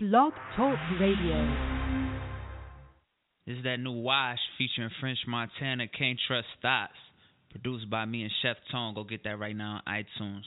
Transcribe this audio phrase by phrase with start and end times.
[0.00, 1.42] Blog Talk Radio.
[3.46, 6.92] This is that new Wash featuring French Montana, Can't Trust Thoughts.
[7.50, 8.94] Produced by me and Chef Tone.
[8.94, 10.44] Go get that right now on iTunes.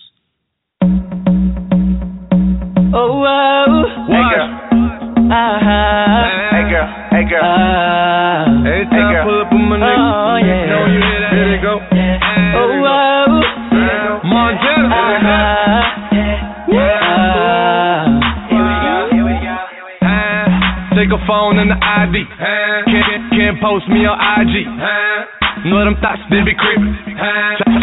[2.94, 4.08] Oh, whoa.
[4.08, 4.50] Hey girl.
[5.32, 6.24] Uh-huh.
[6.56, 6.88] Hey girl.
[7.12, 7.44] Hey girl.
[7.44, 10.65] Uh, Every time I pull up on my nigga, Oh, yeah.
[10.72, 11.33] know you hear that?
[11.36, 11.90] Here they go.
[21.12, 22.24] Uh, Take a phone and the ID.
[22.88, 24.64] Can't, can't post me on IG.
[25.68, 26.96] Know them thoughts, they be creeping.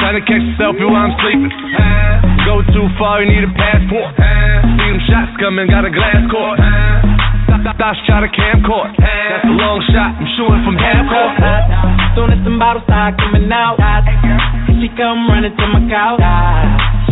[0.00, 1.52] Try to catch a selfie while I'm sleeping.
[2.48, 4.16] Go too far, you need a passport.
[4.16, 6.56] See them shots coming, got a glass court.
[7.76, 8.96] Thoughts try to camcord.
[8.96, 11.36] That's a long shot, I'm shooting from half court.
[12.16, 13.76] Soon as some bottles start coming out,
[14.80, 16.24] she come running to my couch.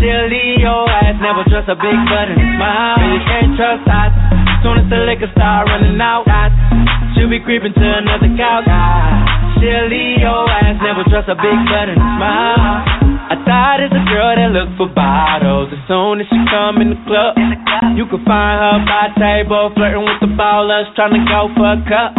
[0.01, 3.05] She'll leave your ass, never trust a big butt and a smile.
[3.05, 4.36] You can't trust us.
[4.67, 6.27] Soon as the liquor start running out,
[7.15, 8.67] she'll be creeping to another couch.
[9.63, 12.96] She'll leave your ass, never trust a big butt and a smile.
[13.47, 15.71] I is a girl that look for bottles.
[15.71, 17.39] As soon as she come in the club,
[17.95, 21.77] you can find her by the table, flirting with the ballers, trying to go for
[21.77, 22.11] a cup.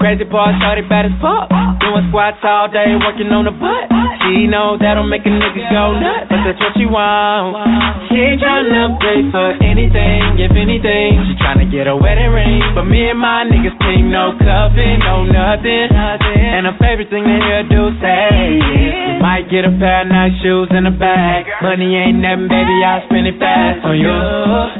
[0.00, 1.52] Crazy boy, shorty bad as fuck.
[1.84, 3.92] Doing squats all day, working on the butt.
[4.24, 7.60] She know that'll make a nigga go nuts, but that's what she want.
[8.08, 11.20] She ain't tryna pay for anything, if anything.
[11.28, 12.64] She tryna get a wedding ring.
[12.72, 15.92] But me and my niggas team, no cuffing, no nothing.
[15.92, 20.08] And her favorite thing to hear do say is, you might get a pair of
[20.30, 21.46] nice shoes in a bag.
[21.62, 24.10] Money ain't nothing, baby, I'll spend it fast on you.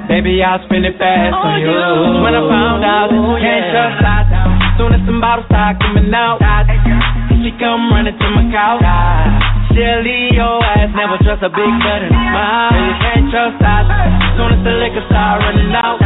[0.06, 1.74] Baby, I'll spend it fast on you.
[2.22, 4.26] When I found out, oh, can't trust us.
[4.78, 6.38] Soon as some bottles start coming out,
[7.42, 8.84] she come running to my couch.
[9.74, 12.74] She'll leave your ass, never trust a big butt a smile.
[12.74, 13.86] You can't trust us.
[14.34, 15.98] Soon as the liquor start running out,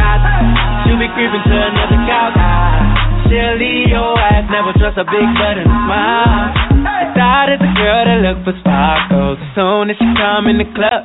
[0.85, 2.37] she'll be creeping to another couch.
[3.29, 6.74] She'll leave your ass, never trust a big butt and a
[7.25, 7.49] smile.
[7.49, 9.37] I a girl that look for sparkles.
[9.41, 11.01] As soon as she come in the club,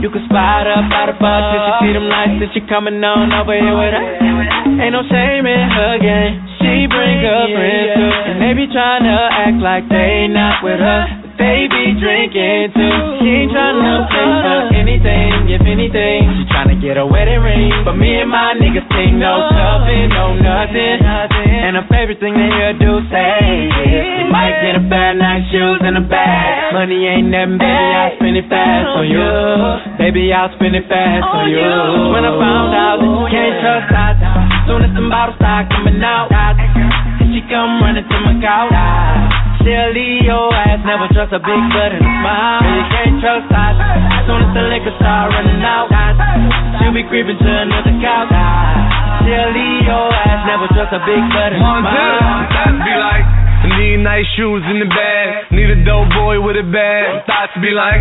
[0.00, 1.40] you can spot her by the bus.
[1.52, 4.08] Till she see them lights, and she coming on over here with us.
[4.80, 6.40] Ain't no shame in her game.
[6.60, 10.80] She bring her friends too, and they be trying to act like they not with
[10.80, 11.19] her.
[11.40, 12.96] Be drinking too.
[13.24, 16.20] She ain't trying to pay for anything, if anything.
[16.36, 20.12] She trying to get a wedding ring, but me and my niggas think no stuffing,
[20.12, 21.00] no nothing.
[21.00, 23.72] And her favorite thing to hear do say is,
[24.20, 26.76] you might get a pair of nice shoes in a bag.
[26.76, 29.24] Money ain't nothing, baby, I'll spend it fast on you.
[29.96, 31.72] Baby, I'll spend it fast on you.
[32.12, 34.16] When I found out that you can't trust us,
[34.68, 36.28] soon as some bottles start coming out,
[37.32, 39.29] she come running to my couch.
[39.60, 42.64] She'll leave your ass, never trust a big butt and a smile.
[42.64, 43.76] You can't trust us.
[44.24, 45.92] Soon as the liquor start running out,
[46.80, 48.32] she'll be creeping to another couch.
[49.28, 52.80] She'll leave your ass, never trust a big butt and a smile.
[52.88, 53.24] be like,
[53.60, 55.52] I need nice shoes in the bag.
[55.52, 57.28] Need a dope boy with a bag.
[57.28, 58.00] Thoughts be like,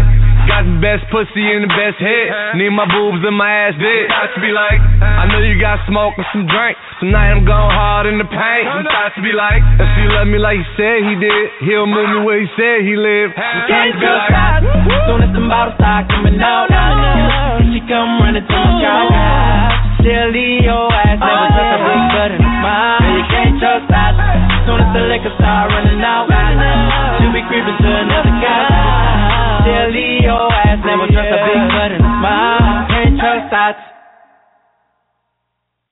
[0.50, 2.58] got the best pussy and the best head.
[2.58, 4.10] Need my boobs and my ass dead.
[4.10, 6.74] Thoughts be like, I know you got smoke and some drink.
[6.98, 8.66] Tonight I'm going hard in the paint.
[8.66, 12.10] Some thoughts be like, if he love me like he said he did, he'll move
[12.10, 13.38] me where he said he lived.
[13.38, 14.34] Some Can't thoughts be like.
[15.06, 16.68] Soon as some bottles start coming out,
[17.70, 19.78] she come running to my.
[20.02, 23.04] She'll leave your ass, never trust a big butt and a smile.
[23.04, 24.29] You can't trust us.
[24.70, 26.30] Soon as the liquor start running out,
[27.18, 29.66] she'll be creeping to another guy.
[29.66, 32.86] She'll leave your ass, never trust a big butt and a smile.
[32.86, 33.99] Can't trust us.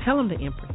[0.04, 0.73] Tell him the Empress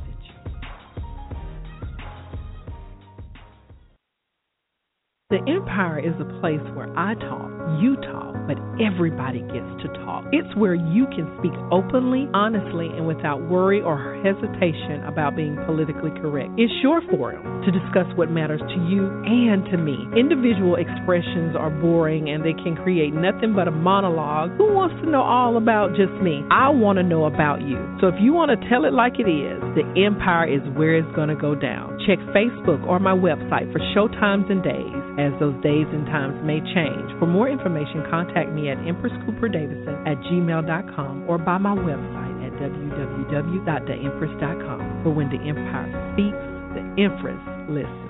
[5.30, 10.26] The Empire is a place where I talk, you talk, but everybody gets to talk.
[10.34, 13.94] It's where you can speak openly, honestly, and without worry or
[14.26, 16.50] hesitation about being politically correct.
[16.58, 20.02] It's your forum to discuss what matters to you and to me.
[20.18, 24.58] Individual expressions are boring and they can create nothing but a monologue.
[24.58, 26.42] Who wants to know all about just me?
[26.50, 27.78] I want to know about you.
[28.02, 31.14] So if you want to tell it like it is, the Empire is where it's
[31.14, 32.02] going to go down.
[32.10, 36.64] Check Facebook or my website for showtimes and days as those days and times may
[36.72, 37.12] change.
[37.20, 45.04] For more information, contact me at empresscooperdavison at gmail.com or by my website at www.theempress.com.
[45.04, 46.40] For when the empire speaks,
[46.74, 47.36] the empress
[47.68, 48.10] listens.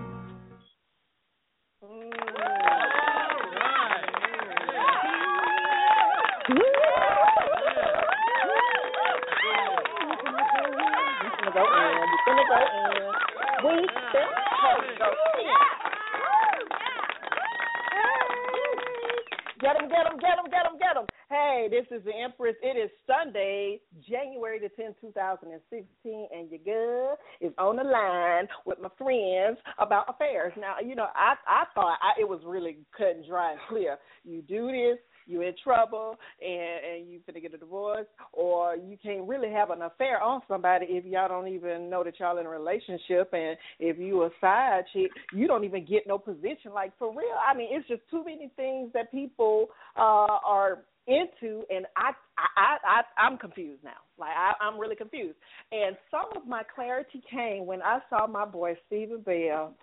[19.60, 21.06] Get them, get them, get them, get them, get them.
[21.30, 22.56] Hey, this is the Empress.
[22.64, 28.80] It is Sunday, January the 10th, 2016, and your girl is on the line with
[28.80, 30.54] my friends about affairs.
[30.58, 33.98] Now, you know, I I thought I, it was really cut and dry and clear.
[34.24, 34.98] You do this,
[35.30, 39.70] you're in trouble and and you finna get a divorce or you can't really have
[39.70, 43.58] an affair on somebody if y'all don't even know that y'all in a relationship and
[43.80, 47.56] if you a side chick you don't even get no position like for real i
[47.56, 49.68] mean it's just too many things that people
[49.98, 50.80] uh are
[51.10, 54.00] into and I I I I'm confused now.
[54.18, 55.38] Like I, I'm really confused.
[55.72, 59.74] And some of my clarity came when I saw my boy Stephen Bell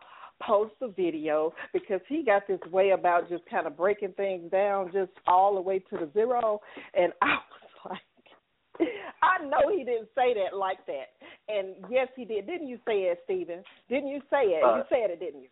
[0.43, 4.91] post a video because he got this way about just kind of breaking things down
[4.93, 6.61] just all the way to the zero
[6.95, 7.37] and I
[7.85, 8.89] was like
[9.23, 11.17] I know he didn't say that like that.
[11.49, 12.47] And yes he did.
[12.47, 13.63] Didn't you say it, Stephen?
[13.89, 14.63] Didn't you say it?
[14.63, 15.49] Uh, you said it, didn't you?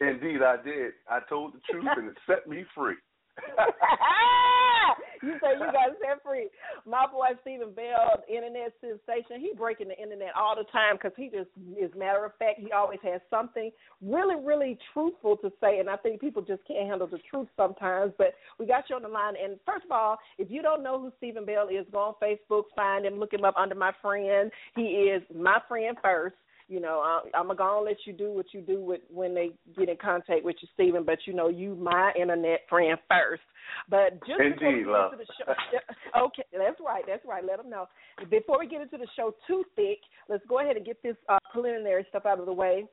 [0.00, 0.92] Indeed I did.
[1.08, 2.94] I told the truth and it set me free.
[5.22, 6.48] you say you got set free.
[6.86, 11.28] My boy Stephen Bell, internet sensation, he breaking the internet all the time because he
[11.28, 12.60] just is matter of fact.
[12.60, 13.70] He always has something
[14.02, 18.12] really, really truthful to say, and I think people just can't handle the truth sometimes.
[18.18, 21.00] But we got you on the line, and first of all, if you don't know
[21.00, 24.50] who Stephen Bell is, go on Facebook, find him, look him up under my friend.
[24.74, 26.36] He is my friend first
[26.68, 29.88] you know, I, I'm gonna let you do what you do with when they get
[29.88, 31.04] in contact with you, Stephen.
[31.04, 33.42] But you know, you my internet friend first.
[33.88, 37.44] But just Indeed, before we get into the show, okay, that's right, that's right.
[37.44, 37.86] Let them know.
[38.30, 39.98] Before we get into the show too thick,
[40.28, 42.84] let's go ahead and get this uh, preliminary stuff out of the way.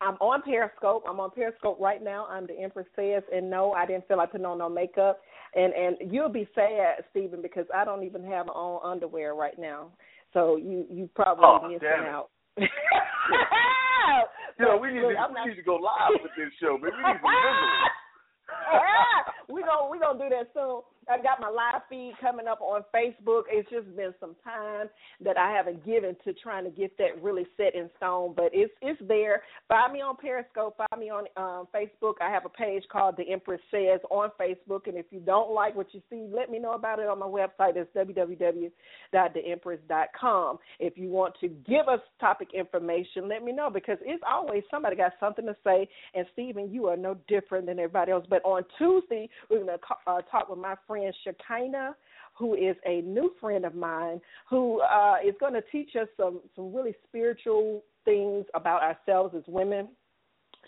[0.00, 1.04] I'm on Periscope.
[1.08, 2.26] I'm on Periscope right now.
[2.26, 5.20] I'm the Empress says, and no, I didn't feel like putting on no makeup.
[5.54, 9.88] And and you'll be sad, Stephen, because I don't even have on underwear right now.
[10.32, 12.30] So you you probably Oh, missing out.
[14.58, 16.50] You know, we need Look, to I'm we not- need to go live with this
[16.60, 16.90] show, man.
[16.90, 17.90] We need to remember.
[19.54, 20.82] we gonna we gonna do that soon.
[21.10, 23.44] I've got my live feed coming up on Facebook.
[23.50, 24.88] It's just been some time
[25.24, 28.70] that I haven't given to trying to get that really set in stone, but it's
[28.82, 29.42] it's there.
[29.68, 30.76] Find me on Periscope.
[30.76, 32.14] Find me on um, Facebook.
[32.20, 35.74] I have a page called The Empress Says on Facebook, and if you don't like
[35.74, 37.76] what you see, let me know about it on my website.
[37.76, 40.58] It's www.theempress.com.
[40.78, 44.96] If you want to give us topic information, let me know because it's always somebody
[44.96, 45.88] got something to say.
[46.14, 48.26] And Stephen, you are no different than everybody else.
[48.28, 51.94] But on Tuesday, we're going to uh, talk with my friend Shekinah
[52.38, 56.40] who is a new friend of mine who uh, is going to teach us some
[56.54, 59.88] some really spiritual things about ourselves as women.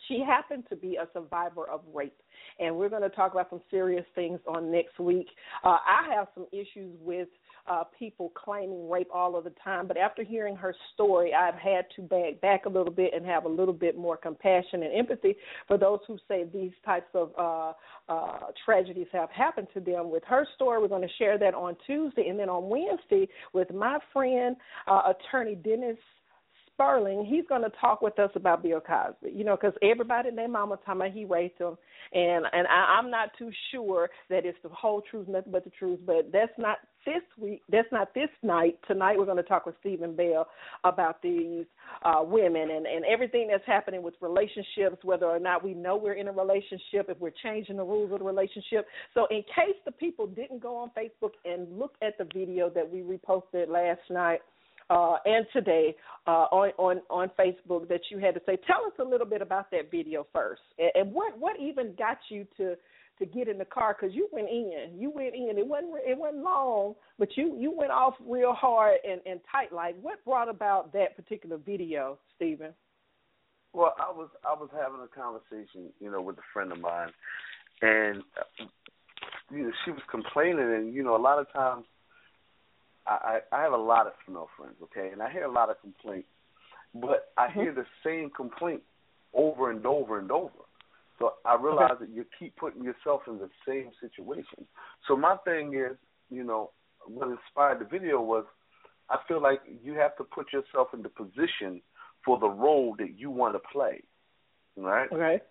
[0.08, 2.20] She happened to be a survivor of rape,
[2.58, 5.28] and we're going to talk about some serious things on next week.
[5.62, 7.28] Uh, I have some issues with
[7.66, 11.86] uh, people claiming rape all of the time, but after hearing her story, I've had
[11.96, 15.36] to back back a little bit and have a little bit more compassion and empathy
[15.66, 17.72] for those who say these types of uh,
[18.08, 20.10] uh, tragedies have happened to them.
[20.10, 23.72] With her story, we're going to share that on Tuesday, and then on Wednesday with
[23.72, 25.96] my friend, uh, attorney Dennis.
[26.80, 29.32] Sperling, he's going to talk with us about Bill Cosby.
[29.34, 31.76] You know, because everybody and their mama talking about he raped him,
[32.14, 35.70] and and I, I'm not too sure that it's the whole truth, nothing but the
[35.70, 36.00] truth.
[36.06, 37.60] But that's not this week.
[37.70, 38.78] That's not this night.
[38.88, 40.48] Tonight we're going to talk with Stephen Bell
[40.84, 41.66] about these
[42.02, 46.14] uh, women and and everything that's happening with relationships, whether or not we know we're
[46.14, 48.86] in a relationship, if we're changing the rules of the relationship.
[49.12, 52.90] So in case the people didn't go on Facebook and look at the video that
[52.90, 54.40] we reposted last night
[54.90, 55.94] uh, and today
[56.26, 58.58] uh, on, on on Facebook that you had to say.
[58.66, 62.18] Tell us a little bit about that video first, and, and what what even got
[62.28, 62.74] you to
[63.20, 65.56] to get in the car because you went in, you went in.
[65.56, 69.72] It wasn't it wasn't long, but you you went off real hard and and tight.
[69.72, 72.72] Like what brought about that particular video, Stephen?
[73.72, 77.10] Well, I was I was having a conversation, you know, with a friend of mine,
[77.82, 78.64] and uh,
[79.52, 81.84] you know, she was complaining, and you know, a lot of times,
[83.06, 85.70] I I I have a lot of female friends, okay, and I hear a lot
[85.70, 86.28] of complaints,
[86.94, 87.60] but I mm-hmm.
[87.60, 88.82] hear the same complaint
[89.34, 90.64] over and over and over.
[91.18, 94.64] So I realize that you keep putting yourself in the same situation.
[95.06, 95.96] So my thing is,
[96.30, 96.70] you know,
[97.06, 98.46] what inspired the video was
[99.10, 101.82] I feel like you have to put yourself in the position
[102.24, 104.02] for the role that you want to play.
[104.76, 105.12] Right?
[105.12, 105.42] Okay.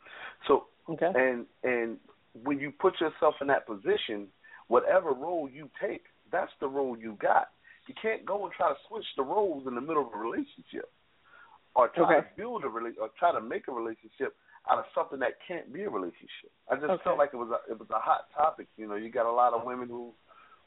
[0.48, 1.12] So Okay.
[1.16, 1.98] And and
[2.44, 4.28] when you put yourself in that position,
[4.68, 7.50] whatever role you take, that's the role you got.
[7.88, 10.90] You can't go and try to switch the roles in the middle of a relationship,
[11.76, 12.28] or try Okay.
[12.30, 14.36] to build a rela- or try to make a relationship
[14.70, 16.52] out of something that can't be a relationship.
[16.70, 17.04] I just Okay.
[17.04, 18.68] felt like it was a it was a hot topic.
[18.78, 20.14] You know, you got a lot of women who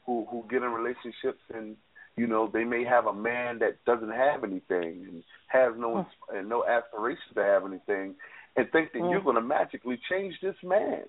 [0.05, 1.77] who who get in relationships and
[2.17, 6.49] you know they may have a man that doesn't have anything and has no and
[6.49, 8.15] no aspirations to have anything,
[8.57, 9.11] and think that Mm.
[9.11, 11.07] you're going to magically change this man.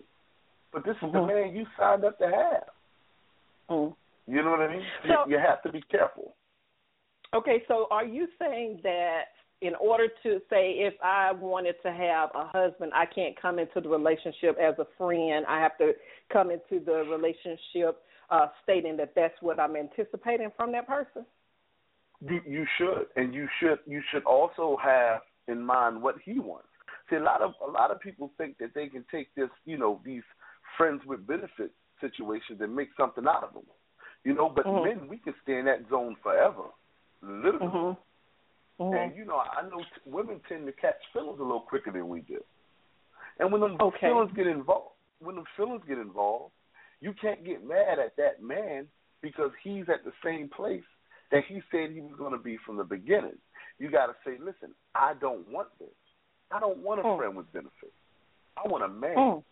[0.71, 1.27] But this is the Mhm.
[1.27, 2.71] man you signed up to have.
[3.69, 3.97] Mm.
[4.27, 4.85] You know what I mean?
[5.03, 6.35] So- you, you have to be careful.
[7.35, 9.23] Okay, so are you saying that
[9.61, 13.81] in order to say if I wanted to have a husband, I can't come into
[13.81, 15.45] the relationship as a friend.
[15.49, 15.93] I have to
[16.33, 21.27] come into the relationship uh stating that that's what I'm anticipating from that person.
[22.27, 26.69] You, you should, and you should you should also have in mind what he wants.
[27.11, 29.77] See, a lot of a lot of people think that they can take this, you
[29.77, 30.23] know, these
[30.79, 33.65] friends with benefits situations and make something out of them.
[34.25, 34.85] You know, but Mhm.
[34.85, 36.65] men we can stay in that zone forever,
[37.23, 37.67] literally.
[37.67, 37.97] Mhm.
[38.81, 42.09] And you know, I know t- women tend to catch feelings a little quicker than
[42.09, 42.43] we do.
[43.39, 44.09] And when them Okay.
[44.09, 46.53] feelings get involved, when them feelings get involved,
[47.01, 48.89] you can't get mad at that man
[49.21, 50.85] because he's at the same place
[51.31, 53.39] that he said he was going to be from the beginning.
[53.79, 55.95] You got to say, listen, I don't want this.
[56.51, 57.17] I don't want a Mm.
[57.17, 57.97] friend with benefits.
[58.57, 59.17] I want a man.
[59.17, 59.45] Mm.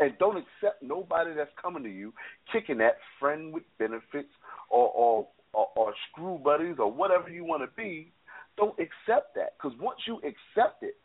[0.00, 2.12] And don't accept nobody that's coming to you
[2.52, 4.30] kicking that friend with benefits
[4.70, 8.12] or or or, or screw buddies or whatever you want to be.
[8.56, 10.96] Don't accept that because once you accept it,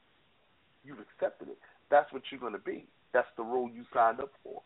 [0.84, 1.58] you've accepted it.
[1.90, 2.88] That's what you're going to be.
[3.14, 4.62] That's the role you signed up for.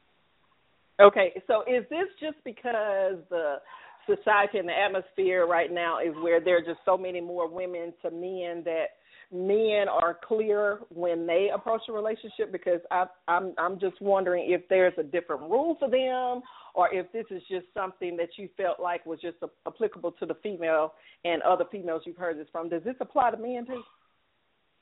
[1.01, 3.57] Okay, so is this just because the
[4.05, 7.93] society and the atmosphere right now is where there are just so many more women
[8.01, 8.98] to men that
[9.31, 12.51] men are clear when they approach a relationship?
[12.51, 16.41] Because I, I'm I'm just wondering if there's a different rule for them,
[16.73, 20.25] or if this is just something that you felt like was just a, applicable to
[20.25, 20.93] the female
[21.25, 22.69] and other females you've heard this from.
[22.69, 23.83] Does this apply to men too?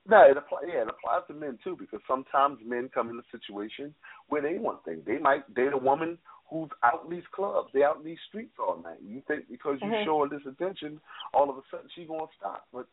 [0.09, 0.63] No, it applies.
[0.67, 3.93] Yeah, it applies to men too because sometimes men come in a situation
[4.29, 5.01] where they want things.
[5.05, 6.17] They might date a woman
[6.49, 8.99] who's out in these clubs, they out in these streets all night.
[9.03, 10.05] You think because you Mhm.
[10.05, 11.01] show her this attention,
[11.33, 12.67] all of a sudden she gonna stop.
[12.71, 12.87] But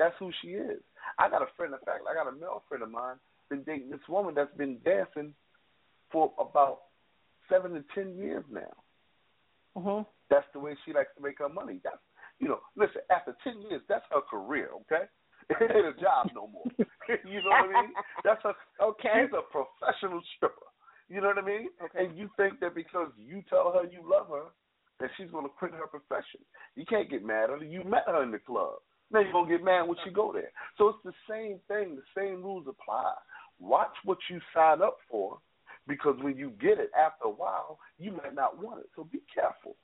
[0.00, 0.80] that's who she is.
[1.20, 1.74] I got a friend.
[1.76, 4.78] In fact, I got a male friend of mine been dating this woman that's been
[4.84, 5.34] dancing
[6.10, 6.82] for about
[7.50, 8.72] seven to ten years now.
[9.76, 10.06] Mhm.
[10.30, 11.80] That's the way she likes to make her money.
[11.84, 12.00] That's
[12.38, 15.04] you know, listen, after ten years, that's her career, okay?
[15.50, 16.64] It ain't a job no more.
[16.78, 17.92] you know what I mean?
[18.24, 19.26] That's a Okay.
[19.26, 20.70] she's a professional stripper.
[21.08, 21.68] You know what I mean?
[21.82, 22.06] Okay.
[22.06, 24.46] And you think that because you tell her you love her,
[25.00, 26.40] that she's gonna quit her profession.
[26.76, 27.64] You can't get mad at her.
[27.64, 28.78] You met her in the club.
[29.10, 30.50] Now you're gonna get mad when you go there.
[30.78, 33.12] So it's the same thing, the same rules apply.
[33.58, 35.38] Watch what you sign up for
[35.86, 38.86] because when you get it after a while, you might not want it.
[38.94, 39.76] So be careful.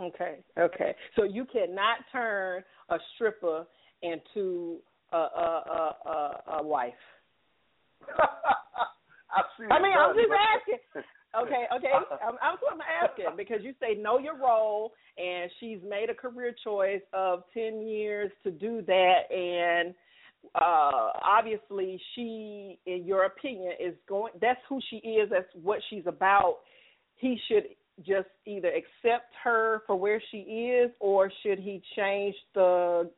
[0.00, 0.94] Okay, okay.
[1.16, 3.66] So you cannot turn a stripper
[4.02, 4.78] into
[5.12, 6.92] a a a, a, a wife.
[9.70, 11.02] I mean, I'm just asking.
[11.36, 11.88] Okay, okay.
[11.92, 16.54] I'm, I'm I'm asking because you say know your role, and she's made a career
[16.64, 19.94] choice of ten years to do that, and
[20.54, 24.32] uh obviously she, in your opinion, is going.
[24.40, 25.28] That's who she is.
[25.30, 26.60] That's what she's about.
[27.16, 27.64] He should
[28.04, 33.10] just either accept her for where she is, or should he change the?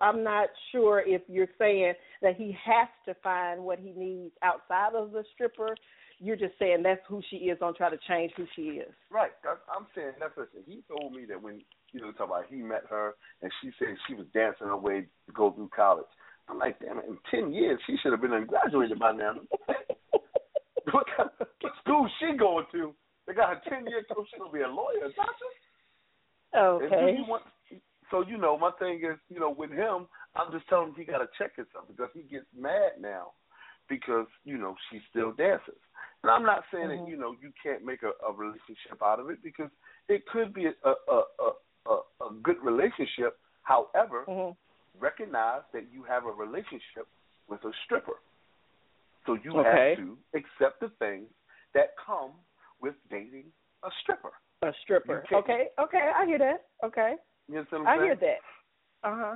[0.00, 4.94] I'm not sure if you're saying that he has to find what he needs outside
[4.94, 5.74] of the stripper
[6.20, 7.58] you're just saying that's who she is.
[7.58, 8.92] Don't try to change who she is.
[9.10, 9.30] Right.
[9.46, 10.62] I'm saying that's listen.
[10.66, 11.60] He told me that when
[11.92, 15.06] you know talk about he met her and she said she was dancing her way
[15.26, 16.06] to go through college.
[16.48, 17.06] I'm like, damn it!
[17.08, 19.34] In ten years, she should have been graduated by now.
[20.92, 22.94] what, kind of, what school she going to?
[23.26, 23.86] They got her ten.
[24.08, 25.50] So she gonna be a lawyer, doctor.
[26.56, 27.16] Okay.
[27.18, 27.42] you want,
[28.10, 31.04] so you know, my thing is, you know, with him, I'm just telling him he
[31.04, 33.32] got to check himself because he gets mad now
[33.88, 35.74] because you know she still dances.
[36.22, 37.04] And I'm not saying Mhm.
[37.04, 39.70] that you know you can't make a, a relationship out of it because
[40.08, 41.52] it could be a a a,
[41.86, 41.94] a,
[42.26, 43.38] a good relationship.
[43.62, 44.56] However, Mhm.
[44.98, 47.08] recognize that you have a relationship
[47.48, 48.20] with a stripper,
[49.26, 49.90] so you Okay.
[49.90, 51.28] have to accept the things
[51.74, 52.32] that come
[52.80, 53.46] with dating
[53.84, 54.32] a stripper.
[54.62, 55.24] A stripper.
[55.32, 55.66] Okay.
[55.80, 56.10] Okay.
[56.16, 56.64] I hear that.
[56.84, 57.14] Okay.
[57.48, 59.08] You what I hear that.
[59.08, 59.34] Uh huh.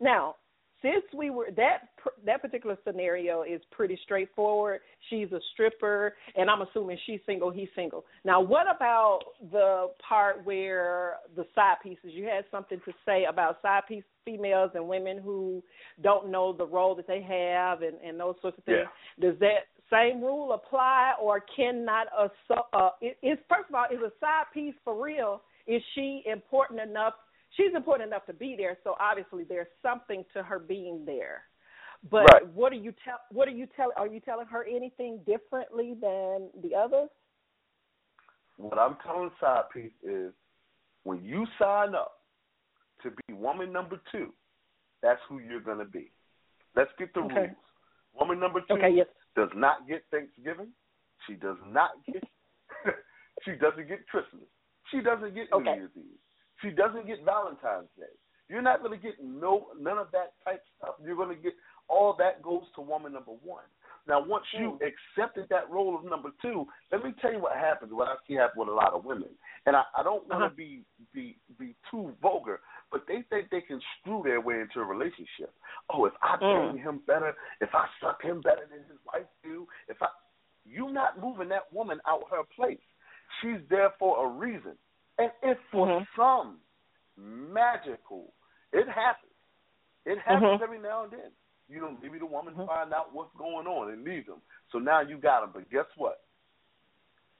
[0.00, 0.36] Now,
[0.82, 1.88] since we were that
[2.24, 4.80] that particular scenario is pretty straightforward.
[5.08, 7.50] She's a stripper, and I'm assuming she's single.
[7.50, 8.04] He's single.
[8.24, 12.10] Now, what about the part where the side pieces?
[12.12, 15.62] You had something to say about side piece females and women who
[16.02, 18.78] don't know the role that they have, and and those sorts of things.
[19.18, 19.30] Yeah.
[19.30, 22.30] Does that same rule apply, or cannot a
[22.72, 25.42] uh, is first of all is a side piece for real?
[25.66, 27.14] Is she important enough?
[27.56, 31.42] She's important enough to be there, so obviously there's something to her being there.
[32.10, 32.54] But right.
[32.54, 33.20] what are you tell?
[33.30, 33.92] What are you tell?
[33.96, 37.08] Are you telling her anything differently than the others?
[38.56, 40.32] What I'm telling side piece is
[41.04, 42.20] when you sign up
[43.02, 44.32] to be woman number two,
[45.02, 46.10] that's who you're going to be.
[46.74, 47.34] Let's get the okay.
[47.34, 47.50] rules.
[48.18, 49.06] Woman number two okay, yes.
[49.36, 50.68] Does not get Thanksgiving.
[51.26, 52.24] She does not get.
[53.44, 54.48] she doesn't get Christmas.
[54.90, 55.76] She doesn't get New okay.
[55.76, 56.18] Year's Eve.
[56.62, 58.10] She doesn't get Valentine's Day.
[58.48, 60.94] You're not going to get no none of that type stuff.
[61.04, 61.54] You're going to get
[61.88, 63.64] all that goes to woman number one.
[64.08, 67.92] Now, once you accepted that role of number two, let me tell you what happens.
[67.92, 69.28] What I see happen with a lot of women,
[69.66, 70.54] and I, I don't want to uh-huh.
[70.56, 70.82] be
[71.12, 72.60] be be too vulgar,
[72.92, 75.52] but they think they can screw their way into a relationship.
[75.92, 76.78] Oh, if I mm.
[76.78, 80.06] him better, if I suck him better than his wife do, if I,
[80.64, 82.78] you're not moving that woman out her place.
[83.42, 84.76] She's there for a reason,
[85.18, 86.04] and if for mm-hmm.
[86.16, 86.58] some
[87.52, 88.32] magical,
[88.72, 89.32] it happens.
[90.04, 90.62] It happens mm-hmm.
[90.62, 91.30] every now and then.
[91.68, 92.66] You know, maybe the woman mm-hmm.
[92.66, 94.40] find out what's going on and leave him.
[94.72, 95.50] So now you got him.
[95.52, 96.20] But guess what?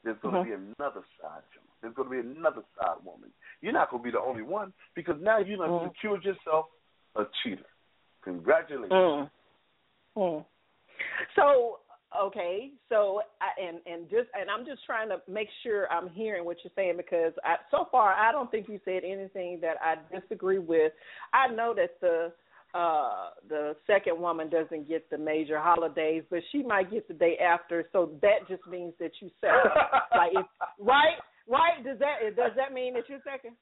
[0.05, 0.51] There's going mm-hmm.
[0.51, 1.63] to be another side Jim.
[1.83, 3.31] There's going to be another side woman.
[3.61, 5.89] You're not going to be the only one because now you've mm-hmm.
[5.89, 6.67] secured yourself
[7.17, 7.67] a cheater.
[8.23, 8.93] Congratulations.
[8.93, 9.31] Mm.
[10.17, 10.45] Mm.
[11.35, 11.79] So
[12.19, 16.45] okay, so I, and and just and I'm just trying to make sure I'm hearing
[16.45, 19.97] what you're saying because I, so far I don't think you said anything that I
[20.15, 20.93] disagree with.
[21.33, 22.33] I know that the
[22.77, 27.39] uh the second woman doesn't get the major holidays, but she might get the day
[27.39, 27.85] after.
[27.93, 29.73] So that just means that you second.
[30.17, 30.47] like if,
[30.79, 31.17] right,
[31.49, 31.83] right?
[31.85, 33.57] Does that does that mean that you're second?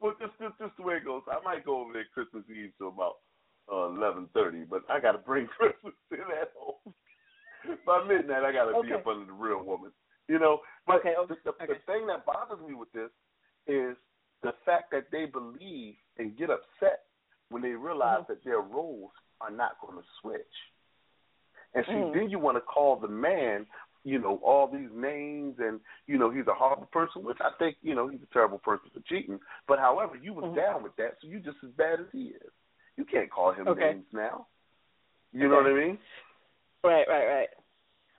[0.00, 1.22] Well, just just just the way it goes.
[1.30, 3.22] I might go over there Christmas Eve to about
[3.72, 6.94] uh, eleven thirty, but I got to bring Christmas in at home.
[7.86, 8.88] By midnight, I got to okay.
[8.88, 9.90] be up under the real woman.
[10.28, 11.34] You know, but okay, okay.
[11.44, 11.72] The, the, okay.
[11.74, 13.10] the thing that bothers me with this
[13.66, 13.96] is
[14.42, 17.05] the fact that they believe and get upset
[17.50, 18.32] when they realize mm-hmm.
[18.32, 20.40] that their roles are not going to switch.
[21.74, 22.18] And see, mm-hmm.
[22.18, 23.66] then you want to call the man,
[24.04, 27.76] you know, all these names, and you know he's a horrible person, which I think,
[27.82, 29.38] you know, he's a terrible person for cheating.
[29.68, 30.56] But however, you was mm-hmm.
[30.56, 32.50] down with that, so you just as bad as he is.
[32.96, 33.92] You can't call him okay.
[33.92, 34.46] names now.
[35.32, 35.98] You know what I mean?
[36.82, 37.48] Right, right, right.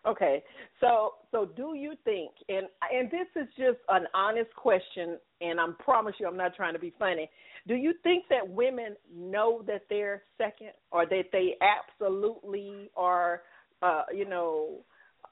[0.08, 0.43] Okay.
[0.80, 5.65] So so do you think and and this is just an honest question and I
[5.80, 7.30] promise you I'm not trying to be funny.
[7.67, 13.41] Do you think that women know that they're second or that they absolutely are
[13.82, 14.80] uh you know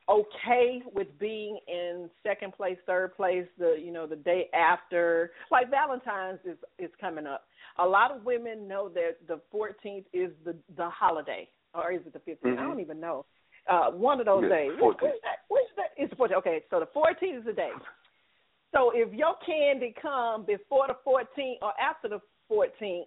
[0.09, 5.31] okay with being in second place, third place, the you know the day after.
[5.51, 7.45] Like Valentine's is is coming up.
[7.79, 12.13] A lot of women know that the 14th is the the holiday, or is it
[12.13, 12.39] the 15th?
[12.43, 12.59] Mm-hmm.
[12.59, 13.25] I don't even know.
[13.67, 14.71] Uh, one of those yeah, days.
[14.79, 15.11] Which, which,
[15.49, 15.89] which that?
[15.97, 16.37] It's the 14th.
[16.37, 17.71] Okay, so the 14th is the day.
[18.73, 22.19] So if your candy come before the 14th or after the
[22.51, 23.05] 14th,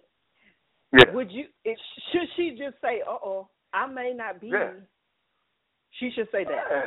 [0.91, 1.13] yeah.
[1.13, 1.45] would you?
[1.63, 1.77] It,
[2.11, 4.47] should she just say, "Uh oh, I may not be"?
[4.47, 4.71] Yeah.
[5.99, 6.65] She should say that.
[6.69, 6.81] Yeah.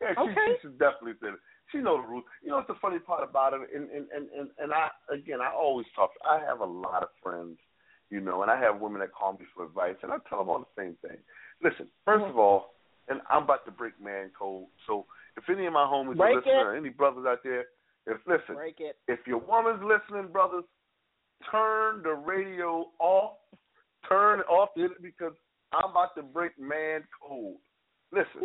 [0.00, 0.46] Yeah, she, Okay.
[0.46, 1.40] she should definitely say that.
[1.72, 2.24] She know the rules.
[2.42, 5.40] You know what's the funny part about it, and and and and, and I again
[5.40, 6.10] I always talk.
[6.28, 7.58] I have a lot of friends,
[8.10, 10.48] you know, and I have women that call me for advice, and I tell them
[10.48, 11.18] all the same thing.
[11.62, 12.30] Listen, 1st Mhm.
[12.30, 12.74] of all,
[13.08, 14.68] and I'm about to break man code.
[14.86, 16.62] So if any of my homies Break are listening, it.
[16.66, 17.68] or any brothers out there,
[18.06, 18.98] if listen, Break it.
[19.08, 20.64] if your woman's listening, brothers,
[21.50, 23.38] turn the radio off.
[24.08, 24.70] Turn it off
[25.00, 25.34] because
[25.72, 27.58] I'm about to break man code.
[28.12, 28.40] Listen,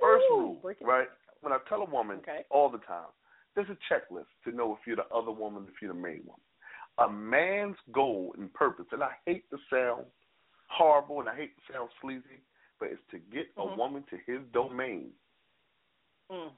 [0.00, 1.08] first rule, right?
[1.40, 2.44] When I tell a woman Okay.
[2.50, 3.08] all the time,
[3.54, 6.42] there's a checklist to know if you're the other woman, if you're the main woman.
[6.98, 10.10] A man's goal and purpose, and I hate to sound
[10.72, 12.40] horrible and I hate to sound sleazy,
[12.80, 13.76] but it's to get a Mhm.
[13.76, 15.12] woman to his domain
[16.30, 16.50] Mm.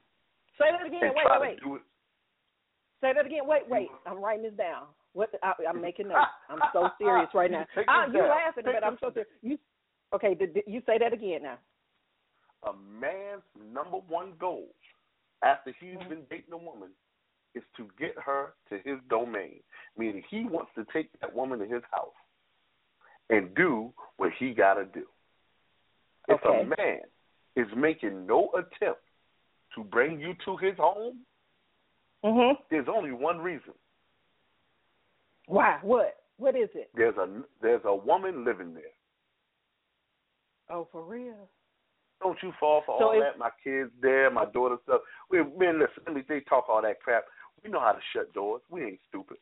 [0.57, 1.01] Say that again.
[1.01, 1.59] Wait, wait, wait.
[1.59, 1.81] it.
[3.01, 3.45] Say that again.
[3.45, 3.89] Wait, wait.
[4.05, 4.87] I'm writing this down.
[5.11, 5.29] What?
[5.43, 6.31] I, I'm making notes.
[6.49, 7.65] I'm so serious right now.
[7.87, 8.29] Ah, this you down.
[8.29, 9.29] laughing, Take but I'm so serious.
[9.41, 9.57] You
[10.13, 10.33] okay?
[10.33, 11.57] Did, did you say that again now?
[12.63, 14.73] A man's number one goal
[15.43, 16.09] after he's Mhm.
[16.09, 16.89] been dating a woman
[17.53, 19.61] is to get her to his domain,
[19.97, 22.15] meaning he wants to take that woman to his house
[23.29, 25.05] and do what he got to do.
[26.27, 27.01] If a man
[27.55, 29.01] is making no attempt
[29.75, 31.25] to bring you to his home,
[32.23, 32.57] Mhm.
[32.69, 33.73] there's only one reason.
[35.47, 35.77] Why?
[35.81, 36.23] What?
[36.37, 36.89] What is it?
[36.95, 38.91] There's a there's a woman living there.
[40.69, 41.49] Oh, for real?
[42.21, 43.37] Don't you fall for So all if- that?
[43.37, 45.01] My kids there, my daughter stuff.
[45.29, 47.25] We man, listen, let me they talk all that crap.
[47.63, 48.61] We know how to shut doors.
[48.69, 49.37] We ain't stupid.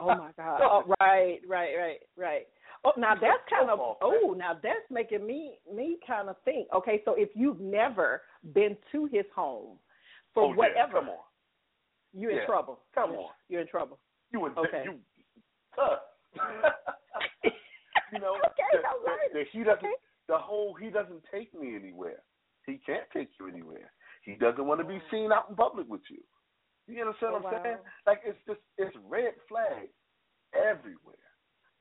[0.00, 0.60] Oh my God!
[0.62, 2.46] Oh, right, right, right, right.
[2.84, 6.68] Oh, now that's kind of oh, now that's making me me kind of think.
[6.74, 9.78] Okay, so if you've never been to his home
[10.34, 11.18] for Oh, yeah, whatever, come on.
[12.12, 12.80] you're in Yeah, trouble.
[12.94, 13.30] come on.
[13.48, 13.98] You're in trouble.
[14.32, 14.84] You would Okay.
[14.84, 14.98] you
[18.12, 19.32] you know Okay, the, all right.
[19.32, 19.94] the, the, he doesn't Okay.
[20.28, 22.22] the whole he doesn't take me anywhere.
[22.66, 23.92] He can't take you anywhere.
[24.24, 25.10] He doesn't want to be oh.
[25.10, 26.22] seen out in public with you.
[26.86, 27.78] You understand Oh, what I'm oh, saying?
[28.06, 29.88] Like it's just it's red flag
[30.54, 31.16] everywhere.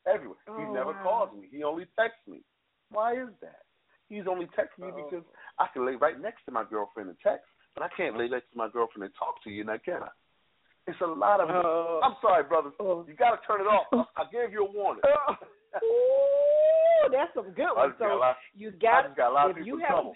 [0.08, 0.39] Everywhere.
[0.48, 1.04] he Oh, never wow.
[1.04, 1.48] calls me.
[1.52, 2.42] He only texts me.
[2.89, 3.63] Why is that?
[4.10, 5.08] He's only texting me Uh-oh.
[5.10, 5.26] because
[5.60, 8.52] I can lay right next to my girlfriend and text, but I can't lay next
[8.52, 10.10] to my girlfriend and talk to you, now can I?
[10.86, 11.48] It's a lot of.
[11.50, 12.02] Oh.
[12.04, 12.74] I'm sorry, brothers.
[12.80, 13.06] Oh.
[13.08, 13.88] You got to turn it off.
[14.18, 15.02] I gave you a warning.
[15.08, 15.36] Oh.
[15.82, 17.94] Ooh, that's some good ones.
[17.98, 20.16] got So lot, you got got a lot of if people you have trouble.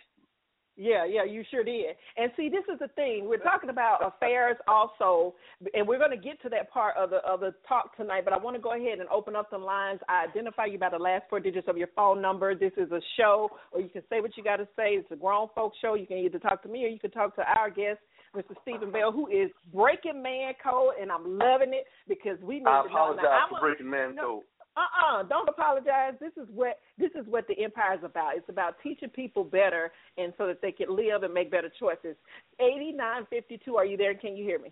[0.77, 1.95] Yeah, yeah, you sure did.
[2.17, 3.25] And see, this is the thing.
[3.27, 5.33] We're talking about affairs also,
[5.73, 8.21] and we're going to get to that part of the of the talk tonight.
[8.23, 9.99] But I want to go ahead and open up the lines.
[10.07, 12.53] I identify you by the last four digits of your phone number.
[12.53, 14.91] This is a show, or you can say what you got to say.
[15.01, 15.95] It's a grown folks show.
[15.95, 17.99] You can either talk to me or you can talk to our guest,
[18.35, 18.53] Mr.
[18.61, 22.83] Stephen Bell, who is breaking man code, and I'm loving it because we need I
[22.83, 22.93] to know.
[22.93, 24.43] apologize Now, for breaking man no, code.
[24.77, 28.75] Uh-uh don't apologize this is what this is what the empire is about it's about
[28.83, 32.15] teaching people better and so that they can live and make better choices
[32.59, 34.71] 8952 are you there can you hear me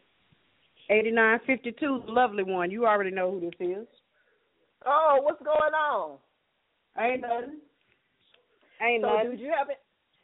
[0.87, 2.69] 8952, lovely one.
[2.69, 3.87] You already know who this is.
[4.85, 6.17] oh what's going on
[6.99, 7.57] Ain't nothing.
[8.81, 9.37] Ain't so nothing.
[9.37, 9.67] do you have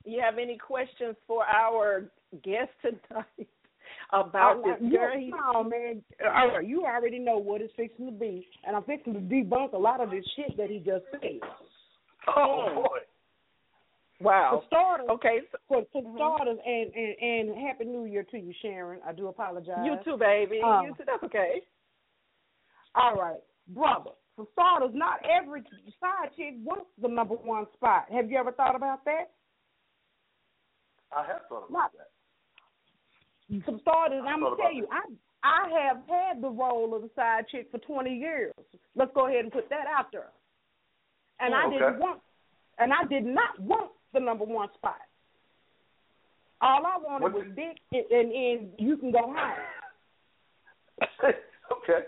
[0.06, 2.06] you have any questions for our
[2.44, 3.26] guest tonight
[4.14, 6.02] about Oh, this you, girl he, no, man.
[6.26, 9.74] All right, you already know what it's fixing to be, and I'm fixing to debunk
[9.74, 11.40] a lot of this shit that he just said.
[12.36, 13.00] Oh boy.
[14.20, 18.38] wow For starters, okay so, for, for starters, and, and and happy New Year to
[18.38, 19.00] you, Sharon.
[19.08, 19.84] I do apologize.
[19.86, 21.62] you too baby Um, you too that's okay
[22.96, 24.12] All right, brother.
[24.36, 25.62] For starters, not every
[26.00, 28.06] side chick wants the number one spot.
[28.14, 29.32] Have you ever thought about that?
[31.16, 32.10] I have thought about Not- that.
[33.66, 35.02] For starters, I'm gonna tell you, I
[35.44, 38.54] I have had the role of the side chick for 20 years.
[38.96, 40.30] Let's go ahead and put that out there.
[41.40, 41.80] And I oh, Okay.
[41.80, 42.22] didn't want,
[42.78, 45.02] and I did not want the number one spot.
[46.62, 49.36] All I wanted What was dick, and, and, and you can go home.
[51.72, 52.06] okay.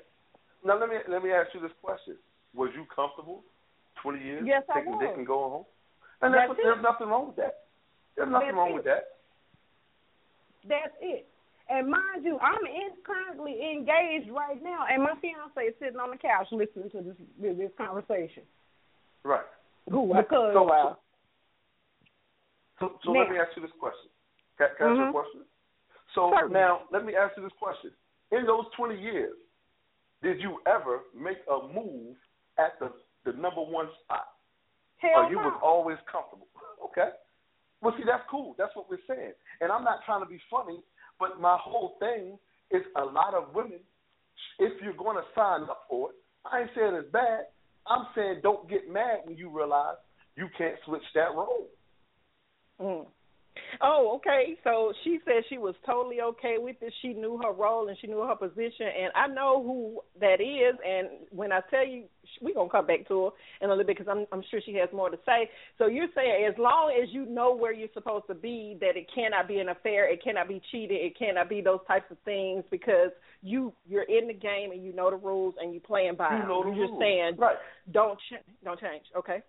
[0.63, 2.15] Now let me let me ask you this question:
[2.53, 3.43] Was you comfortable
[4.01, 5.65] twenty years Yes, taking dick and going home?
[6.21, 7.65] And that's That's what, there's nothing wrong with that.
[8.15, 8.75] There's nothing That's wrong it.
[8.75, 9.03] with that.
[10.69, 11.27] That's it.
[11.69, 16.12] And mind you, I'm in, currently engaged right now, and my fiance is sitting on
[16.12, 18.43] the couch listening to this this conversation.
[19.23, 19.47] Right.
[19.89, 20.13] Who?
[20.13, 20.97] Because So, so,
[22.80, 24.12] so, so let me ask you this question.
[24.58, 25.12] Can, can I ask you a mm-hmm.
[25.12, 25.41] question?
[26.15, 26.54] So Certainly.
[26.54, 27.91] now let me ask you this question.
[28.32, 29.34] In those 20 years,
[30.21, 32.15] did you ever make a move
[32.60, 32.91] at the
[33.23, 34.34] the number one spot?
[35.04, 35.52] hell or you no.
[35.52, 36.47] was always comfortable.
[36.84, 37.15] Okay.
[37.82, 38.54] Well, see, that's cool.
[38.60, 39.32] That's what we're saying.
[39.62, 40.84] And I'm not trying to be funny,
[41.24, 42.38] but my whole thing
[42.72, 43.80] is a lot of women.
[44.60, 47.46] If you're going to sign up for it, I ain't saying it's bad.
[47.88, 49.96] I'm saying don't get mad when you realize
[50.36, 51.68] you can't switch that role.
[52.82, 53.06] Mm.
[53.82, 54.58] Oh, okay.
[54.63, 56.94] So she said she was totally okay with it.
[57.02, 60.76] She knew her role and she knew her position, and I know who that is.
[60.86, 62.06] And when I tell you,
[62.42, 63.30] we're gonna come back to her
[63.62, 65.50] in a little bit because I'm I'm sure she has more to say.
[65.78, 69.08] So you're saying as long as you know where you're supposed to be, that it
[69.13, 72.63] cannot be an affair, it cannot be cheating, it cannot be those types of things
[72.72, 73.12] because
[73.42, 76.34] you you're in the game and you know the rules and you're playing by.
[76.34, 76.48] You them.
[76.48, 77.00] know the you're rules.
[77.02, 77.58] saying Right.
[77.92, 79.04] don't ch- don't change.
[79.18, 79.42] Okay,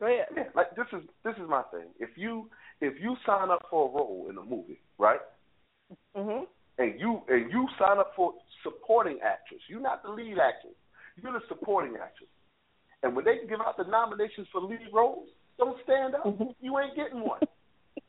[0.00, 0.26] go ahead.
[0.36, 1.88] Yeah, like this is this is my thing.
[1.98, 2.48] If you
[2.80, 5.20] if you sign up for a role in a movie, right,
[6.16, 6.46] Mhm.
[6.78, 10.74] and you and you sign up for supporting actress, you're not the lead actress,
[11.16, 12.28] you're the supporting actress.
[13.02, 16.24] And when they give out the nominations for lead roles, don't stand up.
[16.24, 16.54] Mhm.
[16.60, 17.40] You ain't getting one.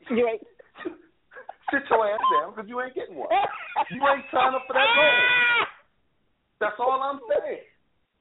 [0.10, 0.42] You ain't.
[1.72, 3.28] Sit your ass down because you ain't getting one.
[3.92, 5.68] You ain't signed up for that role.
[6.60, 7.60] That's all I'm saying.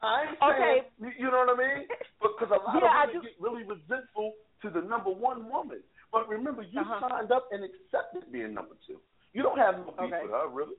[0.02, 0.88] I ain't saying, Okay.
[0.98, 1.88] you, you know what I mean?
[2.20, 5.80] Because a lot Yeah, of women get really resentful to the number one woman.
[6.16, 7.08] But remember, you Uh-huh.
[7.10, 8.98] signed up and accepted being number two.
[9.34, 10.22] You don't have no beef Okay.
[10.22, 10.76] with her, really.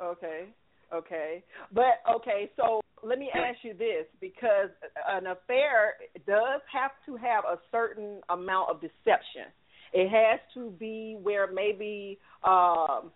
[0.00, 0.48] Okay.
[0.92, 1.42] Okay.
[1.72, 4.70] But okay, so let me ask you this because
[5.08, 9.46] an affair does have to have a certain amount of deception.
[9.92, 13.10] It has to be where maybe um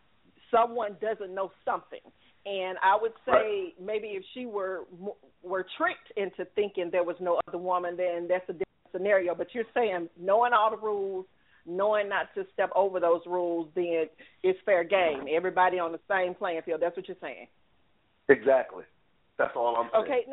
[0.50, 2.00] someone doesn't know something.
[2.46, 4.86] And I would say maybe if she were
[5.42, 8.66] were tricked into thinking there was no other woman, then that's a different
[8.96, 9.34] scenario.
[9.34, 11.26] But you're saying knowing all the rules,
[11.66, 14.06] knowing not to step over those rules, then
[14.42, 15.26] it's fair game.
[15.30, 16.80] Everybody on the same playing field.
[16.82, 17.48] That's what you're saying.
[18.28, 18.84] Exactly.
[19.38, 20.04] That's all I'm saying.
[20.04, 20.32] Okay.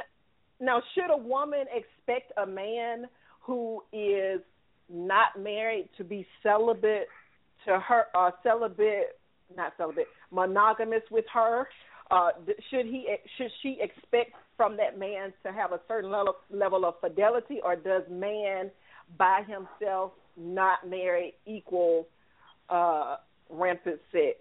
[0.59, 3.05] now, should a woman expect a man
[3.41, 4.39] who is
[4.89, 7.07] not married to be celibate
[7.65, 9.17] to her, uh, celibate,
[9.55, 11.67] not celibate, monogamous with her?
[12.11, 12.29] Uh,
[12.69, 16.95] should he should she expect from that man to have a certain level level of
[17.01, 18.69] fidelity, or does man
[19.17, 22.07] by himself, not married, equal
[22.69, 23.17] uh,
[23.49, 24.37] rampant sex?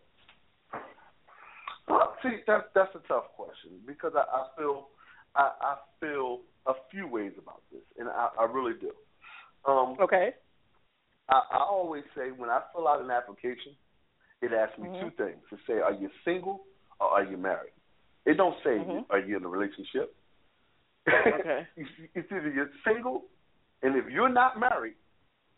[1.89, 4.89] Uh, see, that's that's a tough question because I, I feel
[5.35, 8.93] I, I feel a few ways about this, and I, I really do.
[9.71, 10.31] Um, okay.
[11.29, 13.75] I, I always say when I fill out an application,
[14.41, 15.09] it asks me mm-hmm.
[15.09, 16.65] two things: to say, are you single
[17.01, 17.73] or are you married?
[18.25, 19.11] It don't say, mm-hmm.
[19.11, 20.15] are you in a relationship?
[21.09, 21.67] Okay.
[22.15, 23.25] it's either you're single,
[23.83, 24.95] and if you're not married,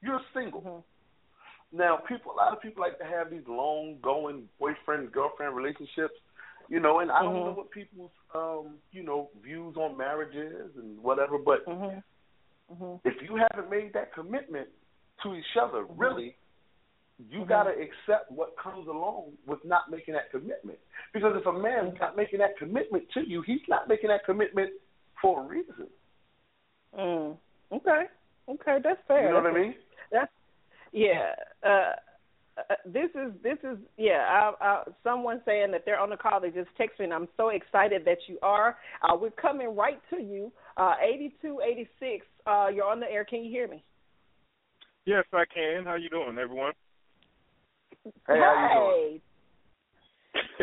[0.02, 0.60] you're single.
[0.60, 1.78] Mm-hmm.
[1.78, 6.14] Now, people, a lot of people like to have these long-going boyfriend girlfriend relationships,
[6.68, 7.46] you know, and I don't mm-hmm.
[7.46, 11.36] know what people's, um, you know, views on marriage is and whatever.
[11.36, 12.74] But mm-hmm.
[12.74, 13.08] Mm-hmm.
[13.08, 14.68] if you haven't made that commitment
[15.22, 16.36] to each other, really,
[17.18, 17.48] you Mhm.
[17.48, 20.78] got to accept what comes along with not making that commitment.
[21.12, 24.72] Because if a man's not making that commitment to you, he's not making that commitment
[25.20, 25.88] for a reason.
[26.96, 27.38] Mm.
[27.72, 28.08] Okay.
[28.48, 29.24] Okay, that's fair.
[29.24, 29.74] You know what I mean?
[30.10, 30.32] That's
[30.92, 31.34] yeah.
[31.62, 31.92] Uh,
[32.56, 34.52] uh, this is this is yeah.
[34.60, 36.40] I, I, someone saying that they're on the call.
[36.40, 38.78] They just text me, and I'm so excited that you are.
[39.02, 40.52] Uh, we're coming right to you.
[40.76, 42.26] Uh, 8286.
[42.46, 43.24] Uh, you're on the air.
[43.24, 43.82] Can you hear me?
[45.06, 45.84] Yes, I can.
[45.84, 46.72] How you doing, everyone?
[48.04, 49.20] Hey, how you doing?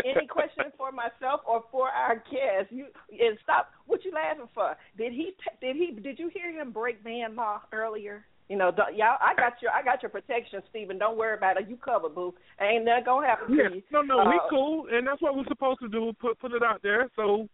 [0.05, 2.71] Any questions for myself or for our guest?
[2.71, 3.71] You and stop.
[3.87, 4.75] What you laughing for?
[4.97, 5.31] Did he?
[5.61, 5.91] Did he?
[6.01, 8.25] Did you hear him break man law earlier?
[8.49, 9.17] You know, don't, y'all.
[9.21, 9.71] I got your.
[9.71, 10.97] I got your protection, Stephen.
[10.97, 11.69] Don't worry about it.
[11.69, 12.33] You covered, boo.
[12.59, 13.83] Ain't nothing gonna happen Yeah, to you.
[13.91, 16.11] no, no, we Uh, cool, and that's what we're supposed to do.
[16.19, 17.47] Put put it out there, so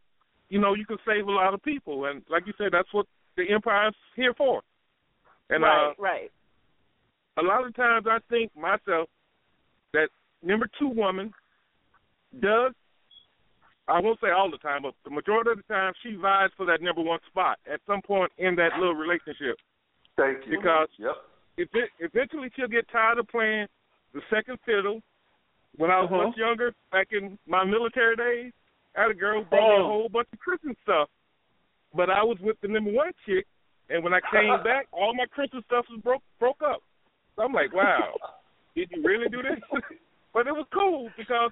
[0.50, 2.06] you know you can save a lot of people.
[2.06, 4.64] And like you said, that's what the empire's here for.
[5.52, 6.32] And right, uh, right.
[7.38, 9.08] a lot of times I think myself
[9.94, 10.10] that
[10.44, 11.32] number two woman
[12.42, 12.74] does.
[13.88, 16.66] I won't say all the time, but the majority of the time she vies for
[16.66, 19.58] that number one spot at some point in that little relationship.
[20.18, 20.60] Thank you.
[20.60, 21.16] Because yep.
[21.56, 23.68] if it, eventually she'll get tired of playing
[24.14, 25.02] the second fiddle.
[25.78, 26.28] When I was Uh-huh.
[26.28, 28.52] much younger, back in my military days,
[28.98, 31.08] I had a girl who brought me a whole bunch of Christmas stuff.
[31.94, 33.46] But I was with the number one chick,
[33.90, 36.82] and when I came back, all my Christmas stuff was broke broke up.
[37.36, 38.14] So I'm like, wow,
[38.78, 39.58] did you really do this?
[40.34, 41.50] but it was cool because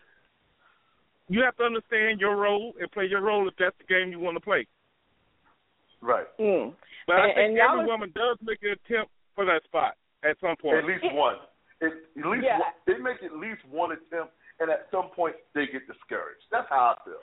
[1.27, 4.19] you have to understand your role and play your role if that's the game you
[4.19, 4.67] want to play.
[6.01, 6.27] Right.
[6.39, 6.73] Mm.
[7.07, 10.55] But I think every is- woman does make an attempt for that spot at some
[10.61, 10.77] point.
[10.77, 11.37] At least one.
[11.81, 12.59] At, at least Yeah.
[12.61, 16.45] one, they make at least one attempt, and at some point they get discouraged.
[16.51, 17.19] That's how I feel.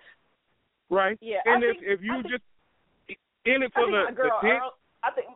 [0.91, 1.17] Right.
[1.23, 2.45] Yeah, And I if think- if you I think- just
[3.47, 5.27] in it I for think the my girl the dick, Earl, I think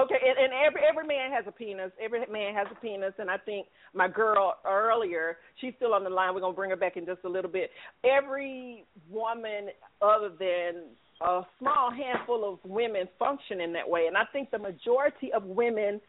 [0.00, 1.90] okay, and, and every every man has a penis.
[2.02, 6.10] Every man has a penis, and I think my girl earlier, she's still on the
[6.10, 6.34] line.
[6.34, 7.70] We're gonna bring her back in just a little bit.
[8.04, 9.68] Every woman,
[10.02, 10.84] other than
[11.20, 15.44] a small handful of women, function in that way, and I think the majority of
[15.44, 16.00] women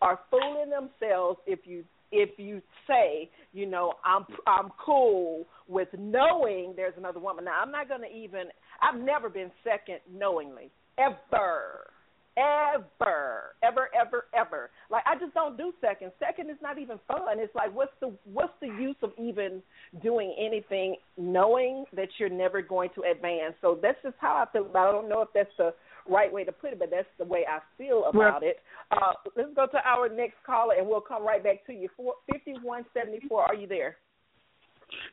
[0.00, 6.74] are fooling themselves if you if you say, you know, I'm I'm cool with knowing
[6.76, 7.44] there's another woman.
[7.44, 8.44] Now I'm not gonna even
[8.82, 10.70] I've never been second knowingly.
[10.98, 11.90] Ever.
[12.36, 13.54] Ever.
[13.62, 14.70] Ever, ever, ever.
[14.90, 16.12] Like I just don't do second.
[16.18, 17.38] Second is not even fun.
[17.38, 19.62] It's like what's the what's the use of even
[20.02, 23.54] doing anything knowing that you're never going to advance.
[23.60, 24.88] So that's just how I feel about it.
[24.88, 25.74] I don't know if that's the
[26.08, 28.56] right way to put it, but that's the way I feel about it.
[28.90, 31.88] Uh, let's go to our next caller, and we'll come right back to you.
[31.96, 33.96] Four, 5174, are you there?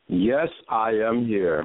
[0.07, 1.63] Yes, I am here.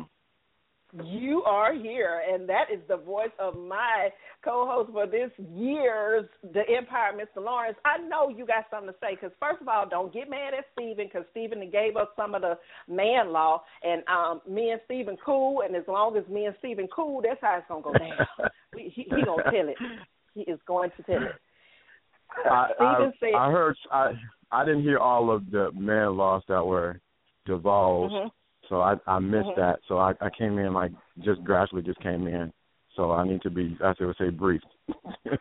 [1.05, 4.09] You are here, and that is the voice of my
[4.45, 7.45] co-host for this year's The Empire, Mr.
[7.45, 7.77] Lawrence.
[7.85, 10.65] I know you got something to say, because first of all, don't get mad at
[10.73, 15.17] Stephen, because Stephen gave us some of the man law, and um, me and Stephen
[15.25, 18.27] cool, and as long as me and Stephen cool, that's how it's gonna go down.
[18.75, 19.77] we, he, he gonna tell it.
[20.35, 21.33] He is going to tell it.
[22.51, 23.77] I, Stephen I, said, I heard.
[23.91, 24.13] I
[24.53, 27.01] I didn't hear all of the man laws that were
[27.47, 28.31] divulged, Mhm.
[28.68, 29.57] So I I missed Mhm.
[29.57, 29.81] that.
[29.88, 32.52] So I I came in like just gradually just came in.
[32.94, 34.66] So I need to be, as they would say, briefed.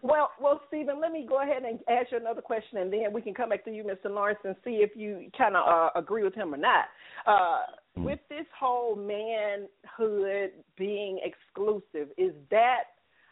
[0.00, 3.20] Well, well, Stephen, let me go ahead and ask you another question, and then we
[3.20, 4.10] can come back to you, Mr.
[4.10, 6.86] Lawrence, and see if you kind of uh, agree with him or not.
[7.26, 7.60] Uh,
[7.98, 8.04] Mm.
[8.04, 12.84] With this whole manhood being exclusive, is that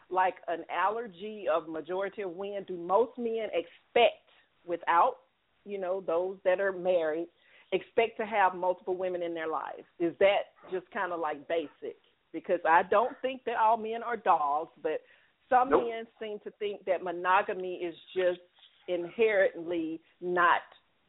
[0.09, 2.63] like an allergy of majority of men?
[2.67, 4.21] Do most men expect,
[4.63, 5.17] without
[5.65, 7.27] you know those that are married,
[7.71, 9.83] expect to have multiple women in their lives?
[9.99, 11.97] Is that just kind of like basic?
[12.33, 15.01] because I don't think that all men are dogs, but
[15.49, 15.83] some Nope.
[15.87, 18.39] men seem to think that monogamy is just
[18.87, 20.61] inherently not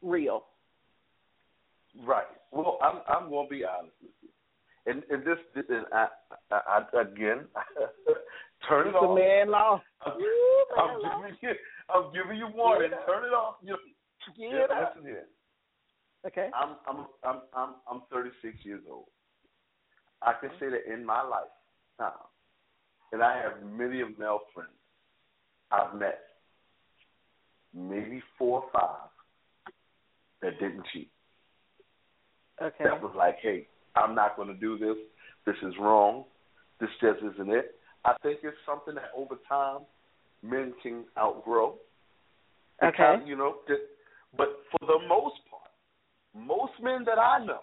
[0.02, 0.46] real.
[2.04, 2.26] Right.
[2.50, 4.28] Well, I'm I'm going to be honest with you,
[4.86, 6.08] and and this, and I,
[6.50, 7.46] I, I again
[8.68, 9.18] turn it It's a off.
[9.18, 9.80] man law.
[10.04, 11.22] I'm, Ooh, man I'm law.
[11.22, 11.50] giving you
[11.94, 12.90] I'm giving you warning.
[13.06, 13.56] Turn it off.
[13.62, 13.76] You,
[14.38, 15.26] Get yeah, listen here.
[16.26, 16.50] Okay.
[16.54, 19.06] I'm I'm I'm I'm I'm 36 years old.
[20.22, 21.50] I can say that in my life
[21.98, 22.12] uh, now,
[23.12, 24.70] and I have many of male friends
[25.72, 26.20] I've met,
[27.74, 29.08] maybe four or five
[30.42, 31.10] that didn't cheat.
[32.62, 32.84] Okay.
[32.84, 34.96] That was like, hey, I'm not going to do this.
[35.46, 36.24] This is wrong.
[36.80, 37.74] This just isn't it.
[38.04, 39.80] I think it's something that over time
[40.42, 41.76] men can outgrow.
[42.82, 42.96] Okay.
[42.96, 43.80] kind of, you know, just,
[44.36, 45.51] but for the most part,
[46.34, 47.60] most men that I know,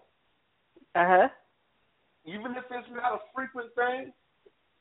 [0.95, 1.27] Uh huh.
[2.25, 4.13] even if it's not a frequent thing,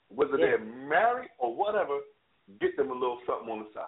[0.08, 0.46] whether Yeah.
[0.46, 1.98] they're married or whatever,
[2.60, 3.86] get them a little something on the side.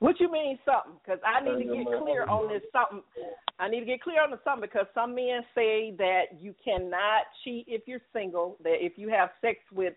[0.00, 1.00] What you mean something?
[1.02, 3.02] Because I need to get clear on this something.
[3.58, 7.22] I need to get clear on the something because some men say that you cannot
[7.44, 8.56] cheat if you're single.
[8.64, 9.94] That if you have sex with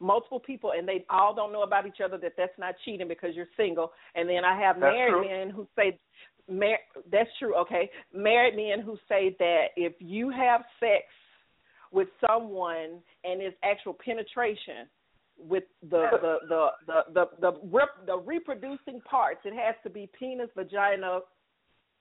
[0.00, 3.34] multiple people and they all don't know about each other, that that's not cheating because
[3.34, 3.92] you're single.
[4.14, 5.28] And then I have That's married true.
[5.28, 5.98] men who say,
[6.58, 6.78] mar-
[7.10, 7.54] that's true.
[7.56, 11.04] Okay, married men who say that if you have sex
[11.90, 14.88] with someone and it's actual penetration
[15.38, 19.40] with the the the the the the, rep, the reproducing parts.
[19.44, 21.20] It has to be penis, vagina,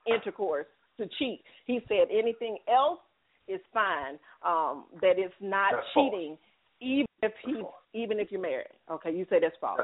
[0.07, 1.41] intercourse to cheat.
[1.65, 2.99] He said anything else
[3.47, 4.17] is fine.
[4.45, 6.11] Um, that it's not That's false.
[6.11, 6.37] cheating,
[6.79, 7.61] even if he
[7.93, 8.67] even if you're married.
[8.89, 9.81] Okay, you say that's false.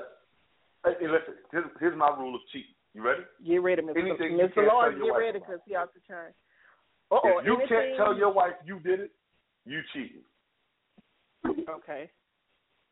[0.85, 2.76] Hey, listen, here's, here's my rule of cheating.
[2.97, 3.21] You ready?
[3.45, 3.95] Get ready, Mr.
[3.95, 4.65] Anything Mr.
[4.67, 4.97] Lawrence.
[4.99, 6.33] Get ready because he out to turn.
[7.11, 9.11] Uh-oh, if you anything, can't tell your wife you did it,
[9.67, 10.25] you cheating.
[11.69, 12.09] okay.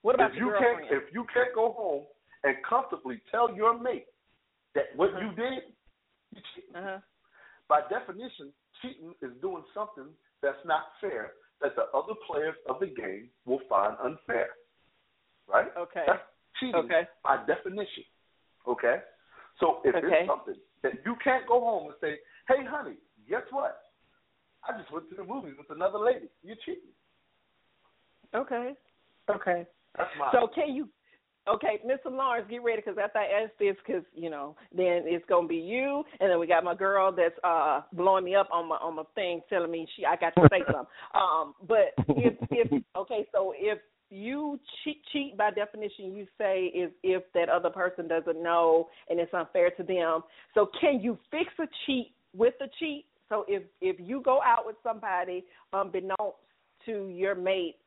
[0.04, 2.04] What about if you can't if you can't go home
[2.44, 4.06] and comfortably tell your mate
[4.76, 5.74] that what you did,
[6.36, 6.76] you cheating.
[6.76, 7.00] uh-huh.
[7.68, 10.14] By definition, cheating is doing something
[10.44, 11.32] that's not fair
[11.64, 14.50] that the other players of the game will find unfair.
[15.52, 15.70] Right?
[15.76, 16.04] Okay.
[16.06, 16.22] That's
[16.60, 17.08] cheating Okay.
[17.24, 18.04] by definition.
[18.68, 18.98] Okay?
[19.60, 20.08] So if Okay.
[20.08, 22.96] it's something that you can't go home and say, Hey honey,
[23.30, 23.82] guess what?
[24.68, 26.28] I just went to the movies with another lady.
[26.44, 26.94] You're cheating.
[28.34, 28.74] Okay.
[29.30, 29.66] Okay.
[29.98, 30.90] That's my So can you?
[31.48, 32.12] Okay, Mr.
[32.12, 35.58] Lawrence, get ready because after I ask this, because you know, then it's gonna be
[35.58, 38.96] you, and then we got my girl that's uh blowing me up on my on
[38.96, 40.88] my thing, telling me she I got to say something.
[41.14, 43.78] Um, but if if okay, so if
[44.10, 49.20] you cheat cheat by definition, you say is if that other person doesn't know and
[49.20, 50.22] it's unfair to them.
[50.54, 53.06] So can you fix a cheat with a cheat?
[53.30, 56.38] So if if you go out with somebody unbeknownst
[56.86, 57.78] to your mate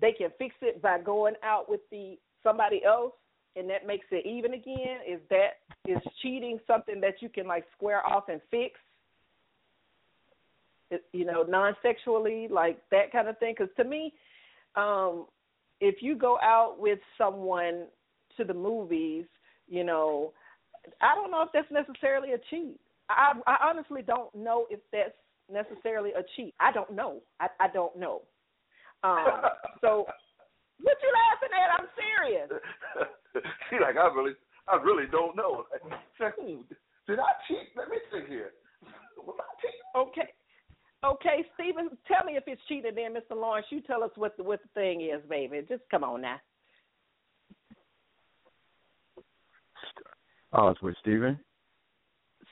[0.00, 3.12] they can fix it by going out with the somebody else
[3.56, 7.64] and that makes it even again is that is cheating something that you can like
[7.76, 8.78] square off and fix
[11.12, 14.12] you know non-sexually like that kind of thing because to me
[14.76, 15.26] um
[15.80, 17.86] if you go out with someone
[18.36, 19.24] to the movies
[19.68, 20.32] you know
[21.00, 25.14] i don't know if that's necessarily a cheat i i honestly don't know if that's
[25.52, 28.22] necessarily a cheat i don't know i i don't know
[29.02, 29.42] um,
[29.80, 30.06] so
[30.82, 31.68] what you laughing at?
[31.76, 32.48] I'm serious.
[33.68, 34.36] she like, I really,
[34.68, 35.64] I really don't know.
[36.20, 37.72] Like, did I cheat?
[37.74, 38.52] Let me think here.
[39.16, 39.80] Was I cheat?
[39.96, 40.28] Okay.
[41.02, 43.34] Okay, Stephen, tell me if it's cheating then, Mr.
[43.36, 43.66] Lawrence.
[43.70, 45.60] You tell us what the what the thing is, baby.
[45.68, 46.36] Just come on now.
[50.52, 51.38] Oh, it's with Steven?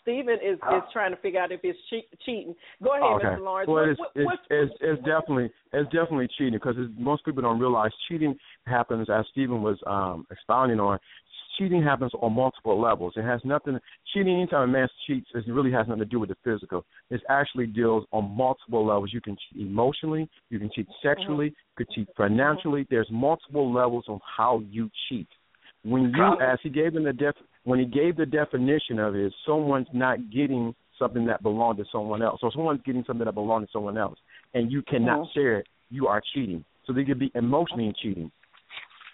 [0.03, 2.55] Stephen is is trying to figure out if it's che- cheating.
[2.83, 3.27] Go ahead, okay.
[3.39, 3.45] Mr.
[3.45, 3.69] Lawrence.
[3.69, 7.91] Well, it's, what- it's, it's, it's definitely it's definitely cheating because most people don't realize
[8.09, 8.35] cheating
[8.67, 10.99] happens as Stephen was um, expounding on.
[11.59, 13.15] Cheating happens on multiple levels.
[13.17, 13.79] It has nothing.
[14.15, 16.85] Cheating anytime a man cheats, it really has nothing to do with the physical.
[17.11, 19.11] It actually deals on multiple levels.
[19.13, 20.29] You can cheat emotionally.
[20.51, 21.47] You can cheat sexually.
[21.47, 22.87] You can cheat financially.
[22.89, 25.27] There's multiple levels on how you cheat.
[25.85, 27.35] When you, as he gave in the def,
[27.65, 31.85] when he gave the definition of it, is someone's not getting something that belonged to
[31.91, 32.41] someone else.
[32.41, 34.19] So someone's getting something that belonged to someone else,
[34.55, 35.33] and you cannot Mhm.
[35.33, 35.69] share it.
[35.91, 36.65] You are cheating.
[36.85, 38.31] So they could be emotionally cheating,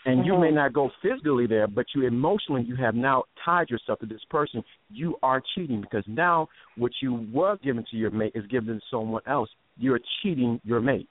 [0.07, 0.55] and you may Mhm.
[0.55, 4.63] not go physically there, but you emotionally you have now tied yourself to this person.
[4.91, 8.87] You are cheating because now what you were given to your mate is given to
[8.91, 9.51] someone else.
[9.79, 11.09] You're cheating your mate.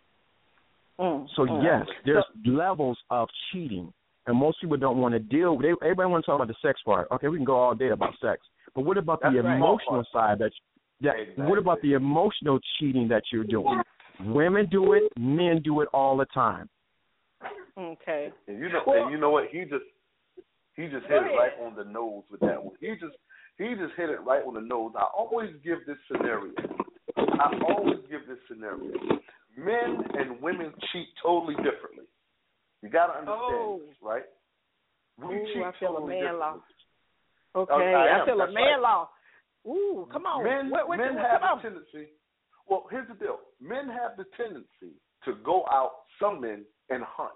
[1.00, 1.64] Mm, So mm.
[1.64, 3.92] yes, there's levels of cheating,
[4.28, 5.58] and most people don't want to deal.
[5.58, 7.08] with They, everybody want to talk about the sex part.
[7.12, 9.56] Okay, we can go all day about sex, but what about That's the right.
[9.56, 10.38] emotional side?
[10.40, 10.52] That,
[11.02, 11.46] that Exactly.
[11.46, 13.82] what about the emotional cheating that you're doing?
[14.24, 16.70] Women do it, men do it all the time.
[17.78, 18.32] Okay.
[18.48, 19.48] And you know, Well- and you know what?
[19.50, 19.86] He just
[20.76, 22.76] he just hit it right on the nose with that one.
[22.80, 23.16] He just
[23.58, 24.94] he just hit it right on the nose.
[24.98, 26.54] I always give this scenario.
[27.18, 28.92] I always give this scenario.
[29.58, 32.06] Men and women cheat totally differently.
[32.82, 33.82] You got to understand Oh.
[33.86, 34.26] this, right?
[35.20, 36.58] We Ooh, cheat I feel a totally man law.
[37.56, 38.80] Okay, Oh, I I, feel a man right.
[38.82, 39.10] law.
[39.68, 40.44] Ooh, come on.
[40.44, 41.62] Men, what, what, men what, have a on.
[41.62, 42.10] tendency.
[42.68, 43.40] Well, here's the deal.
[43.62, 47.32] Men have the tendency to go out, some men, and hunt,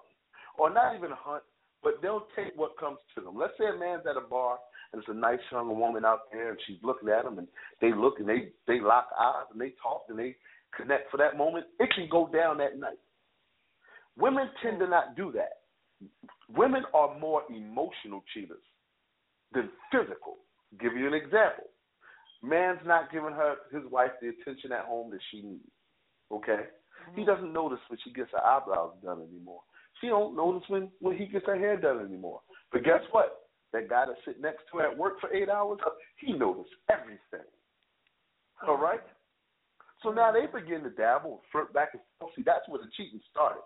[0.57, 1.43] or not even hunt,
[1.83, 3.37] but they'll take what comes to them.
[3.37, 4.57] Let's say a man's at a bar
[4.91, 7.47] and there's a nice young woman out there, and she's looking at him, and
[7.81, 10.35] they look and they they lock eyes and they talk and they
[10.75, 11.65] connect for that moment.
[11.79, 12.99] It can go down that night.
[14.17, 16.07] Women tend to not do that.
[16.55, 18.63] Women are more emotional cheaters
[19.53, 20.37] than physical.
[20.79, 21.65] Give you an example.
[22.43, 25.69] Man's not giving her his wife the attention at home that she needs.
[26.31, 26.61] Okay?
[27.15, 27.29] He mm-hmm.
[27.29, 29.61] doesn't notice when she gets her eyebrows done anymore.
[29.99, 32.41] She don't notice when, when he gets her hair done anymore.
[32.71, 33.47] But guess what?
[33.73, 35.79] That guy that sit next to her at work for eight hours,
[36.19, 37.47] he noticed everything.
[38.67, 39.01] All right?
[40.03, 42.33] So now they begin to dabble and flirt back and forth.
[42.35, 43.63] See, that's where the cheating started.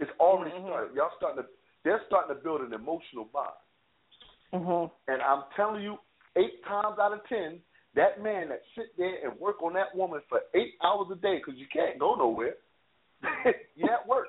[0.00, 0.94] It's already started.
[0.94, 1.48] Y'all starting to
[1.84, 3.54] they're starting to build an emotional bond.
[4.52, 5.12] Mm-hmm.
[5.12, 5.96] And I'm telling you,
[6.36, 7.60] eight times out of ten,
[7.94, 11.36] that man that sit there and work on that woman for eight hours a day,
[11.36, 12.54] because you can't go nowhere.
[13.76, 14.26] you at work.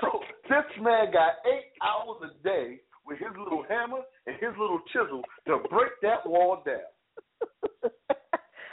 [0.00, 4.80] So this man got eight hours a day with his little hammer and his little
[4.92, 7.90] chisel to break that wall down.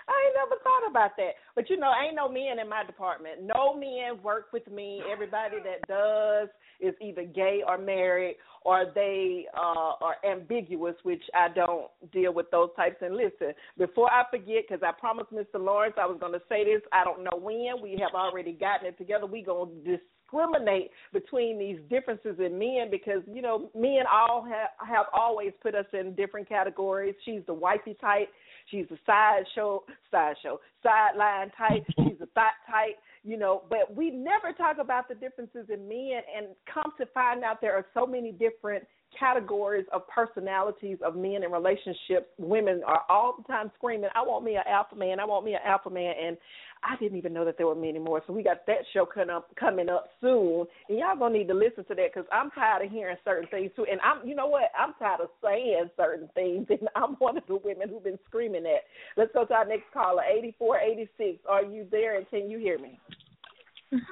[0.08, 1.32] I ain't never thought about that.
[1.56, 3.44] But you know, ain't no men in my department.
[3.44, 5.02] No men work with me.
[5.12, 6.50] Everybody that does
[6.80, 12.50] is either gay or married or they uh are ambiguous, which I don't deal with
[12.52, 12.98] those types.
[13.02, 15.60] And listen, before I forget, because I promised Mr.
[15.60, 16.82] Lawrence I was going to say this.
[16.94, 17.82] I don't know when.
[17.82, 19.26] We have already gotten it together.
[19.26, 19.98] We going to
[20.28, 25.76] discriminate between these differences in men because you know men all have have always put
[25.76, 27.16] us in different categories.
[27.26, 28.30] She's the wifey type.
[28.70, 31.86] She's a sideshow, sideshow, sideline type.
[31.98, 33.64] She's a thought type, you know.
[33.70, 37.76] But we never talk about the differences in men, and come to find out there
[37.76, 38.84] are so many different
[39.18, 42.28] categories of personalities of men in relationships.
[42.38, 45.20] Women are all the time screaming, "I want me an alpha man.
[45.20, 46.38] I want me an alpha man," and
[46.84, 48.22] I didn't even know that there were many more.
[48.28, 51.54] So we got that show coming up coming up soon, and y'all gonna need to
[51.54, 53.86] listen to that because I'm tired of hearing certain things too.
[53.90, 54.72] And I'm, you know what?
[54.78, 58.64] I'm tired of saying certain things, and I'm one of the women who've been screaming
[58.64, 58.84] that.
[59.16, 61.40] Let's go to our next caller, eighty four eighty six.
[61.48, 62.18] Are you there?
[62.18, 63.00] And can you hear me?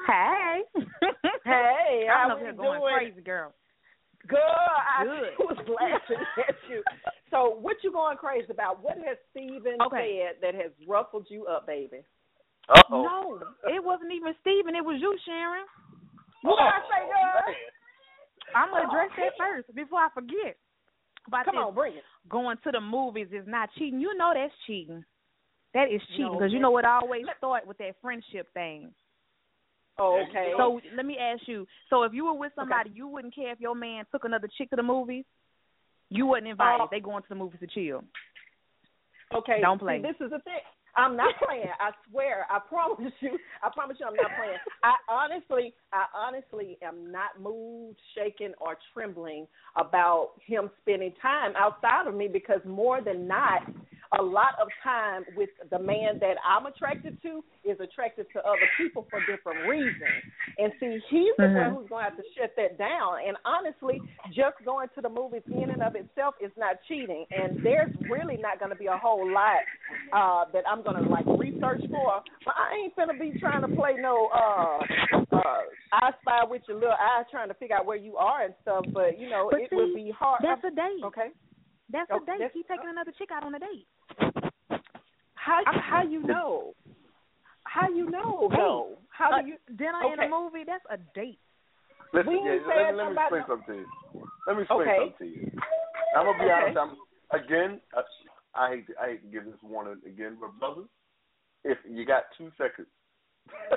[0.08, 0.62] Hey.
[1.44, 2.94] Hey, I'm up here going doing?
[2.96, 3.54] crazy, girl.
[4.28, 4.40] Good.
[4.40, 5.34] I Good.
[5.40, 6.84] was laughing at you.
[7.32, 8.82] So, what you going crazy about?
[8.84, 10.22] What has Stephen Okay.
[10.22, 12.02] said that has ruffled you up, baby?
[12.70, 14.76] Uh No, it wasn't even Stephen.
[14.76, 15.66] It was you, Sharon.
[16.42, 17.56] What I say, girl?
[18.56, 20.58] I'm gonna address that first before I forget.
[21.28, 22.04] About Come this on, bring it.
[22.30, 24.00] going to the movies is not cheating.
[24.00, 25.04] You know that's cheating.
[25.74, 26.62] That is cheating No, because you man.
[26.64, 28.94] know it always start with that friendship thing.
[29.98, 30.52] Oh, okay.
[30.58, 31.66] So let me ask you.
[31.90, 34.70] So if you were with somebody, you wouldn't care if your man took another chick
[34.72, 35.26] to the movies.
[36.10, 36.82] You wasn't invited.
[36.84, 36.88] Oh.
[36.92, 38.04] they going to the movies to chill.
[39.34, 39.60] Okay.
[39.62, 40.02] Don't see, play.
[40.02, 40.62] this is the thing.
[40.98, 41.68] I'm not playing.
[41.80, 42.46] I swear.
[42.50, 43.38] I promise you.
[43.64, 44.58] I promise you, I'm not playing.
[44.84, 52.08] I honestly, I honestly am not moved, shaken, or trembling about him spending time outside
[52.08, 53.62] of me because more than not,
[54.20, 58.68] a lot of time with the man that I'm attracted to is attracted to other
[58.78, 60.22] people for different reasons.
[60.58, 61.76] And see, he's the one Mhm.
[61.76, 63.20] who's going to have to shut that down.
[63.26, 64.00] And honestly,
[64.32, 67.26] just going to the movies in and of itself is not cheating.
[67.32, 69.62] And there's really not going to be a whole lot
[70.14, 72.22] uh that I'm going to like research for.
[72.46, 74.80] But I ain't going to be trying to play no uh
[75.36, 78.54] uh I spy with your little eye trying to figure out where you are and
[78.62, 78.86] stuff.
[78.94, 80.42] But you know, But it see, would be hard.
[80.44, 81.04] That's a date.
[81.04, 81.30] Okay.
[81.90, 82.40] That's Oh, a date.
[82.40, 83.86] that's- He taking another chick out on a date.
[85.36, 86.74] How how you know?
[87.64, 88.98] How you know though?
[89.10, 90.64] How Uh, do you dinner in a movie?
[90.66, 91.40] That's a date.
[92.14, 93.88] Listen, We yeah, let, me- let me explain something to you.
[94.48, 94.98] Let me explain Okay.
[95.00, 95.52] something to you.
[96.16, 96.54] I'm gonna be Okay.
[96.54, 96.78] honest.
[96.78, 96.98] I'm
[97.32, 97.82] again.
[97.94, 98.02] I,
[98.56, 100.88] I hate to, I hate to give this warning again, but brothers,
[101.64, 102.88] if you got two seconds,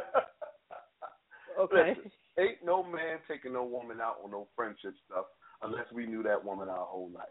[1.59, 1.95] Okay.
[1.97, 5.27] listen, ain't no man taking no woman out on no friendship stuff
[5.63, 7.27] unless we knew that woman our whole life.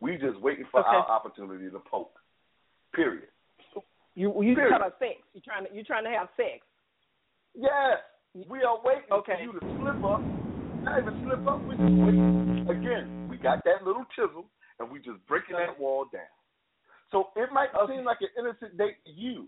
[0.00, 0.88] We just waiting for Okay.
[0.96, 2.18] our opportunity to poke.
[2.96, 3.28] Period.
[4.16, 4.72] You you Period.
[4.72, 5.20] talking about sex?
[5.36, 6.64] You trying to you trying to have sex?
[7.54, 8.00] Yes,
[8.48, 9.36] we are waiting Okay.
[9.36, 10.24] for you to slip up.
[10.82, 11.68] Not even slip up.
[11.68, 12.64] We just waiting.
[12.68, 14.48] Again, we got that little chisel,
[14.80, 16.32] and we just breaking that wall down.
[17.12, 19.46] So it might seem like an innocent date to you,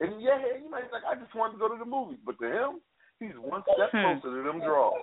[0.00, 2.38] And yeah, you might be like, I just wanted to go to the movies, but
[2.40, 2.80] to him,
[3.18, 4.20] he's one step Hmm.
[4.20, 5.00] closer to them draws.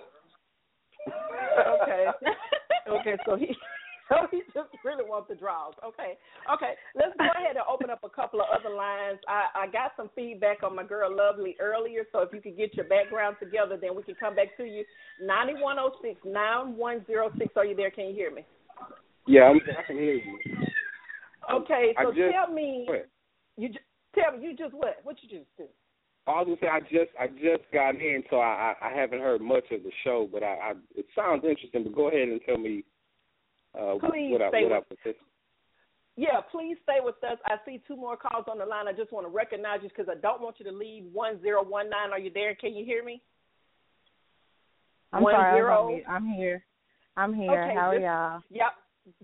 [1.82, 2.06] okay.
[2.88, 3.54] okay, so he
[4.08, 5.74] so he just really wants the draws.
[5.84, 6.18] Okay.
[6.52, 6.74] Okay.
[6.94, 9.18] Let's go ahead and open up a couple of other lines.
[9.28, 12.74] I, I got some feedback on my girl Lovely earlier, so if you could get
[12.74, 14.84] your background together, then we can come back to you.
[15.22, 17.52] Ninety one oh six nine one zero six.
[17.56, 17.90] Are you there?
[17.90, 18.44] Can you hear me?
[19.26, 20.38] Yeah, I'm, I can hear you.
[21.52, 22.86] Okay, so just- tell me
[23.56, 23.84] you just
[24.14, 24.98] tell me you just what?
[25.02, 25.64] What you just do?
[26.26, 29.20] I was gonna say I just I just got in, so I I, I haven't
[29.20, 31.84] heard much of the show, but I, I it sounds interesting.
[31.84, 32.84] But go ahead and tell me
[33.78, 35.16] uh, Please what I stay what with- participate.
[36.14, 37.38] Yeah, please stay with us.
[37.46, 38.86] I see two more calls on the line.
[38.86, 41.62] I just want to recognize you because I don't want you to leave one zero
[41.64, 42.10] one nine.
[42.12, 42.54] Are you there?
[42.54, 43.22] Can you hear me?
[45.12, 45.80] I'm One sorry, I was zero.
[45.82, 46.04] on mute.
[46.08, 46.64] I'm here.
[47.16, 47.62] I'm here.
[47.64, 48.42] Okay, How are this- y'all?
[48.50, 48.72] Yep,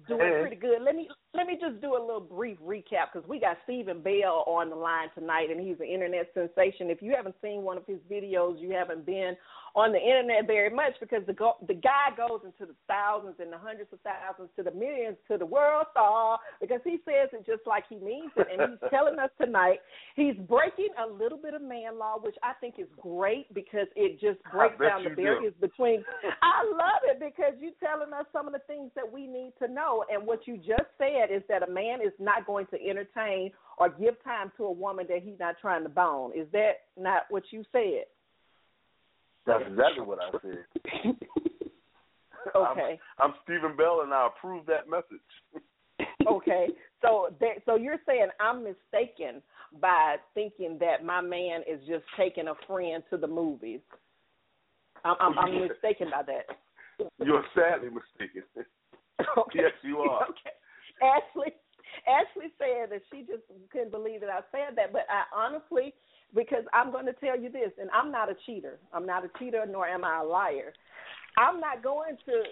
[0.09, 0.41] doing Hey.
[0.41, 0.83] pretty good.
[0.83, 4.45] Let me let me just do a little brief recap because we got Stephen Bell
[4.47, 6.91] on the line tonight, and he's an internet sensation.
[6.91, 9.37] If you haven't seen one of his videos, you haven't been
[9.79, 13.53] on the internet very much because the go, the guy goes into the thousands and
[13.53, 17.63] the hundreds of thousands to the millions to the WorldStar because he says it just
[17.67, 19.79] like he means it, and he's telling us tonight
[20.17, 24.21] he's breaking a little bit of man law, which I think is great because it
[24.21, 25.23] just breaks down the you do.
[25.23, 26.03] barriers between.
[26.43, 29.69] I love it because you're telling us some of the things that we need to
[29.71, 33.51] know, and what you just said is that a man is not going to entertain
[33.79, 36.33] or give time to a woman that he's not trying to bone.
[36.35, 38.11] Is that not what you said?
[39.49, 41.17] That's exactly what I said.
[42.55, 43.01] Okay.
[43.19, 45.61] I'm, I'm Stephen Bell, and I approve that message.
[46.31, 46.69] okay.
[47.03, 49.43] So that so you're saying I'm mistaken
[49.81, 53.81] by thinking that my man is just taking a friend to the movies.
[55.05, 56.57] I'm I'm, I'm mistaken by that.
[57.25, 58.43] You're sadly mistaken.
[59.55, 60.27] Yes, you are.
[60.31, 60.55] Okay.
[61.03, 61.53] Ashley
[62.07, 65.95] Ashley said that she just couldn't believe that I said that, but I honestly
[66.35, 68.79] because I'm going to tell you this, and I'm not a cheater.
[68.93, 70.73] I'm not a cheater, nor am I a liar.
[71.37, 72.43] I'm not going to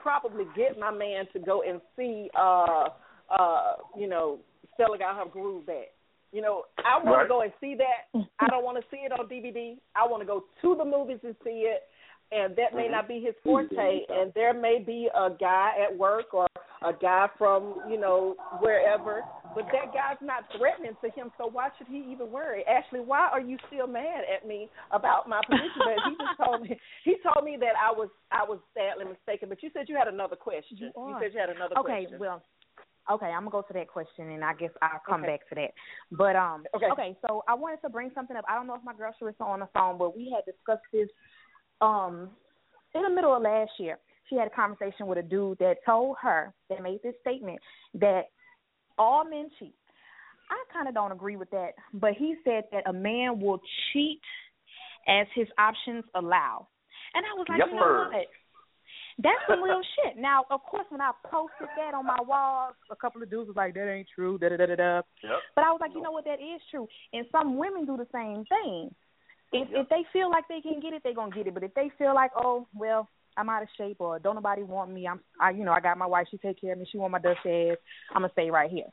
[0.00, 2.88] probably get my man to go and see, uh,
[3.30, 4.38] uh, you know,
[4.74, 5.92] Stella got her groove back.
[6.32, 7.22] You know, I want Right.
[7.24, 8.08] to go and see that.
[8.38, 9.76] I don't want to see it on DVD.
[9.94, 11.88] I want to go to the movies and see it.
[12.30, 12.92] And that may Mhm.
[12.92, 14.06] not be his forte.
[14.08, 16.46] And there may be a guy at work or
[16.80, 19.22] a guy from, you know, wherever.
[19.54, 22.64] But that guy's not threatening to him, so why should he even worry?
[22.66, 25.82] Ashley, why are you still mad at me about my position?
[25.84, 29.48] But he just told me he told me that I was I was sadly mistaken.
[29.48, 30.78] But you said you had another question.
[30.78, 31.20] You, are.
[31.20, 32.14] said you had another okay, question.
[32.14, 32.42] Okay, well,
[33.10, 35.32] okay, I'm gonna go to that question, and I guess I'll come Okay.
[35.32, 35.72] back to that.
[36.10, 37.16] But um, Okay.
[37.26, 38.44] so I wanted to bring something up.
[38.48, 41.08] I don't know if my girl Sharissa on the phone, but we had discussed this
[41.80, 42.30] um
[42.94, 43.98] in the middle of last year.
[44.28, 47.58] She had a conversation with a dude that told her that made this statement
[47.94, 48.28] that
[48.98, 49.74] all men cheat.
[50.50, 53.60] I kind of don't agree with that, but he said that a man will
[53.92, 54.20] cheat
[55.08, 56.68] as his options allow.
[57.14, 58.26] And I was like, Yep, you know what?
[59.18, 60.16] That's some real shit.
[60.16, 63.56] Now, of course, when I posted that on my wall, a couple of dudes was
[63.56, 64.96] like, "That ain't true." Da da da da da.
[65.22, 65.38] Yep.
[65.54, 66.24] But I was like, you know what?
[66.24, 66.88] That is true.
[67.12, 68.94] And some women do the same thing.
[69.52, 71.54] If if they feel like they can get it, they're gonna get it.
[71.54, 74.90] But if they feel like, oh well, I'm out of shape or don't nobody want
[74.90, 76.98] me, I'm I you know I got my wife, she take care of me, she
[76.98, 77.76] want my dusty ass,
[78.14, 78.86] I'm gonna stay right here.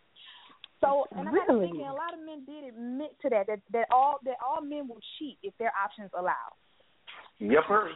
[0.82, 1.68] So and I got to Really?
[1.68, 4.88] thinking a lot of men did admit to that that that all that all men
[4.88, 6.56] will cheat if their options allow.
[7.40, 7.90] Yep, sir.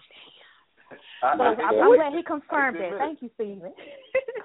[1.23, 2.97] I, So I, I'm, I'm glad he confirmed that.
[2.99, 3.71] Thank you, Stephen.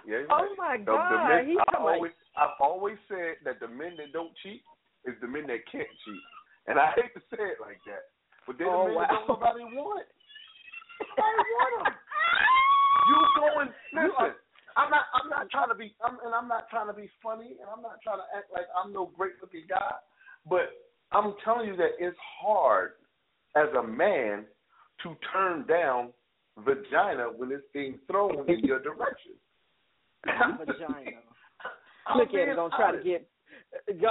[0.07, 0.57] Yeah, you're Oh right.
[0.57, 4.13] my The- the God, men- I've like- always, I've always said that the men that
[4.13, 4.63] don't cheat
[5.05, 6.23] is the men that can't cheat,
[6.67, 8.11] and I hate to say it like that,
[8.47, 10.07] but they're Oh, the men that don't nobody want.
[11.01, 11.95] Nobody want them.
[13.09, 14.37] You go and listen.
[14.77, 15.09] I'm not.
[15.17, 15.95] I'm not trying to be.
[16.05, 18.67] I'm, and I'm not trying to be funny, and I'm not trying to act like
[18.77, 19.97] I'm no great looking guy.
[20.49, 20.77] But
[21.11, 22.93] I'm telling you that it's hard
[23.57, 24.45] as a man
[25.03, 26.13] to turn down
[26.59, 29.33] vagina when it's being thrown in your direction.
[30.27, 31.23] Vagina.
[32.17, 33.29] Look at being him gonna try to get.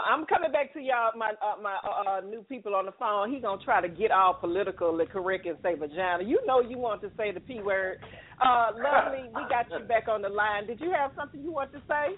[0.05, 3.33] I'm coming back to y'all, my uh, my uh, uh, new people on the phone.
[3.33, 6.23] He gonna try to get all politically correct and say vagina.
[6.23, 7.97] You know you want to say the p word.
[8.43, 10.67] Uh, lovely, we got you back on the line.
[10.67, 12.15] Did you have something you want to say?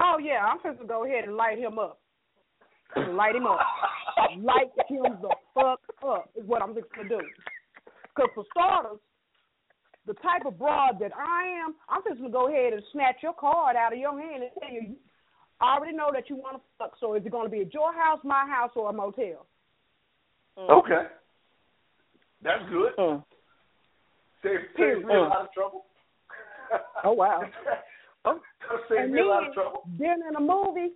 [0.00, 2.00] Oh yeah, I'm supposed to go ahead and light him up.
[2.96, 3.60] Light him up.
[4.38, 7.20] Light him the fuck up is what I'm just gonna do.
[8.16, 9.00] Cause for starters,
[10.06, 13.34] the type of broad that I am, I'm just gonna go ahead and snatch your
[13.34, 14.96] card out of your hand and tell you,
[15.60, 16.92] I already know that you want to fuck.
[17.00, 19.46] So is it gonna be at your house, my house, or a motel?
[20.58, 21.02] Okay.
[22.42, 22.92] That's good.
[22.98, 23.24] Mm.
[24.42, 25.86] Save, saves me a lot of trouble.
[27.04, 27.42] Oh wow.
[28.88, 29.88] saves And me a lot of then, trouble.
[29.98, 30.92] then in a movie,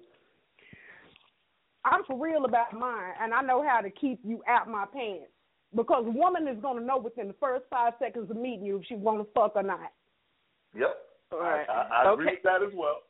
[1.85, 5.31] I'm for real about mine, and I know how to keep you out my pants.
[5.75, 8.87] Because a woman is gonna know within the first five seconds of meeting you if
[8.87, 9.93] she want to fuck or not.
[10.77, 10.97] Yep.
[11.33, 11.65] Right.
[11.69, 12.35] I, I, I agree Okay.
[12.35, 13.03] with that as well.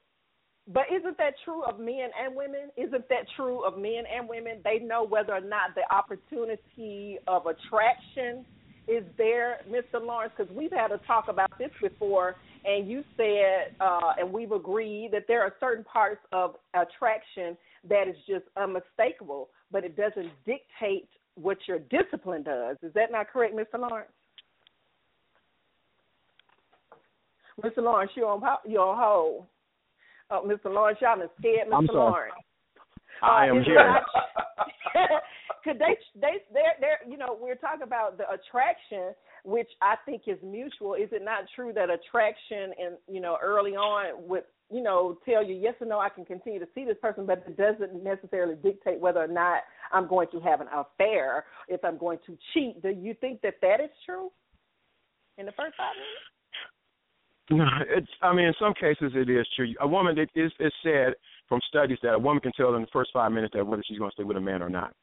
[0.73, 2.71] But isn't that true of men and women?
[2.77, 4.61] Isn't that true of men and women?
[4.63, 8.45] They know whether or not the opportunity of attraction
[8.87, 10.01] is there, Mr.
[10.01, 14.53] Lawrence, because we've had a talk about this before, and you said, uh, and we've
[14.53, 17.57] agreed that there are certain parts of attraction
[17.89, 22.77] that is just unmistakable, but it doesn't dictate what your discipline does.
[22.83, 23.79] Is that not correct, Mr.
[23.79, 24.11] Lawrence?
[27.63, 27.79] Mr.
[27.79, 29.47] Lawrence, you're on you're on hold.
[30.31, 30.73] Oh, Mr.
[30.73, 31.75] Lawrence, y'all done scared Mr.
[31.77, 31.97] I'm sorry.
[31.99, 32.35] Lawrence.
[33.23, 33.75] I am is here.
[33.77, 34.03] not-
[35.65, 39.13] Could they they they're they're you know we're talking about the attraction
[39.45, 40.95] which I think is mutual.
[40.95, 45.45] Is it not true that attraction and you know early on would you know tell
[45.45, 48.55] you yes or no I can continue to see this person, but it doesn't necessarily
[48.63, 49.61] dictate whether or not
[49.93, 52.81] I'm going to have an affair if I'm going to cheat.
[52.83, 54.31] Do you think that that is true
[55.37, 56.25] in the first five minutes?
[57.51, 58.07] No, it's.
[58.23, 59.75] I mean, in some cases it is true.
[59.81, 61.15] A woman, it is it's said
[61.49, 63.99] from studies that a woman can tell in the first five minutes that whether she's
[63.99, 64.95] going to stay with a man or not.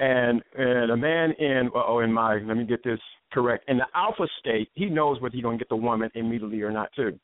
[0.00, 3.00] And and a man in oh in my let me get this
[3.32, 6.62] correct in the alpha state he knows whether he's going to get the woman immediately
[6.62, 7.18] or not too.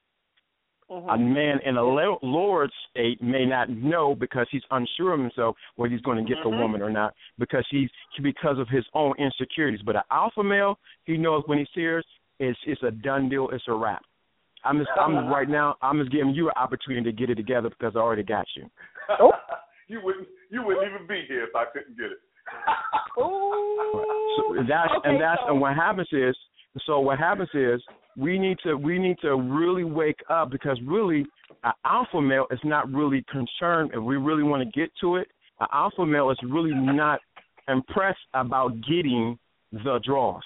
[0.90, 5.56] A man in a low, lower state may not know because he's unsure of himself
[5.76, 6.58] whether he's going to get the Mhm.
[6.58, 7.88] woman or not because he's
[8.20, 9.82] because of his own insecurities.
[9.82, 12.04] But an alpha male, he knows when he's serious,
[12.40, 13.48] it's it's a done deal.
[13.52, 14.02] It's a wrap.
[14.64, 15.28] I'm just I'm uh-huh.
[15.28, 18.24] right now I'm just giving you an opportunity to get it together because I already
[18.24, 18.68] got you.
[19.20, 19.32] Oh.
[19.88, 22.18] you wouldn't you wouldn't even be here if I couldn't get it.
[23.16, 26.36] So that's Okay, and that's so- and what happens is
[26.86, 27.82] so what happens is
[28.16, 31.26] we need to we need to really wake up because really
[31.64, 35.28] an alpha male is not really concerned if we really want to get to it.
[35.60, 37.20] An alpha male is really not
[37.68, 39.38] impressed about getting
[39.72, 40.42] the draws.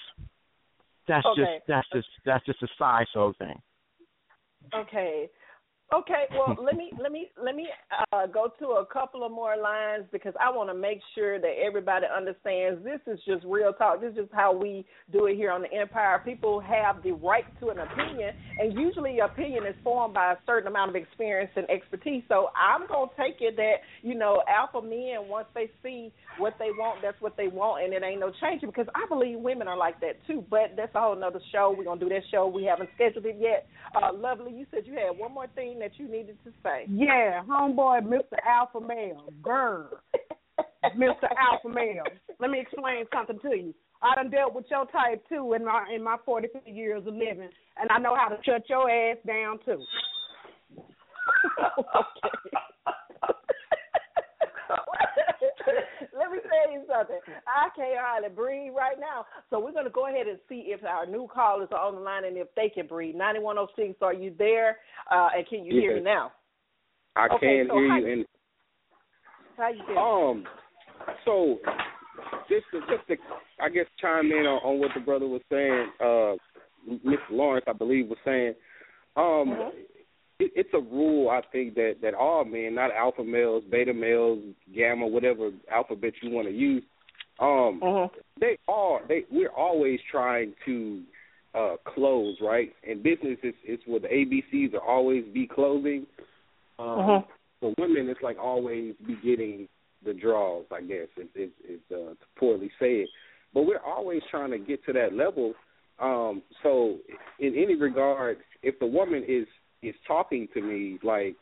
[1.07, 1.43] That's Okay.
[1.43, 3.61] just that's just that's just a side so thing.
[4.75, 5.29] Okay.
[5.95, 7.69] Okay, well let me let me let me
[8.13, 11.53] uh, go to a couple of more lines because I want to make sure that
[11.65, 14.01] everybody understands this is just real talk.
[14.01, 16.21] This is just how we do it here on the Empire.
[16.25, 20.67] People have the right to an opinion, and usually opinion is formed by a certain
[20.67, 22.25] amount of experience and expertise.
[22.29, 26.71] So I'm gonna take it that you know alpha men once they see what they
[26.77, 29.77] want, that's what they want, and it ain't no changing because I believe women are
[29.77, 30.45] like that too.
[30.51, 31.73] But that's a whole nother show.
[31.77, 32.49] We're gonna do that show.
[32.49, 33.69] We haven't scheduled it yet.
[33.95, 36.87] Uh, lovely, you said you had one more thing that you needed to say.
[36.89, 38.39] Yeah, homeboy, Mr.
[38.49, 39.91] Alpha Male, girl,
[40.97, 41.29] Mr.
[41.39, 42.05] Alpha Male.
[42.41, 43.75] Let me explain something to you.
[44.03, 47.13] I done dealt with your type too in my in my forty fifty years of
[47.13, 49.85] living, and I know how to shut your ass down too.
[56.19, 57.19] Let me tell you something.
[57.47, 59.27] I can't hardly breathe right now.
[59.51, 62.01] So we're going to go ahead and see if our new callers are on the
[62.01, 63.15] line and if they can breathe.
[63.15, 64.79] 9106, are you there?
[65.11, 66.33] Uh, and can you hear me now?
[67.17, 68.27] I Okay, can so hear you and
[69.57, 69.99] How you doing?
[69.99, 70.45] Um,
[71.25, 71.59] so
[72.49, 73.17] just to, just to,
[73.61, 75.91] I guess chime in on, on what the brother was saying.
[76.01, 76.37] Uh,
[77.07, 77.31] Mr.
[77.31, 78.55] Lawrence, I believe, was saying.
[79.17, 79.71] Um,
[80.45, 84.41] it, it's a rule I think that that all men, not alpha males, beta males,
[84.75, 86.83] gamma, whatever alphabet you want to use,
[87.41, 87.81] um,
[88.41, 91.03] they all they we're always trying to
[91.55, 92.73] uh close, right?
[92.83, 96.07] In business, it's it's where the ABCs are always be closing.
[96.79, 97.23] Um, Uh-huh.
[97.61, 99.69] For women, it's like always be getting
[100.05, 100.67] the draws.
[100.71, 103.09] I guess is is, is uh, to poorly say it,
[103.55, 105.55] but we're always trying to get to that level.
[106.01, 106.99] Um, so,
[107.39, 109.47] in any regard, if the woman is
[109.87, 111.37] is talking to me, like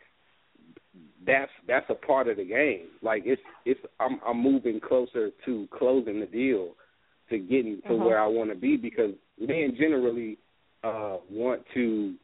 [1.26, 2.88] that's that's a part of the game.
[3.03, 6.74] Like it's it's I'm I'm moving closer to closing the deal,
[7.30, 8.05] to getting to Mhm.
[8.05, 10.38] where I want to be because men generally
[10.84, 12.14] uh want to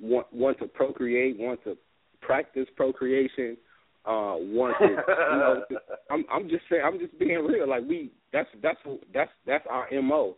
[0.00, 1.76] want want to procreate, want to
[2.20, 3.56] practice procreation,
[4.04, 5.64] uh want to you know
[6.10, 7.68] I'm I'm just saying I'm just being real.
[7.68, 8.80] Like we that's that's
[9.14, 10.36] that's that's our MO.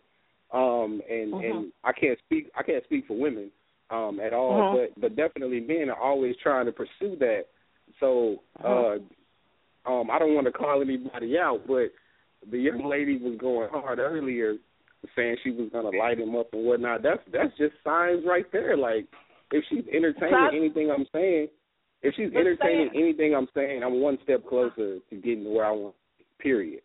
[0.52, 1.50] Um and Mhm.
[1.50, 3.50] and I can't speak I can't speak for women
[3.90, 4.72] um at all, Mhm.
[4.94, 7.44] but but definitely men are always trying to pursue that.
[8.00, 8.98] So uh
[9.86, 11.92] um I don't want to call anybody out, but
[12.50, 14.56] the young lady was going hard earlier
[15.14, 17.02] saying she was gonna light him up and whatnot.
[17.02, 18.76] That's that's just signs right there.
[18.76, 19.06] Like
[19.52, 21.48] if she's entertaining Signs- anything I'm saying,
[22.02, 25.66] if she's entertaining saying- anything I'm saying, I'm one step closer to getting to where
[25.66, 25.94] I want.
[26.38, 26.82] Period.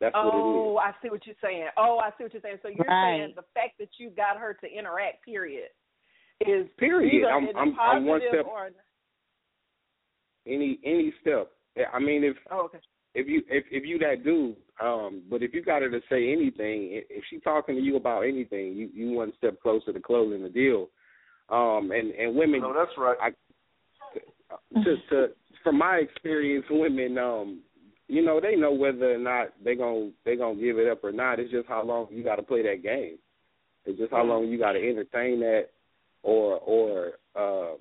[0.00, 0.32] That's what it is.
[0.34, 1.68] oh, I see what you're saying.
[1.76, 2.58] Oh, I see what you're saying.
[2.62, 3.18] So you're Right.
[3.20, 5.70] saying the fact that you got her to interact, period,
[6.40, 7.14] is Period.
[7.14, 8.70] either I'm- in a I'm- I'm one step- or
[10.46, 11.50] Any any step
[11.92, 12.78] I mean, if oh, okay.
[13.14, 16.30] if you if if you that dude, um, but if you got her to say
[16.32, 20.42] anything, if she talking to you about anything, you you one step closer to closing
[20.42, 20.90] the deal.
[21.48, 23.16] Um, and and women, no, that's right.
[23.20, 23.30] I,
[24.82, 27.60] to to from my experience, women, um,
[28.06, 31.10] you know, they know whether or not they gonna they gonna give it up or
[31.12, 31.40] not.
[31.40, 33.18] It's just how long you got to play that game.
[33.84, 34.28] It's just how Mm-hmm.
[34.28, 35.70] long you got to entertain that,
[36.24, 37.76] or or um,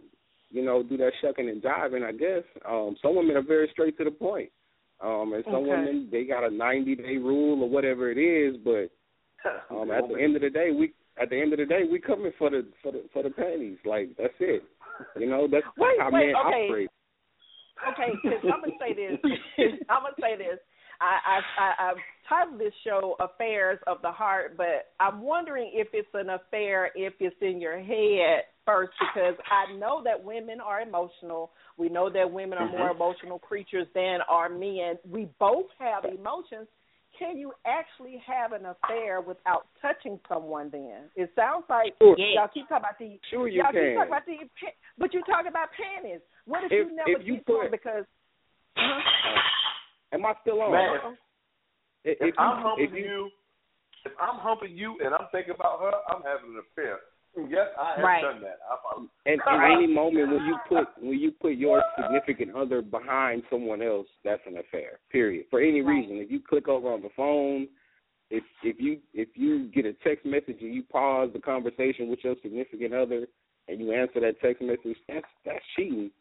[0.52, 2.04] you know, do that shucking and jiving.
[2.06, 4.52] I guess um, some women are very straight to the point,
[5.02, 5.70] um, and some Okay.
[5.70, 8.58] women they got a ninety day rule or whatever it is.
[8.64, 8.92] But
[9.76, 12.00] um, at the end of the day, we at the end of the day we
[12.00, 13.78] coming for the for the for the panties.
[13.86, 14.64] Like that's it.
[15.18, 16.66] You know, that's Wait, how wait, men okay.
[16.68, 16.90] operate.
[17.90, 19.20] Okay, 'cause I'm gonna say this.
[19.90, 20.60] I'm gonna say this.
[21.04, 21.98] I, I I I've
[22.30, 27.14] titled this show "Affairs of the Heart," but I'm wondering if it's an affair if
[27.20, 31.52] it's in your head first, because I know that women are emotional.
[31.78, 33.02] We know that women are more mm-hmm.
[33.02, 34.98] emotional creatures than are men.
[35.10, 36.68] We both have emotions.
[37.20, 40.70] Can you actually have an affair without touching someone?
[40.72, 42.16] Then it sounds like Sure.
[42.18, 44.38] y'all keep talking about the Sure you all keep talking about the
[44.98, 46.22] but you talk about panties.
[46.46, 48.06] What if, If- you never if you get to 'em put- because
[48.78, 49.00] uh,
[50.14, 50.72] Am I still on?
[50.72, 50.90] Man,
[52.04, 53.30] If, if, if I'm you, humping if you, you,
[54.06, 57.00] if I'm humping you and I'm thinking about her, I'm having an affair.
[57.50, 58.22] Yes, I have Right.
[58.22, 58.60] done that.
[58.96, 63.42] I'm, and at any moment when you put when you put your significant other behind
[63.50, 65.00] someone else, that's an affair.
[65.10, 65.48] Period.
[65.50, 65.96] For any Right.
[65.96, 67.68] reason, if you click over on the phone,
[68.30, 72.24] if if you if you get a text message and you pause the conversation with
[72.24, 73.28] your significant other
[73.68, 76.12] and you answer that text message, that's that's cheating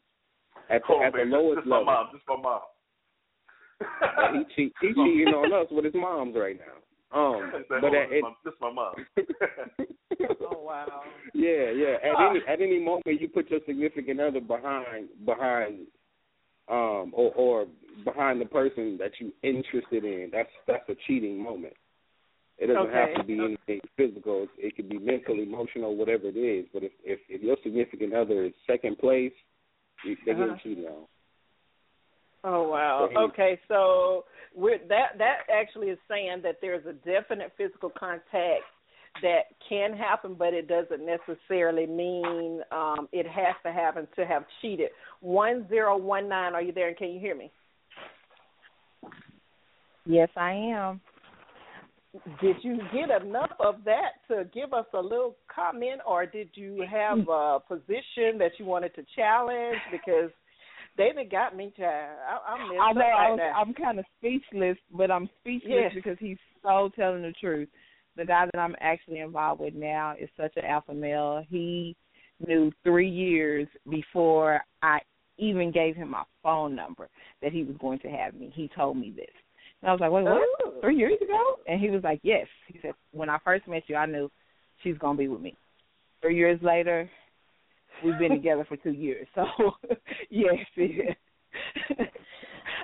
[0.70, 2.09] at the, Come on, the lowest this is my mom.
[2.12, 2.61] This my mom.
[4.01, 6.78] But he cheat, he cheating on us with his moms right now.
[7.14, 8.95] Um, but hold at, on, this, is my, this my mom.
[10.51, 11.03] oh wow.
[11.35, 11.97] Yeah, yeah.
[12.03, 15.87] At any at any moment you put your significant other behind behind
[16.68, 17.66] um or or
[18.05, 21.74] behind the person that you interested in, that's that's a cheating moment.
[22.59, 22.95] It doesn't Okay.
[22.95, 24.47] have to be anything physical.
[24.57, 26.66] It could be mental, emotional, whatever it is.
[26.72, 29.33] But if if, if your significant other is second place,
[30.05, 30.55] you, they're Uh-huh.
[30.55, 31.07] getting cheated on.
[32.45, 33.09] Oh wow.
[33.16, 34.24] Okay, so
[34.55, 38.64] we're, that that actually is saying that there's a definite physical contact
[39.20, 44.45] that can happen, but it doesn't necessarily mean um, it has to happen to have
[44.61, 44.88] cheated.
[45.20, 46.55] One zero one nine.
[46.55, 46.88] Are you there?
[46.88, 47.51] And can you hear me?
[50.05, 51.01] Yes, I am.
[52.40, 56.84] Did you get enough of that to give us a little comment, or did you
[56.90, 59.78] have a position that you wanted to challenge?
[59.90, 60.30] Because
[60.97, 62.16] they done got me tired.
[62.28, 63.01] I, I'm I know.
[63.01, 63.61] Right I was, now.
[63.61, 65.93] I'm kind of speechless, but I'm speechless Yes.
[65.95, 67.68] because he's so telling the truth.
[68.16, 71.45] The guy that I'm actually involved with now is such an alpha male.
[71.49, 71.97] He
[72.47, 74.99] knew three years before I
[75.38, 77.09] even gave him my phone number
[77.40, 78.53] that he was going to have me.
[78.55, 79.30] He told me this.
[79.80, 80.43] And I was like, wait, what?
[80.64, 80.74] Oh.
[80.82, 81.57] Three years ago?
[81.66, 82.47] And he was like, yes.
[82.68, 84.30] He said, when I first met you, I knew
[84.82, 85.57] she's going to be with me.
[86.20, 87.11] Three years later,
[88.05, 89.26] we've been together for two years.
[89.34, 89.44] So,
[90.30, 91.16] yes, it,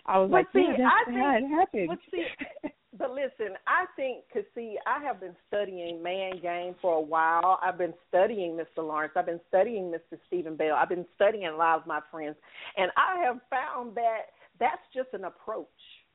[0.06, 1.88] I was But like, see, yeah, that's I how think- it happened.
[1.88, 6.94] But see, but listen, I think because see, I have been studying man game for
[6.96, 7.58] a while.
[7.62, 8.78] I've been studying Mr.
[8.86, 9.12] Lawrence.
[9.16, 10.18] I've been studying Mr.
[10.26, 10.74] Stephen Bell.
[10.74, 12.36] I've been studying a lot of my friends,
[12.76, 14.22] and I have found that
[14.58, 15.66] that's just an approach.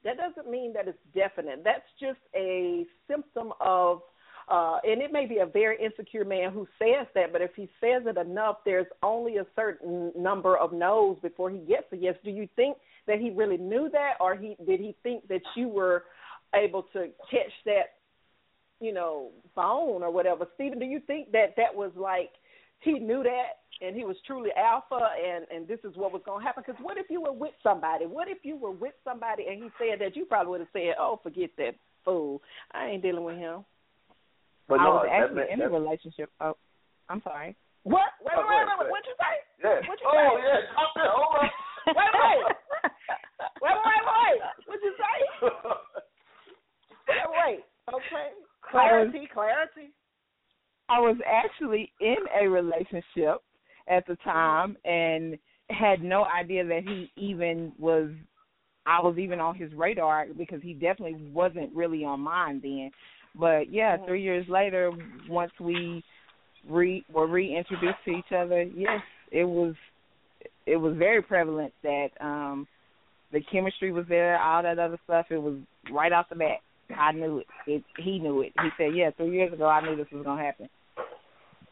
[0.03, 1.61] That doesn't mean that it's definite.
[1.63, 4.01] That's just a symptom of.
[4.49, 7.69] Uh, and it may be a very insecure man who says that, but if he
[7.79, 12.15] says it enough, there's only a certain number of no's before he gets a yes.
[12.23, 12.77] Do you think
[13.07, 16.03] that he really knew that, or he did he think that you were
[16.53, 17.95] able to catch that,
[18.79, 20.45] you know, phone or whatever?
[20.55, 22.31] Stephen, do you think that that was like
[22.79, 26.41] he knew that and he was truly alpha and and this is what was going
[26.41, 26.63] to happen?
[26.65, 28.05] Because what if you were with somebody?
[28.05, 30.95] What if you were with somebody and he said that you probably would have said,
[30.99, 32.41] "Oh, forget that fool.
[32.73, 33.63] I ain't dealing with him."
[34.67, 36.29] But I no, was actually man- in a relationship.
[36.39, 36.55] Oh,
[37.09, 37.55] I'm sorry.
[37.83, 38.15] What?
[38.23, 38.89] Wait, Oh, wait, wait, wait.
[38.91, 39.35] What'd you say?
[39.59, 39.87] Yeah.
[39.89, 40.43] What you oh say?
[40.43, 40.59] yeah.
[40.71, 41.11] Stop there.
[41.11, 41.49] Hold on.
[41.83, 42.39] Wait, wait.
[43.59, 44.39] wait, wait, wait.
[44.67, 45.15] What'd you say?
[47.09, 47.59] Wait, wait.
[47.93, 48.27] Okay.
[48.71, 49.91] Clarity, clarity.
[50.87, 53.41] I was actually in a relationship
[53.89, 55.37] at the time and
[55.69, 58.09] had no idea that he even was
[58.85, 62.91] I was even on his radar because he definitely wasn't really on mine then.
[63.35, 64.91] But yeah, three years later,
[65.27, 66.03] once we
[66.69, 69.75] re were reintroduced to each other, yes, it was
[70.65, 72.67] it was very prevalent that um
[73.31, 75.25] the chemistry was there, all that other stuff.
[75.31, 75.57] It was
[75.91, 76.59] right off the bat.
[76.95, 77.47] I knew it.
[77.65, 78.53] it he knew it.
[78.61, 80.69] He said, "Yeah, three years ago, I knew this was gonna happen."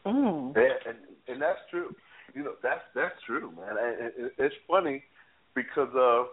[0.04, 0.54] Mm.
[0.56, 0.98] Yeah, and
[1.28, 1.94] and that's true.
[2.34, 3.76] You know, that's that's true, man.
[3.78, 5.04] And it, it, it's funny
[5.54, 6.24] because uh,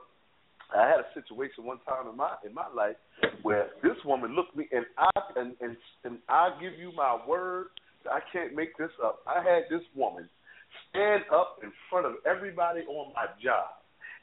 [0.75, 2.95] I had a situation one time in my in my life
[3.41, 7.67] where this woman looked me and I and and, and I give you my word,
[8.11, 9.19] I can't make this up.
[9.27, 10.29] I had this woman
[10.89, 13.65] stand up in front of everybody on my job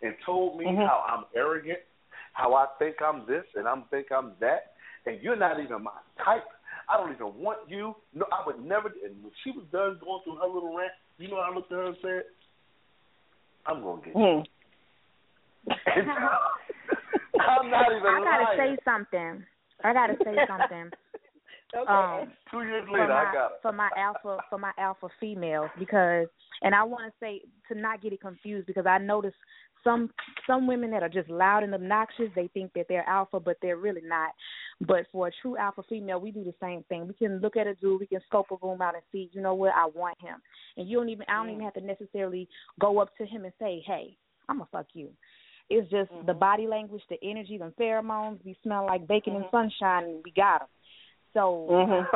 [0.03, 0.83] and told me Mm-hmm.
[0.83, 1.79] how I'm arrogant,
[2.33, 4.75] how I think I'm this and I'm think I'm that,
[5.07, 5.91] and you're not even my
[6.25, 6.45] type.
[6.89, 7.97] I don't even want you.
[8.15, 8.89] No, I would never.
[9.05, 11.73] And when she was done going through her little rant, you know, what I looked
[11.73, 12.23] at her and said,
[13.67, 14.45] "I'm gonna get you."
[17.39, 18.77] I'm not even I gotta lying.
[18.77, 19.45] say something.
[19.85, 20.91] I gotta say something.
[21.77, 21.93] Okay.
[21.93, 23.53] Um, Two years later, my, I got it.
[23.63, 26.29] for my alpha for my alpha females because
[26.63, 29.35] and I want to say to not get it confused because I notice
[29.83, 30.11] some
[30.47, 33.77] some women that are just loud and obnoxious they think that they're alpha but they're
[33.77, 34.31] really not
[34.81, 37.67] but for a true alpha female we do the same thing we can look at
[37.67, 40.21] a dude we can scope a room out and see you know what I want
[40.21, 40.37] him
[40.77, 42.49] and you don't even I don't even have to necessarily
[42.81, 44.17] go up to him and say hey
[44.49, 45.11] I'm gonna fuck you
[45.69, 50.05] it's just the body language the energy the pheromones we smell like bacon and sunshine
[50.05, 50.69] and we got him
[51.35, 51.67] so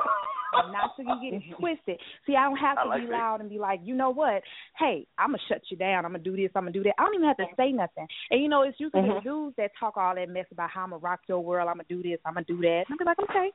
[0.72, 1.98] not so you get it twisted.
[2.26, 4.42] See, I don't have to like be loud and be like, you know what?
[4.78, 6.04] Hey, I'm gonna shut you down.
[6.04, 6.50] I'm gonna do this.
[6.54, 6.94] I'm gonna do that.
[6.98, 8.06] I don't even have to say nothing.
[8.30, 9.14] And you know, it's usually Mhm.
[9.16, 11.68] the dudes that talk all that mess about how I'm gonna rock your world.
[11.68, 12.18] I'm gonna do this.
[12.24, 12.84] I'm gonna do that.
[12.88, 13.52] And I'm be like, okay,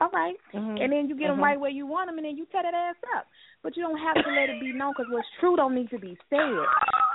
[0.00, 0.36] all right.
[0.52, 0.82] Mhm.
[0.82, 1.42] And then you get them Mhm.
[1.42, 3.26] right where you want them, and then you tear that ass up.
[3.62, 5.98] But you don't have to let it be known because what's true don't need to
[5.98, 6.66] be said.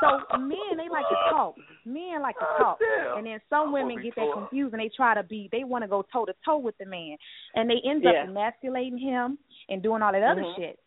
[0.02, 1.56] So men, they like to talk.
[1.86, 2.80] Men like to talk,
[3.18, 5.50] and then some women get that confused and they try to be.
[5.52, 7.18] They want to go toe to toe with the man,
[7.56, 8.24] and they end Yeah.
[8.24, 9.38] up emasculating him
[9.68, 10.56] and doing all that other Mhm.
[10.56, 10.80] shit.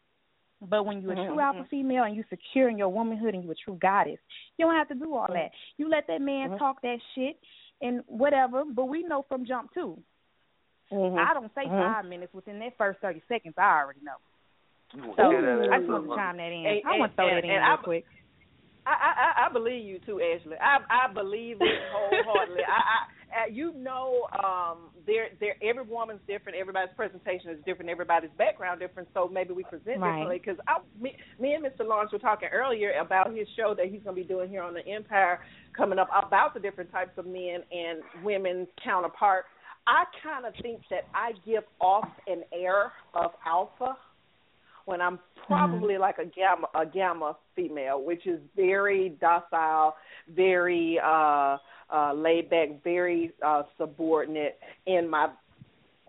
[0.60, 1.68] But when you're a true alpha mhm.
[1.68, 4.20] female and you secure in your womanhood and you're a true goddess,
[4.56, 5.50] you don't have to do all that.
[5.76, 7.36] You let that man talk that shit
[7.80, 8.64] and whatever.
[8.64, 10.00] But we know from jump too.
[10.92, 11.94] I don't say Mhm.
[11.94, 13.58] five minutes within that first thirty seconds.
[13.58, 14.16] I already know.
[15.16, 16.66] So hear I just want to chime that in.
[16.66, 18.06] And- I want to throw and- that in and real I- quick.
[18.86, 20.56] I, I I believe you too, Ashley.
[20.60, 22.62] I I believe it wholeheartedly.
[22.66, 26.58] I, I you know, um, there there every woman's different.
[26.58, 27.90] Everybody's presentation is different.
[27.90, 29.08] Everybody's background different.
[29.14, 30.20] So maybe we present Right.
[30.20, 30.40] differently.
[30.44, 30.58] Because
[31.00, 31.86] me, me and Mr.
[31.86, 34.74] Lawrence were talking earlier about his show that he's going to be doing here on
[34.74, 35.40] the Empire
[35.76, 39.44] coming up about the different types of men and women's counterpart.
[39.86, 43.96] I kind of think that I give off an air of alpha
[44.86, 49.94] when I'm probably like a gamma a gamma female, which is very docile,
[50.34, 51.56] very uh
[51.92, 55.28] uh laid back, very uh subordinate in my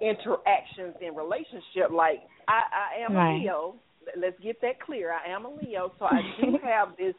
[0.02, 1.92] interactions in relationship.
[1.92, 2.62] Like I,
[3.00, 3.36] I am Right.
[3.36, 3.76] a Leo.
[4.18, 5.14] Let's get that clear.
[5.14, 7.16] I am a Leo, so I do have this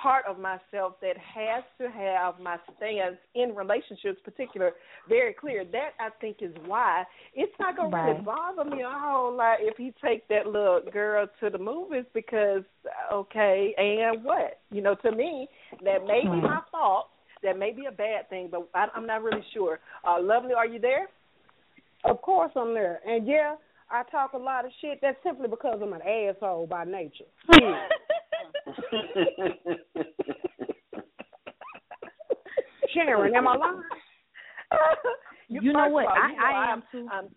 [0.00, 4.72] part of myself that has to have my stance in relationships particular
[5.08, 5.64] very clear.
[5.64, 9.76] That I think is why it's not gonna really bother me a whole lot if
[9.76, 12.62] he take that little girl to the movies because
[13.12, 14.60] okay, and what?
[14.70, 15.48] You know, to me,
[15.84, 17.08] that may be my fault.
[17.42, 19.78] That may be a bad thing, but I, I'm not really sure.
[20.06, 21.08] Uh, Lovely, are you there?
[22.04, 23.00] Of course I'm there.
[23.06, 23.54] And yeah,
[23.90, 24.98] I talk a lot of shit.
[25.00, 27.24] That's simply because I'm an asshole by nature.
[32.94, 33.82] Sharon, am I lying?
[35.50, 36.04] You know what?
[36.04, 37.08] all, I- you know I am too.
[37.10, 37.28] I'm,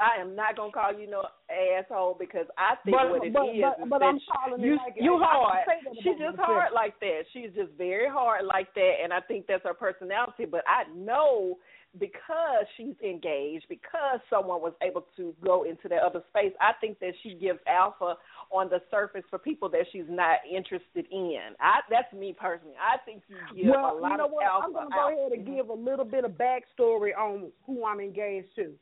[0.00, 3.32] I am not gonna call you no asshole because I think But- what it is
[3.34, 3.44] but-
[3.84, 5.18] is but- that calling it you like you.
[5.20, 5.58] Hard.
[6.02, 7.20] She's just hard like that.
[7.34, 10.46] She's just very hard like that, and I think that's her personality.
[10.46, 11.58] But I know
[11.98, 16.98] because she's engaged, because someone was able to go into that other space, I think
[17.00, 18.16] that she gives alpha
[18.50, 21.38] on the surface for people that she's not interested in.
[21.60, 22.74] I that's me personally.
[22.80, 23.22] I think
[23.54, 24.44] you give well, a lot you know of what?
[24.44, 24.66] alpha.
[24.66, 25.10] I'm going to out.
[25.10, 28.72] go ahead and give a little bit of backstory on who I'm engaged to.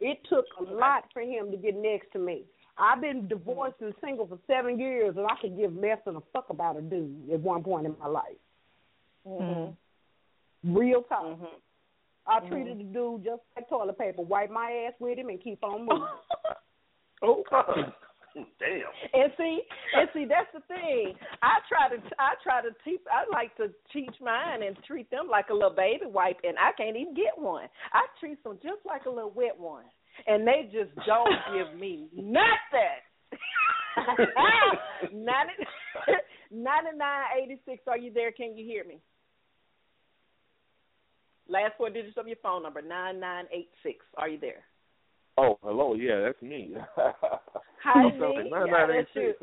[0.00, 2.44] It took a lot for him to get next to me.
[2.78, 6.20] I've been divorced and single for seven years, and I could give less than a
[6.32, 8.24] fuck about a dude at one point in my life.
[9.26, 10.74] Mm-hmm.
[10.74, 11.38] Real talk.
[12.26, 12.48] I Mhm.
[12.48, 14.22] treated the dude just like toilet paper.
[14.22, 16.02] Wipe my ass with him and keep on moving.
[17.22, 17.44] Oh,
[18.58, 18.82] damn.
[19.12, 19.60] And see,
[19.92, 21.14] and see, that's the thing.
[21.42, 23.02] I try to, I try to teach.
[23.12, 26.72] I like to teach mine and treat them like a little baby wipe, and I
[26.72, 27.68] can't even get one.
[27.92, 29.84] I treat them just like a little wet one,
[30.26, 33.02] and they just don't give me nothing.
[35.12, 35.52] Ninety
[36.50, 37.82] ninety nine eighty six.
[37.86, 38.32] Are you there?
[38.32, 39.00] Can you hear me?
[41.50, 43.98] Last four digits of your phone number nine nine eight six.
[44.16, 44.62] Are you there?
[45.36, 45.94] Oh, hello.
[45.94, 46.74] Yeah, that's me.
[47.84, 48.50] Hi, me.
[48.50, 49.34] Yeah, that's you.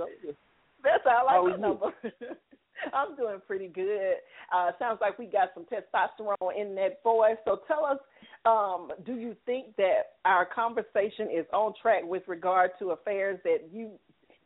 [0.84, 1.58] That's all I you?
[1.58, 1.88] number.
[2.94, 4.14] I'm doing pretty good.
[4.56, 7.36] Uh, sounds like we got some testosterone in that voice.
[7.44, 7.98] So tell us,
[8.46, 13.70] um, do you think that our conversation is on track with regard to affairs that
[13.72, 13.92] you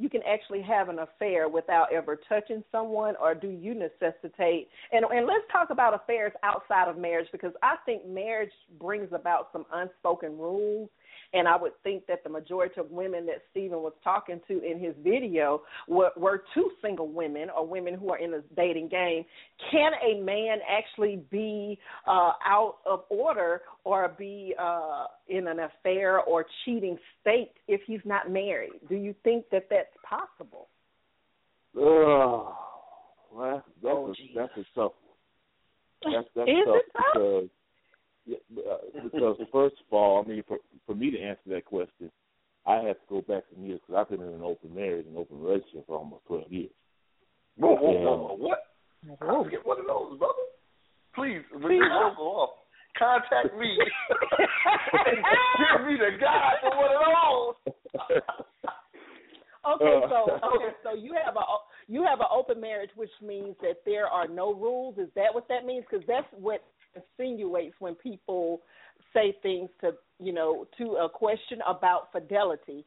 [0.02, 4.68] you can actually have an affair without ever touching someone, or do you necessitate?
[4.92, 9.50] And and let's talk about affairs outside of marriage because I think marriage brings about
[9.54, 10.90] some unspoken rules
[11.34, 14.80] and I would think that the majority of women that Stephen was talking to in
[14.80, 19.24] his video were, were two single women or women who are in the dating game.
[19.72, 26.20] Can a man actually be uh, out of order or be uh, in an affair
[26.20, 28.72] or cheating state if he's not married?
[28.90, 30.68] Do you think that that's possible?
[31.78, 32.54] Oh,
[33.34, 34.92] well, that's Oh, a, that's a tough.
[36.04, 37.04] That's that's Is tough it tough?
[37.14, 37.50] because
[38.28, 42.12] because first of all, I mean, for for me to answer that question,
[42.66, 45.18] I have to go back some years because I've been in an open marriage and
[45.18, 46.72] open relationship for almost twelve years.
[47.58, 48.60] Whoa, whoa, And- whoa, whoa, what?
[49.22, 50.34] I don't get one of those, brother.
[51.16, 51.82] Please, when Please.
[51.82, 52.50] you go off,
[52.98, 53.78] contact me.
[55.58, 57.02] Give me the guide for one of
[58.06, 58.22] those.
[59.64, 61.42] Okay, Uh, so okay, so you have a
[61.88, 64.98] you have an open marriage, which means that there are no rules.
[64.98, 65.86] Is that what that means?
[65.88, 66.64] Because that's what
[66.96, 68.62] insinuates when people
[69.14, 72.86] say things to you know to a question about fidelity.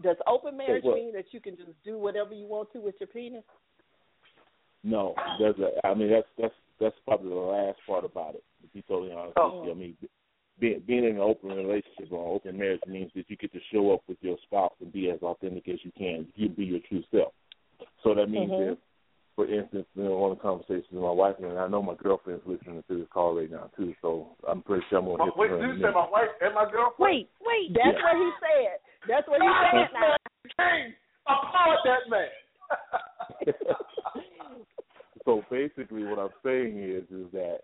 [0.00, 3.08] Does open marriage mean that you can just do whatever you want to with your
[3.08, 3.42] penis?
[4.84, 5.86] No, there's a.
[5.86, 8.44] I mean, that's that's that's probably the last part about it.
[8.62, 9.58] To be totally honest Oh.
[9.58, 9.96] with you, I mean,
[10.60, 13.92] being being in an open relationship or open marriage means that you get to show
[13.92, 16.26] up with your spouse and be as authentic as you can.
[16.36, 17.32] You be your true self.
[18.04, 18.72] So that means Mhm.
[18.72, 18.78] if,
[19.38, 21.94] for instance, you know, one of the conversations with my wife and I know my
[21.94, 23.94] girlfriend's listening to this call right now too.
[24.02, 26.10] So I'm pretty sure I'm gonna Oh, hit wait, her in did you say my
[26.10, 26.98] wife and my girlfriend?
[26.98, 28.02] Wait, wait, that's Yeah.
[28.02, 28.80] what he said.
[29.06, 29.92] That's what he said.
[29.94, 30.16] Now,
[30.58, 30.94] King,
[31.28, 32.26] applaud that man.
[35.24, 37.60] so basically, what I'm saying is, is that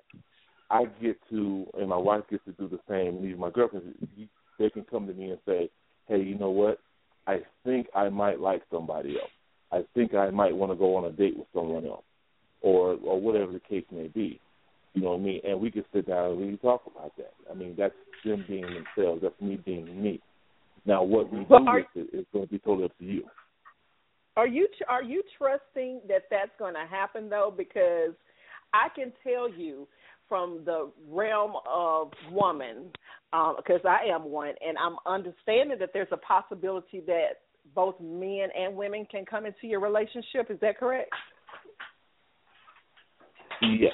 [0.71, 3.17] I get to, and my wife gets to do the same.
[3.17, 3.97] And even my girlfriend,
[4.61, 5.71] they can come to me and say,
[6.07, 6.79] "Hey, you know what?
[7.27, 9.33] I think I might like somebody else.
[9.75, 12.05] I think I might want to go on a date with someone else,
[12.63, 14.41] or or whatever the case may be."
[14.95, 15.41] You know what I mean?
[15.45, 17.35] And we can sit down and really talk about that.
[17.51, 17.95] I mean, that's
[18.25, 19.23] them being themselves.
[19.23, 20.21] That's me being me.
[20.87, 23.05] Now, what we But do are- with it is going to be totally up to
[23.05, 23.25] you.
[24.37, 27.53] Are you are you trusting that that's going to happen though?
[27.57, 28.15] Because
[28.73, 29.87] I can tell you
[30.29, 32.91] from the realm of woman,
[33.33, 37.44] um, because I am one, and I'm understanding that there's a possibility that
[37.75, 40.51] both men and women can come into your relationship.
[40.51, 41.11] Is that correct?
[43.63, 43.93] Yes,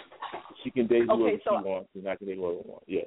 [0.65, 2.83] she can date whoever Okay, so- she wants, and I can date whoever I want.
[2.87, 3.07] Yes.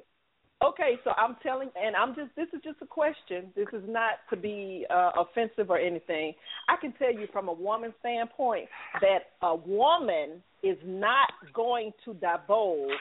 [0.64, 3.52] Okay, so I'm telling, and I'm just, this is just a question.
[3.54, 6.32] This is not to be uh, offensive or anything.
[6.68, 8.68] I can tell you from a woman's standpoint
[9.02, 12.92] that a woman is not going to divulge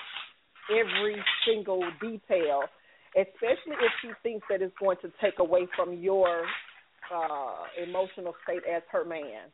[0.69, 1.15] every
[1.47, 2.63] single detail,
[3.15, 6.43] especially if she thinks that it's going to take away from your
[7.13, 9.49] uh, emotional state as her man.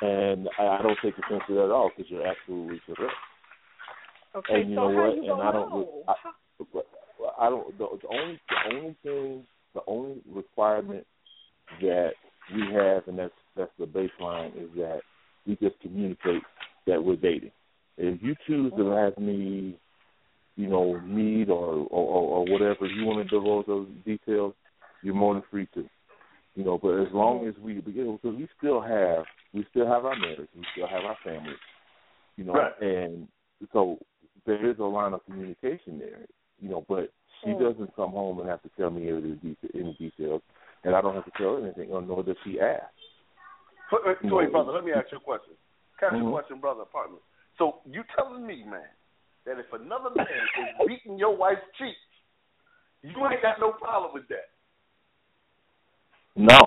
[0.00, 3.14] And I, I don't take offense to that at all because you're absolutely correct.
[4.34, 5.16] Okay, and you so know how what?
[5.16, 5.70] you and I don't.
[5.70, 6.04] know?
[6.08, 6.14] I,
[7.38, 7.78] I don't.
[7.78, 9.44] The, the only the only thing,
[9.74, 11.06] the only requirement
[11.80, 12.12] that
[12.54, 15.00] we have, and that's that's the baseline, is that
[15.46, 16.42] we just communicate
[16.86, 17.52] that we're dating.
[17.98, 19.78] If you choose to have me,
[20.56, 24.54] you know, meet or or, or, or whatever you want to divulge those details,
[25.02, 25.84] you're more than free to.
[26.54, 29.24] You know, but as long as we because we still have
[29.54, 31.56] we still have our marriage, we still have our family,
[32.36, 32.72] you know, Right.
[32.80, 33.26] and
[33.72, 33.98] so
[34.44, 36.26] there is a line of communication there,
[36.60, 37.10] you know, but
[37.42, 37.58] she Mm.
[37.58, 40.42] doesn't come home and have to tell me every detail, any details,
[40.84, 42.92] and I don't have to tell her anything, or nor does she ask.
[43.90, 45.54] So, uh, so wait, brother, let me ask you a question.
[45.98, 46.28] Can I ask you Mhm.
[46.28, 47.18] a question, brother, partner?
[47.58, 48.88] So you telling me, man,
[49.44, 50.26] that if another man
[50.58, 51.96] is beating your wife's cheek,
[53.02, 54.51] you ain't got no problem with that?
[56.34, 56.58] No,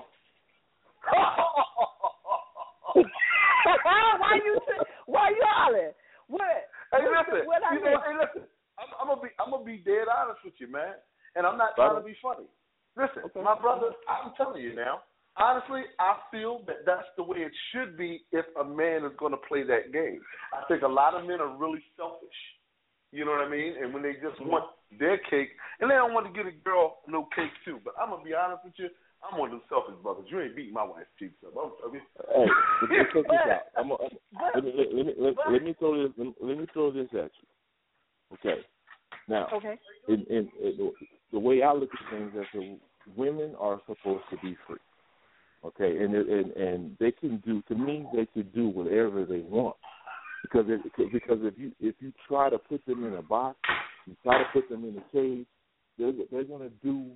[4.19, 4.59] why you
[5.05, 5.91] why you hollering?
[6.27, 6.69] What?
[6.93, 7.99] Hey, listen, what I you know, miss?
[8.05, 8.47] hey, listen.
[8.77, 10.93] I'm, I'm gonna be, I'm gonna be dead honest with you, man,
[11.35, 12.45] and I'm not trying to be funny.
[12.97, 15.01] Listen, my brother, I'm telling you now.
[15.37, 19.33] Honestly, I feel that that's the way it should be if a man is going
[19.33, 20.21] to play that game.
[20.55, 22.39] I think a lot of men are really selfish.
[23.11, 23.75] You know what I mean?
[23.75, 24.47] And when they just mm-hmm.
[24.47, 25.49] want their cake,
[25.81, 27.79] and they don't want to get a girl no cake too.
[27.83, 28.87] But I'm gonna be honest with you,
[29.31, 30.25] I'm one of them selfish brothers.
[30.29, 31.53] You ain't beating my wife's cheeks up.
[31.57, 32.01] I'm, I mean,
[32.33, 32.47] Hey,
[32.81, 33.63] let's check this out.
[33.77, 33.97] I'm, I'm,
[34.55, 36.91] let me let, let me let, let me throw this let me, let me throw
[36.91, 38.33] this at you.
[38.33, 38.61] Okay.
[39.27, 39.75] Now, Okay.
[40.07, 40.91] in, in, in
[41.31, 42.79] the way I look at things is that
[43.15, 44.77] women are supposed to be free.
[45.65, 49.75] Okay, and and and they can do to me they can do whatever they want
[50.43, 53.57] because it, because if you if you try to put them in a box,
[54.05, 55.47] you try to put them in a cage,
[55.97, 57.11] they're they're going to do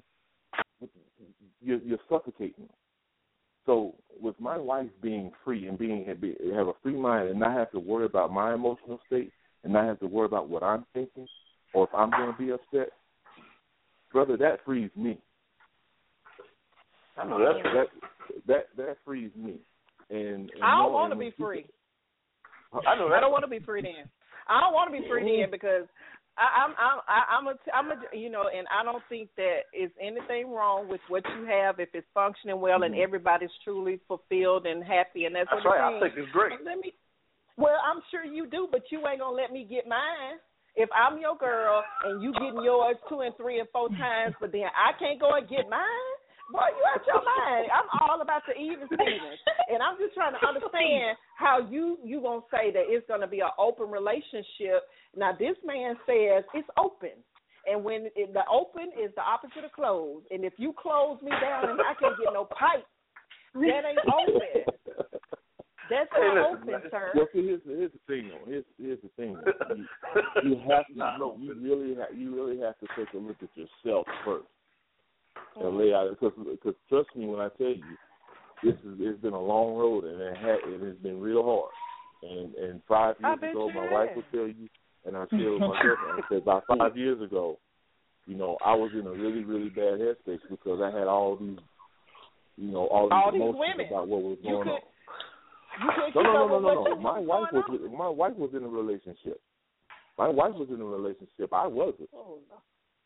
[1.62, 2.70] you're, you're suffocating.
[3.66, 7.72] So with my wife being free and being have a free mind and not have
[7.72, 9.32] to worry about my emotional state
[9.64, 11.28] and not have to worry about what I'm thinking
[11.74, 12.90] or if I'm going to be upset,
[14.12, 15.20] brother, that frees me.
[17.18, 17.88] I know that's that
[18.48, 19.58] that that frees me.
[20.10, 21.66] And, and I don't want to be free.
[22.74, 23.10] I know.
[23.10, 23.18] That.
[23.18, 24.10] I don't want to be free then.
[24.48, 25.86] I don't want to be free then because
[26.40, 29.92] I, I'm I'm I'm a I'm a you know, and I don't think that is
[30.00, 33.04] anything wrong with what you have if it's functioning well and Mm-hmm.
[33.04, 35.98] everybody's truly fulfilled and happy and that's That's what right.
[35.98, 36.54] I think it's great.
[36.64, 36.94] Let me.
[37.58, 40.40] Well, I'm sure you do, but you ain't gonna let me get mine.
[40.76, 44.52] If I'm your girl and you getting yours two and three and four times, but
[44.54, 46.16] then I can't go and get mine,
[46.52, 47.70] boy, you out your mind.
[47.72, 49.40] I'm all about the even Stevens,
[49.70, 53.40] and I'm just trying to understand how you you gonna say that it's gonna be
[53.40, 54.90] an open relationship.
[55.16, 57.18] Now this man says it's open.
[57.68, 61.30] And when it, the open is the opposite of closed, and if you close me
[61.30, 62.88] down and I can't get no pipe,
[63.54, 64.74] that ain't open.
[65.90, 67.12] That's Hey, not listen, open, sir.
[67.16, 68.46] Well, see, here's, here's the thing, though.
[68.50, 69.38] Here's, here's the thing.
[69.44, 69.76] Though.
[69.76, 69.86] You,
[70.50, 73.50] you have to, you, you really, have, you really have to take a look at
[73.58, 74.48] yourself first
[75.62, 76.10] and lay out.
[76.10, 77.84] Because, because trust me when I tell you,
[78.64, 81.72] this is it's been a long road and it had it has been real hard.
[82.22, 83.92] And and five years ago, my have.
[83.92, 84.68] wife will tell you,
[85.06, 87.58] and I tell my girlfriend, I said about five years ago,
[88.26, 91.58] you know, I was in a really really bad headspace because I had all these,
[92.58, 93.88] you know, all these All these emotions women.
[93.88, 94.80] about what was You going could- on.
[95.80, 96.96] You can't No, no, no, no, no.
[97.00, 99.40] My wife was with, my wife was in a relationship.
[100.18, 101.54] My wife was in a relationship.
[101.54, 102.10] I wasn't.
[102.14, 102.40] Oh,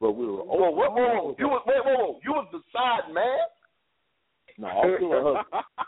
[0.01, 0.43] But we were.
[0.43, 3.39] Whoa, whoa, whoa, you was wait, whoa, whoa, you was the side man.
[4.57, 5.43] No, I'm still a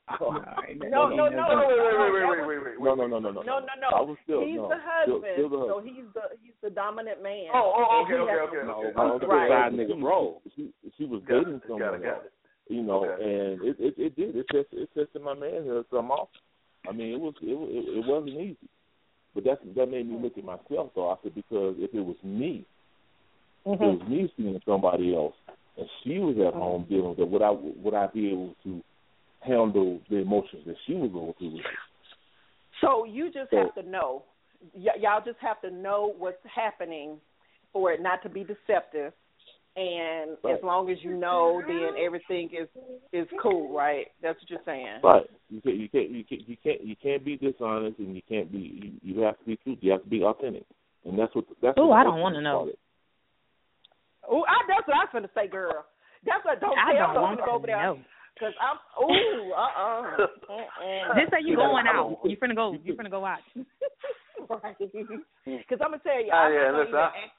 [0.08, 0.82] husband.
[0.90, 2.86] No, no, no, Wait, wait, wait, wait, wait, wait, wait.
[2.86, 3.42] No, no, no, no, no.
[3.46, 3.88] No, no, no.
[3.94, 5.96] I was still he's no, the husband, Still, still the so husband.
[5.96, 7.54] he's the he's the dominant man.
[7.54, 8.94] Oh, oh, And okay, he okay, has- okay, No, okay.
[8.98, 9.50] I'm still Right.
[9.54, 10.42] side nigga, bro.
[10.56, 12.34] She, she was Got it, dating got someone it, got else.
[12.70, 13.22] You know, Okay.
[13.22, 14.34] and it, it it did.
[14.34, 16.30] It tested it tested my manhood some off.
[16.90, 18.58] I mean, it was it, it it wasn't easy.
[19.38, 21.12] But that's that made me look at myself though.
[21.14, 22.66] I said because if it was me,
[23.66, 25.34] if it was me seeing somebody else,
[25.78, 26.60] and she was at mm-hmm.
[26.60, 28.82] home dealing with it, would I would I be able to
[29.42, 31.54] handle the emotions that she was going through?
[31.54, 31.66] With?
[32.82, 34.24] So you just So- have to know.
[34.74, 37.20] Y- y'all just have to know what's happening
[37.74, 39.14] for it not to be deceptive.
[39.78, 42.70] And as long as you know, then everything is
[43.12, 44.08] is cool, right?
[44.22, 45.02] That's what you're saying.
[45.04, 45.26] Right.
[45.50, 48.50] You can't you can't you can't you can't you can't be dishonest and you can't
[48.50, 48.58] be
[49.04, 49.76] you, you have to be true.
[49.82, 50.64] You have to be authentic.
[51.04, 52.70] And that's what that's Ooh, what I don't wanna know.
[54.30, 55.86] Oh, I, that's what I was gonna say, girl.
[56.26, 57.78] That's what don't I tell don't me want to go over there.
[57.82, 58.00] know.
[58.40, 60.28] Cause I'm ooh uh uh-uh.
[60.28, 61.16] uh.
[61.16, 62.20] Just say you going out.
[62.26, 62.76] You finna go.
[62.84, 63.40] You finna go out.
[64.50, 64.76] right.
[64.78, 67.34] Because I'm gonna tell you, Ah, I'm yeah, not listen, I- even act,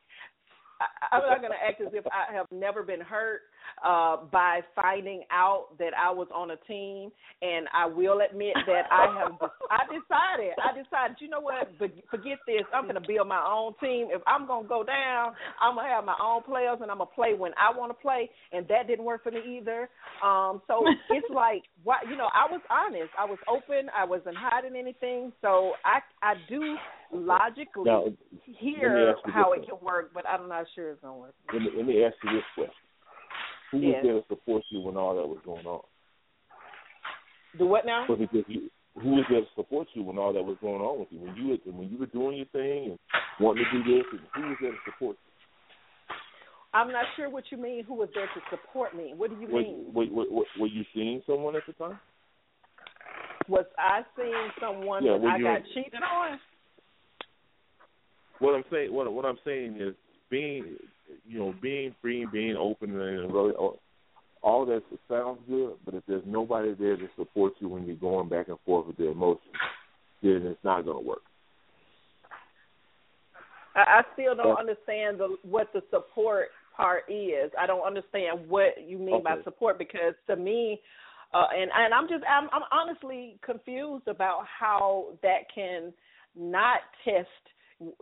[0.80, 3.42] I, I'm not gonna act as if I have never been hurt
[3.84, 7.10] uh by finding out that I was on a team,
[7.42, 9.50] and I will admit that I have.
[9.70, 10.54] I decided.
[10.62, 11.16] I decided.
[11.20, 11.68] You know what?
[11.78, 12.64] Forget this.
[12.74, 14.08] I'm gonna build my own team.
[14.10, 17.34] If I'm gonna go down, I'm gonna have my own players, and I'm gonna play
[17.34, 18.30] when I want to play.
[18.52, 19.88] And that didn't work for me either.
[20.24, 23.10] Um, so it's like, what you know, I was honest.
[23.18, 23.88] I was open.
[23.96, 25.32] I wasn't hiding anything.
[25.42, 26.76] So I I do
[27.12, 28.04] logically Now,
[28.44, 31.34] hear how it can work, but I'm not sure it's gonna work.
[31.52, 32.74] Let me, let me ask you this question:
[33.72, 33.94] Who Yes.
[33.94, 35.82] was there to support you when all that was going on?
[37.58, 38.06] Do what now?
[38.08, 38.70] Was it just you?
[39.02, 41.20] Who was there to support you when all that was going on with you?
[41.20, 42.98] When you were, when you were doing your thing and
[43.40, 45.26] wanting to do this, and who was there to support you?
[46.72, 47.84] I'm not sure what you mean.
[47.84, 49.12] Who was there to support me?
[49.16, 49.86] What do you Were, mean?
[49.92, 51.98] were, were, were, you seeing someone at the time?
[53.48, 56.38] Was I seeing someone Yeah, that I got cheated on?
[58.38, 59.94] What I'm saying, what what I'm saying is
[60.30, 60.76] being,
[61.26, 63.80] you know, being free, being open, and really, all-
[64.42, 65.74] all that sounds good.
[65.84, 68.96] But if there's nobody there to support you when you're going back and forth with
[68.96, 69.54] the emotions,
[70.22, 71.22] then it's not going to work.
[73.74, 74.54] I, I still don't Yeah.
[74.54, 77.50] understand the what the support part is.
[77.58, 80.80] I don't understand what you mean by support because to me,
[81.34, 85.92] uh, and and I'm just I'm I'm honestly confused about how that can
[86.36, 87.28] not test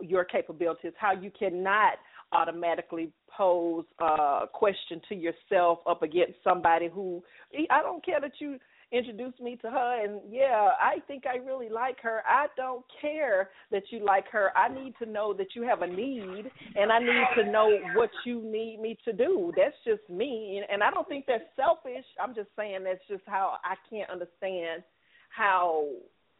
[0.01, 0.93] your capabilities.
[0.97, 1.93] How you cannot
[2.31, 7.23] automatically pose a question to yourself up against somebody who
[7.69, 8.57] I don't care that you
[8.91, 12.21] introduced me to her and yeah i think i really like her.
[12.29, 14.51] I don't care that you like her.
[14.55, 16.45] I need to know that you have a need
[16.75, 19.51] and i need to know what you need me to do.
[19.57, 22.05] That's just me and, i don't think that's selfish.
[22.21, 24.83] I'm just saying that's just how i can't understand
[25.29, 25.87] how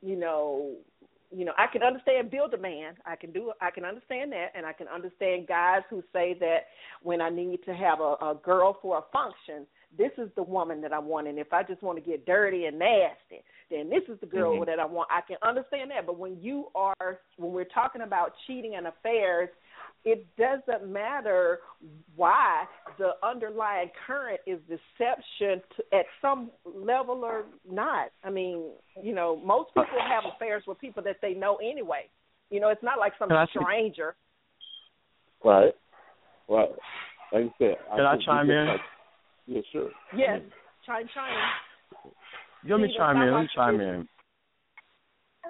[0.01, 0.75] you know
[1.31, 2.93] you know, I can understand build a man.
[3.05, 6.67] I can do I can understand that and I can understand guys who say that
[7.01, 9.65] when I need to have a, a girl for a function,
[9.97, 12.65] this is the woman that I want and if I just want to get dirty
[12.65, 14.65] and nasty, then this is the girl Mm-hmm.
[14.65, 15.09] that I want.
[15.11, 19.49] I can understand that, but when you are when we're talking about cheating and affairs,
[20.05, 21.59] it doesn't matter
[22.15, 22.65] why
[22.99, 28.11] the underlying current is deception to, at some level or not.
[28.23, 28.69] I mean,
[29.01, 32.07] you know, most people have affairs with people that they know anyway.
[32.51, 34.15] You know, it's not like some Can I stranger.
[35.43, 35.73] Right.
[36.47, 36.69] Right.
[37.33, 37.75] Like you said.
[37.95, 38.67] Can I think chime in?
[38.67, 38.81] just like-
[39.47, 39.89] yeah, sure.
[40.15, 40.41] Yes,
[40.85, 42.11] chime chime.
[42.67, 43.33] Let me Steve, chime in.
[43.33, 44.07] Let me chime you- in.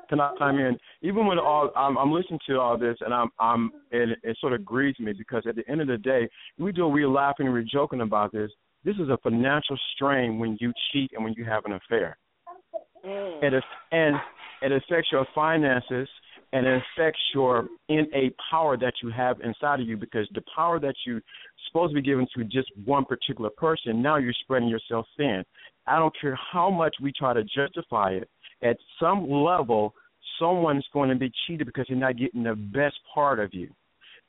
[0.09, 0.77] Can I chime in?
[1.01, 4.53] Even with all, I'm, I'm listening to all this, and I'm, I'm, it, it sort
[4.53, 6.27] of grieves me because at the end of the day,
[6.57, 8.51] we do, we're laughing and we're joking about this.
[8.83, 12.17] This is a financial strain when you cheat and when you have an affair.
[13.05, 13.43] Mm.
[13.43, 14.15] It is, and
[14.61, 16.07] it affects your finances
[16.53, 20.79] and it affects your innate power that you have inside of you because the power
[20.79, 21.19] that you
[21.67, 25.43] supposed to be given to just one particular person, now you're spreading yourself thin.
[25.87, 28.29] I don't care how much we try to justify it.
[28.63, 29.93] At some level,
[30.39, 33.69] someone's going to be cheated because you're not getting the best part of you.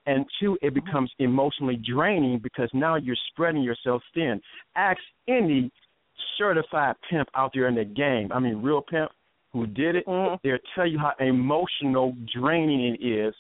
[0.07, 4.41] And two, it becomes emotionally draining because now you're spreading yourself thin.
[4.77, 5.71] Ask any
[6.39, 9.11] certified pimp out there in the game, I mean, real pimp
[9.53, 10.35] who did it, mm-hmm.
[10.45, 13.35] they'll tell you how emotional draining it is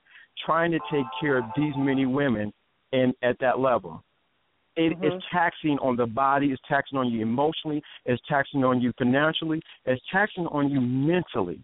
[0.44, 2.52] trying to take care of these many women
[2.92, 4.02] and at that level.
[4.76, 5.22] It is Mhm.
[5.30, 10.02] taxing on the body, it's taxing on you emotionally, it's taxing on you financially, it's
[10.10, 11.62] taxing on you mentally.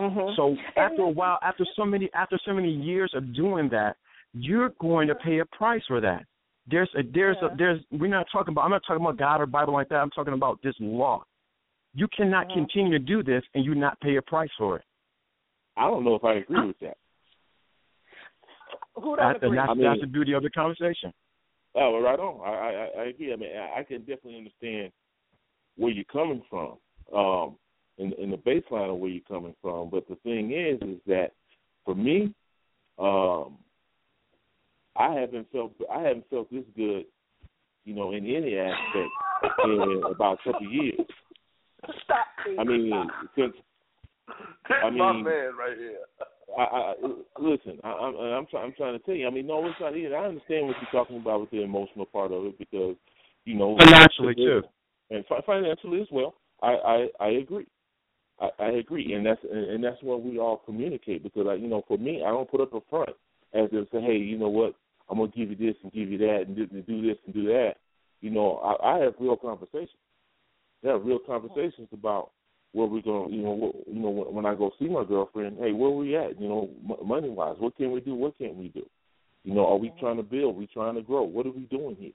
[0.00, 0.34] Mm-hmm.
[0.34, 3.96] So after a while, after so many after so many years of doing that,
[4.32, 6.24] you're going to pay a price for that.
[6.66, 9.46] There's a there's a there's we're not talking about I'm not talking about God or
[9.46, 9.96] Bible like that.
[9.96, 11.24] I'm talking about this law.
[11.94, 14.84] You cannot continue to do this and you not pay a price for it.
[15.76, 16.96] I don't know if I agree with that.
[18.94, 21.12] Who That, and that's, I mean- that's the beauty of the conversation.
[21.74, 22.40] Oh, well, right on.
[22.44, 23.32] I, I I agree.
[23.32, 24.92] I mean, I, I can definitely understand
[25.76, 26.76] where you're coming from,
[27.16, 27.56] um,
[27.98, 29.88] in in the baseline of where you're coming from.
[29.90, 31.32] But the thing is, is that
[31.84, 32.34] for me,
[32.98, 33.58] um,
[34.96, 37.06] I haven't felt I haven't felt this good,
[37.84, 39.10] you know, in any aspect
[39.64, 41.00] in about a couple of years.
[42.04, 42.26] Stop.
[42.42, 42.58] Steve.
[42.58, 42.92] I mean,
[43.36, 43.54] since
[44.68, 45.24] I my man
[45.58, 45.98] right here.
[46.58, 46.94] I, I
[47.38, 47.78] listen.
[47.84, 49.26] I, I'm I'm, try, I'm trying to tell you.
[49.26, 50.16] I mean, no, it's not either.
[50.16, 52.96] I understand what you're talking about with the emotional part of it because
[53.44, 54.62] you know Financially, too.
[55.10, 56.34] and fi- financially as well.
[56.62, 57.66] I I, I agree.
[58.40, 61.82] I, I agree, and that's and that's what we all communicate because I, you know,
[61.86, 63.10] for me, I don't put up a front
[63.54, 64.74] as if say, hey, you know what,
[65.08, 67.34] I'm gonna give you this and give you that and do, and do this and
[67.34, 67.74] do that.
[68.20, 69.90] You know, I, I have real conversations.
[70.84, 72.30] I have real conversations about
[72.72, 73.32] where we're going.
[73.32, 76.40] You know, what, you know, when, I go see my girlfriend, hey, where we at?
[76.40, 76.70] You know,
[77.04, 78.14] money wise, what can we do?
[78.14, 78.84] What can't we do?
[79.44, 80.56] You know, are we trying to build?
[80.56, 81.22] we trying to grow?
[81.22, 82.12] What are we doing here?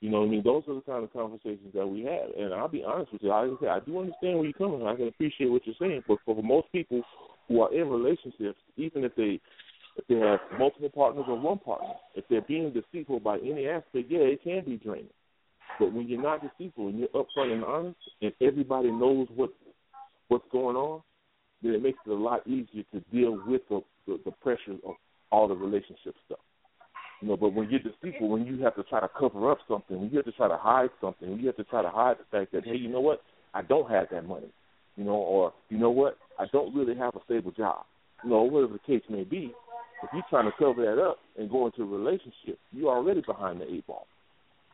[0.00, 2.30] You know, I mean, those are the kind of conversations that we have.
[2.36, 4.88] And I'll be honest with you, I say, I do understand where you're coming from.
[4.88, 7.02] I can appreciate what you're saying, but for most people
[7.46, 9.40] who are in relationships, even if they
[9.96, 14.10] if they have multiple partners or one partner, if they're being deceitful by any aspect,
[14.10, 15.10] yeah, it can be draining.
[15.78, 19.50] But when you're not deceitful and you're upfront and honest, and everybody knows what
[20.32, 21.02] what's going on,
[21.62, 24.94] then it makes it a lot easier to deal with the the, the pressure of
[25.30, 26.38] all the relationship stuff.
[27.20, 30.00] You know, but when you're deceitful, when you have to try to cover up something,
[30.00, 32.16] when you have to try to hide something, when you have to try to hide
[32.18, 33.22] the fact that, hey, you know what,
[33.54, 34.50] I don't have that money,
[34.96, 37.84] you know, or you know what, I don't really have a stable job,
[38.24, 39.52] you know, whatever the case may be.
[40.02, 43.60] If you're trying to cover that up and go into a relationship, you're already behind
[43.60, 44.08] the eight ball.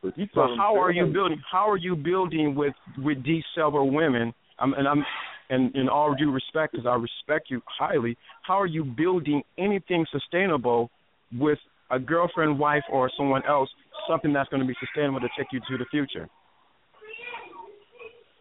[0.01, 1.39] But if you So them, how are you building?
[1.51, 4.33] How are you building with with these several women?
[4.57, 5.05] I'm, and I'm,
[5.49, 10.05] and in all due respect, because I respect you highly, how are you building anything
[10.11, 10.89] sustainable
[11.37, 11.59] with
[11.91, 13.69] a girlfriend, wife, or someone else?
[14.07, 16.29] Something that's going to be sustainable to take you to the future.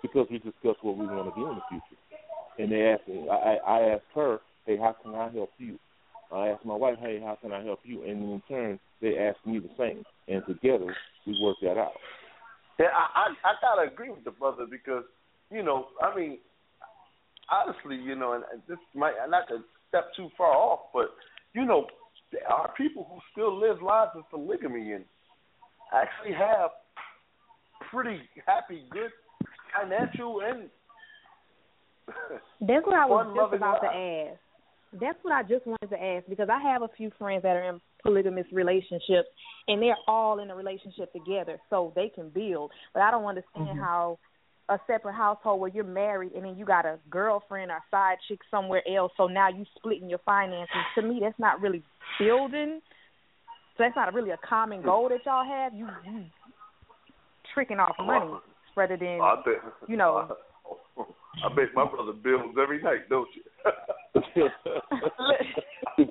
[0.02, 2.00] because we discussed what we want to do in the future.
[2.58, 5.78] And they asked me, I, I asked her, hey, how can I help you?
[6.32, 8.02] I asked my wife, hey, how can I help you?
[8.02, 10.04] And in turn, they asked me the same.
[10.28, 10.94] And together,
[11.26, 11.92] we worked that out.
[12.78, 15.02] Yeah, I, I I gotta agree with the brother because
[15.50, 16.38] you know I mean
[17.50, 19.58] honestly you know and and this might not to
[19.88, 21.14] step too far off but
[21.54, 21.86] you know
[22.32, 25.04] there are people who still live lives of polygamy and
[25.92, 26.70] actually have
[27.90, 29.10] pretty happy good
[29.74, 30.68] financial and
[32.60, 34.40] That's what I was just about to ask.
[34.92, 37.68] That's what I just wanted to ask because I have a few friends that are
[37.68, 39.28] in polygamous relationships
[39.66, 42.70] and they're all in a relationship together so they can build.
[42.94, 43.80] But I don't understand Mm-hmm.
[43.80, 44.18] how
[44.68, 48.40] a separate household where you're married and then you got a girlfriend or side chick
[48.50, 49.12] somewhere else.
[49.16, 50.68] So now you splitting your finances.
[50.96, 51.82] To me, that's not really
[52.18, 52.80] building.
[53.76, 55.72] So that's not really a common goal that y'all have.
[55.74, 56.24] You, you
[57.54, 58.32] tricking off money
[58.76, 59.54] rather than I bet,
[59.88, 60.36] you know.
[61.44, 63.42] I bet my brother bills every night, don't you?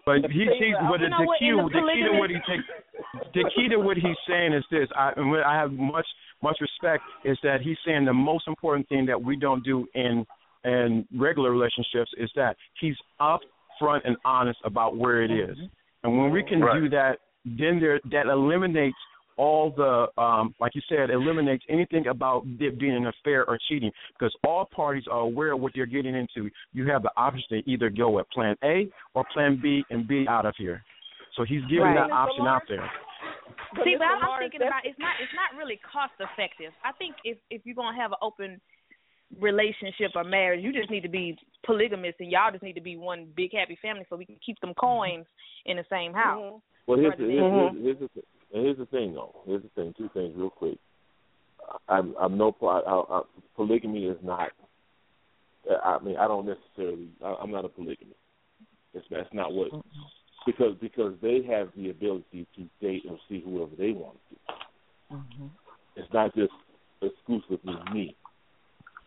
[0.05, 3.34] but he, he but the, the key the the key to what he polygamy- take
[3.34, 4.88] the key to what he's saying is this.
[4.95, 5.11] I
[5.45, 6.05] I have much
[6.41, 10.26] much respect is that he's saying the most important thing that we don't do in
[10.64, 15.57] in regular relationships is that he's upfront and honest about where it is.
[16.03, 16.81] And when we can Right.
[16.81, 18.97] do that, then there that eliminates
[19.38, 23.91] all the um like you said eliminates anything about it being an affair or cheating
[24.18, 27.61] because all parties are aware of what they're getting into you have the option to
[27.69, 30.84] either go with plan a or plan b and be out of here
[31.35, 32.07] so he's giving Right.
[32.09, 32.89] that option out there
[33.84, 33.99] See, Mr.
[33.99, 36.72] but I'm, I'm Lawrence, thinking about it's not it's not really cost effective.
[36.84, 38.61] I think if if you're gonna have an open
[39.40, 42.95] relationship or marriage, you just need to be polygamous and y'all just need to be
[42.95, 45.26] one big happy family so we can keep them coins
[45.65, 46.61] in the same house.
[46.88, 48.22] Well, here's the, Rather here's, than- here's, here's the
[48.53, 49.36] and here's the thing though.
[49.45, 49.94] Here's the thing.
[49.98, 50.78] Two things real quick.
[51.90, 53.22] I'm I'm no I, I, I,
[53.56, 54.52] polygamy is not.
[55.84, 57.10] I mean I don't necessarily.
[57.24, 58.15] I, I'm not a polygamist.
[58.94, 59.69] That's that's not what
[60.48, 65.15] because because they have the ability to date or see whoever they want to.
[65.15, 65.45] Mm-hmm.
[65.98, 66.53] It's not just
[67.02, 68.15] exclusively me.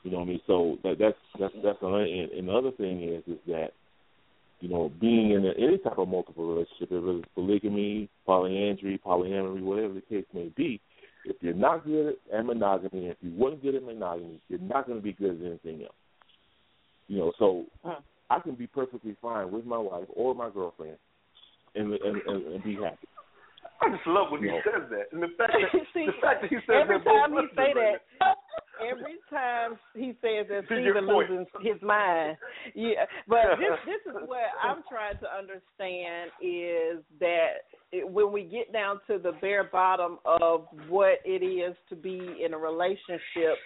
[0.05, 0.41] You know what I mean?
[0.47, 2.05] So that that's that's that's another.
[2.05, 3.71] And, and the other thing is is that
[4.61, 9.63] you know, being in a, any type of multiple relationship, whether it's polygamy, polyandry, polyamory,
[9.63, 10.81] whatever the case may be,
[11.25, 14.99] if you're not good at monogamy, if you weren't good at monogamy, you're not going
[14.99, 15.95] to be good at anything else.
[17.09, 17.97] You know, so mm.
[18.29, 20.97] I can be perfectly fine with my wife or my girlfriend
[21.75, 23.09] and and, and, and be happy.
[23.81, 24.61] I just love when he No.
[24.65, 27.21] says that, and the fact that See, the fact that he says every that both
[27.21, 28.37] time he listeners say right that,
[28.81, 32.37] every time he says that, To your Stephen loses his mind.
[32.75, 38.45] Yeah, but this this is what I'm trying to understand is that it, when we
[38.45, 43.57] get down to the bare bottom of what it is to be in a relationship,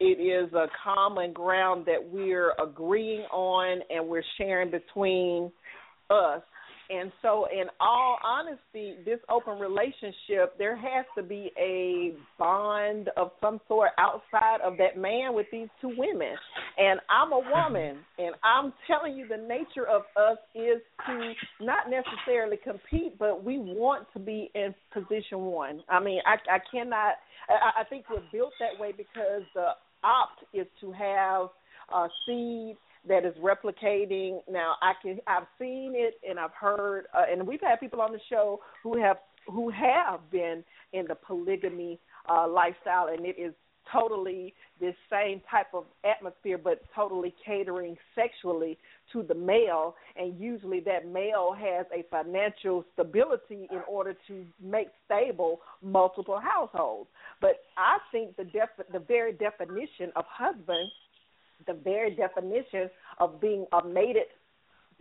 [0.00, 5.52] it is a common ground that we're agreeing on and we're sharing between
[6.10, 6.42] us.
[6.90, 13.30] And so, in all honesty, this open relationship, there has to be a bond of
[13.40, 16.34] some sort outside of that man with these two women.
[16.78, 21.32] And I'm a woman, and I'm telling you, the nature of us is to
[21.64, 25.82] not necessarily compete, but we want to be in position one.
[25.88, 27.14] I mean, I, I cannot.
[27.48, 29.68] I, I think we're built that way because the
[30.02, 31.48] opt is to have
[31.94, 32.76] uh, seed
[33.08, 34.40] that is replicating.
[34.50, 38.12] Now, I can I've seen it and I've heard, uh, and we've had people on
[38.12, 39.16] the show who have
[39.46, 40.62] who have been
[40.92, 41.98] in the polygamy
[42.28, 43.54] uh, lifestyle, and it is
[43.90, 48.78] totally this same type of atmosphere, but totally catering sexually
[49.12, 54.88] to the male, and usually that male has a financial stability in order to make
[55.06, 57.08] stable multiple households.
[57.40, 60.90] But I think the def- the very definition of husband
[61.66, 64.28] the very definition of being a mated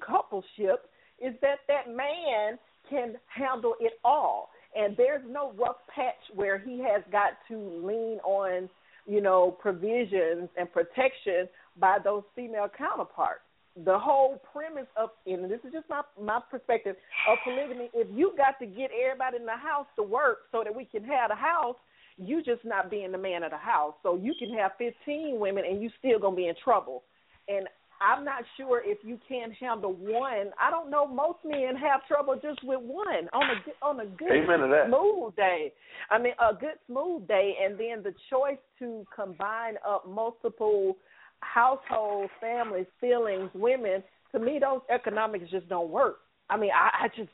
[0.02, 0.80] coupleship
[1.22, 2.58] is that that man
[2.90, 4.50] can handle it all.
[4.76, 8.70] And there's no rough patch where he has got to lean on
[9.06, 11.48] you know provisions and protection
[11.80, 13.42] by those female counterparts.
[13.86, 16.96] The whole premise of and this is just my my perspective
[17.30, 20.76] of polygamy if you got to get everybody in the house to work so that
[20.76, 21.78] we can have a house
[22.20, 23.94] you just not being the man of the house.
[24.04, 27.04] So you can have 15 women and you still going to be in trouble.
[27.48, 27.68] And
[28.02, 30.52] I'm not sure if you can handle one.
[30.60, 31.06] I don't know.
[31.06, 34.68] Most men have trouble just with one on a good, on a good Amen to
[34.68, 34.88] that.
[34.88, 35.74] smooth day.
[36.10, 40.96] I mean, a good smooth day, and then the choice to combine up multiple
[41.42, 44.02] households, families, feelings, women.
[44.32, 46.20] To me, those economics just don't work.
[46.50, 47.30] I mean, I, I just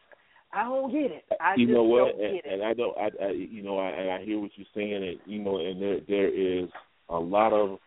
[0.55, 1.25] I don't get it.
[1.41, 2.15] I you know what?
[2.15, 2.97] And, and I don't.
[2.97, 5.81] I, I you know, I, and I hear what you're saying, and you know, and
[5.81, 6.69] there there is
[7.09, 7.77] a lot of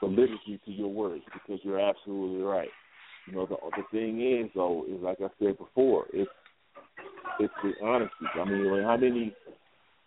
[0.00, 2.68] validity to your words because you're absolutely right.
[3.26, 6.30] You know, the the thing is though is like I said before, it's
[7.40, 8.26] it's the honesty.
[8.34, 9.34] I mean, like, how many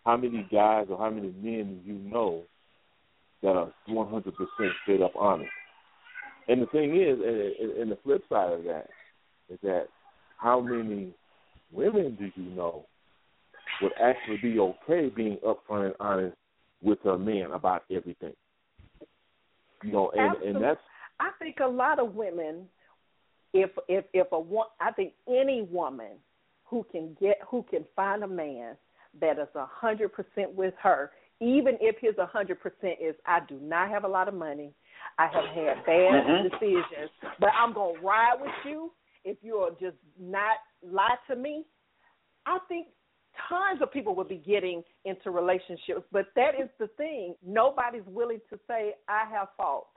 [0.04, 2.42] how many guys or how many men do you know
[3.42, 4.24] that are 100%
[4.82, 5.50] straight up honest?
[6.48, 8.88] And the thing is, and- and the flip side of that
[9.48, 9.88] is that
[10.38, 11.12] how many
[11.72, 12.86] women do you know
[13.80, 16.36] would actually be okay being upfront and honest
[16.82, 18.34] with a man about everything?
[19.82, 20.80] You know, and and that's
[21.20, 22.68] I think a lot of women,
[23.52, 26.18] if if if a one, I think any woman
[26.64, 28.76] who can get who can find a man
[29.20, 33.40] that is a hundred percent with her, even if his a hundred percent is I
[33.48, 34.72] do not have a lot of money,
[35.18, 36.50] I have had bad Mhm.
[36.50, 38.92] decisions, but I'm gonna ride with you
[39.24, 41.64] if you'll just not lie to me.
[42.46, 42.88] I think
[43.48, 47.34] tons of people will be getting into relationships, but that is the thing.
[47.46, 49.88] Nobody's willing to say I have faults.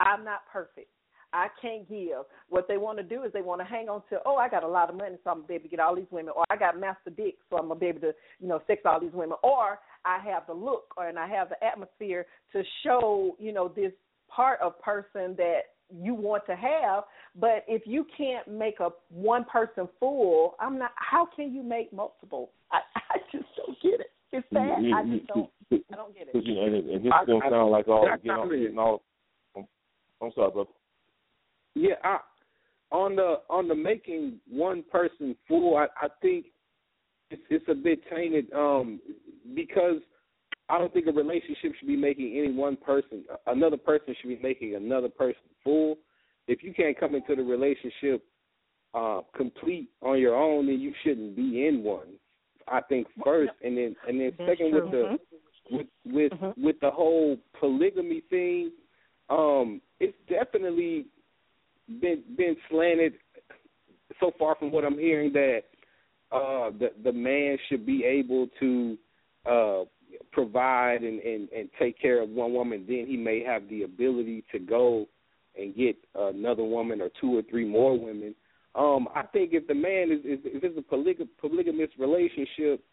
[0.00, 0.88] I'm not perfect.
[1.32, 2.24] I can't give.
[2.48, 4.62] What they want to do is they want to hang on to, oh, I got
[4.62, 6.44] a lot of money, so I'm gonna be able to get all these women, or
[6.48, 9.12] I got master dick, so I'm gonna be able to, you know, sex all these
[9.12, 13.52] women, or I have the look, or and I have the atmosphere to show, you
[13.52, 13.92] know, this
[14.28, 17.04] part of person that you want to have.
[17.38, 20.90] But if you can't make a one person fool, I'm not.
[20.96, 22.50] How can you make multiple?
[22.72, 22.78] I,
[23.10, 24.10] I just don't get it.
[24.32, 24.82] It's sad.
[24.82, 25.50] You- I just don't.
[25.72, 26.32] I don't get it.
[26.32, 28.44] Cause you, and, and this I- is gonna I- sound like all I- getting all,
[28.52, 29.02] I- getting all.
[29.56, 29.66] I'm,
[30.22, 30.70] I'm sorry, brother.
[31.74, 32.18] Yeah, I,
[32.90, 36.46] on the on the making one person fool, I, I think
[37.30, 39.00] it's it's a bit tainted um,
[39.54, 40.00] because
[40.68, 44.38] I don't think a relationship should be making any one person another person should be
[44.42, 45.98] making another person fool.
[46.46, 48.24] If you can't come into the relationship
[48.94, 52.08] uh, complete on your own, then you shouldn't be in one.
[52.66, 54.82] I think first, and then and then That's second true.
[54.82, 55.18] with the
[55.70, 58.72] with with with the whole polygamy thing,
[59.30, 61.06] um, it's definitely
[62.00, 63.14] been been slanted
[64.20, 65.60] so far from what I'm hearing that
[66.30, 68.98] uh the the man should be able to
[69.46, 69.84] uh
[70.38, 74.44] provide and, and, and take care of one woman, then he may have the ability
[74.52, 75.06] to go
[75.58, 78.34] and get another woman or two or three more women.
[78.76, 82.84] Um, I think if the man is, is it's a polyg- polygamous relationship,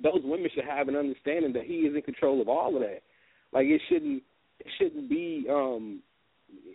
[0.00, 3.02] those women should have an understanding that he is in control of all of that.
[3.52, 4.22] Like it shouldn't
[4.60, 6.00] it shouldn't be um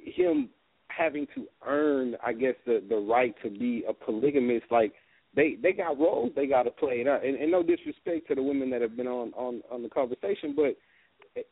[0.04, 0.50] him
[0.90, 4.66] having to earn, I guess, the the right to be a polygamist.
[4.70, 4.92] Like
[5.36, 7.02] they they got roles they got to play.
[7.02, 9.84] And, I- and, and no disrespect to the women that have been on on on
[9.84, 10.76] the conversation, but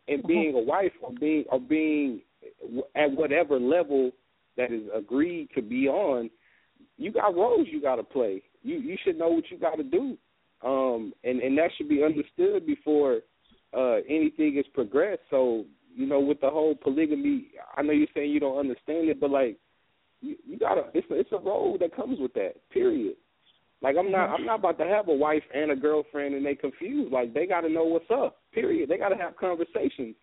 [0.07, 2.21] in being a wife or being or being
[2.95, 4.11] at whatever level
[4.57, 6.29] that is agreed to be on,
[6.97, 8.41] you got roles you got to play.
[8.61, 10.17] You you should know what you got to do,
[10.63, 13.19] um, and and that should be understood before
[13.75, 15.21] uh, anything is progressed.
[15.29, 15.65] So
[15.95, 17.47] you know, with the whole polygamy,
[17.77, 19.57] I know you're saying you don't understand it, but like
[20.21, 22.53] you, you gotta, it's a, it's a role that comes with that.
[22.71, 23.15] Period.
[23.83, 26.55] Like I'm not, I'm not about to have a wife and a girlfriend and they
[26.55, 27.11] confused.
[27.11, 28.37] Like they got to know what's up.
[28.53, 28.89] Period.
[28.89, 30.15] They got to have conversations.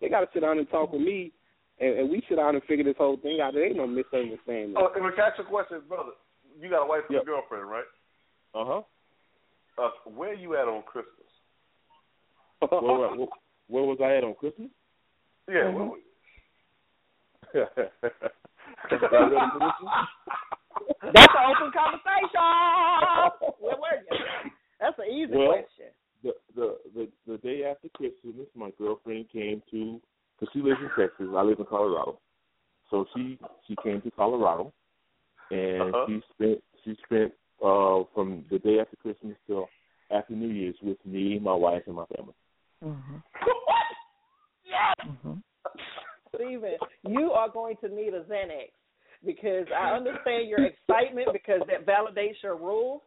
[0.00, 1.30] They got to sit down and talk with me,
[1.78, 3.52] and, and we sit down and figure this whole thing out.
[3.54, 4.74] There ain't no misunderstanding.
[4.76, 6.10] Oh, and catch your question, brother.
[6.60, 7.22] You got a wife and Yep.
[7.22, 7.84] a girlfriend, right?
[8.54, 8.82] Uh huh.
[9.78, 11.14] Uh, where you at on Christmas?
[12.68, 13.26] where, where,
[13.68, 14.68] where was I at on Christmas?
[15.48, 15.54] Yeah.
[15.70, 15.88] Mm-hmm.
[15.88, 15.98] where-
[17.52, 17.68] Y'all
[18.90, 20.06] ready for this one?
[21.02, 22.46] That's an open conversation.
[23.58, 24.50] Where were you?
[24.80, 25.92] That's an easy Well, question.
[26.22, 30.00] the the the the day after Christmas, my girlfriend came to
[30.38, 31.28] because she lives in Texas.
[31.34, 32.18] I live in Colorado,
[32.90, 34.72] so she she came to Colorado,
[35.50, 36.06] and Uh-huh.
[36.06, 37.32] she spent she spent
[37.62, 39.68] uh from the day after Christmas till
[40.10, 42.34] after New Year's with me, my wife, and my family.
[42.84, 43.18] Mm-hmm.
[46.34, 46.76] Stephen,
[47.06, 48.70] you are going to need a Xanax
[49.24, 53.02] because I understand your excitement because that validates your rules.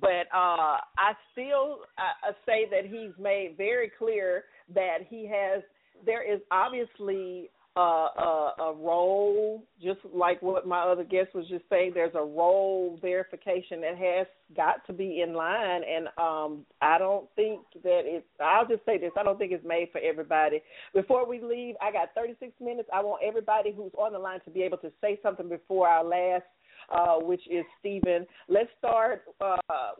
[0.00, 5.62] But uh, I still uh, say that he's made very clear that he has.
[6.04, 11.64] There is obviously a, a, a role, just like what my other guest was just
[11.70, 11.92] saying.
[11.94, 14.26] There's a role verification that has
[14.56, 18.26] got to be in line, and um, I don't think that it's.
[18.40, 20.60] I'll just say this: I don't think it's made for everybody.
[20.94, 22.88] Before we leave, I got 36 minutes.
[22.92, 26.04] I want everybody who's on the line to be able to say something before our
[26.04, 26.46] last,
[26.92, 28.26] uh, which is Stephen.
[28.48, 29.56] Let's start uh,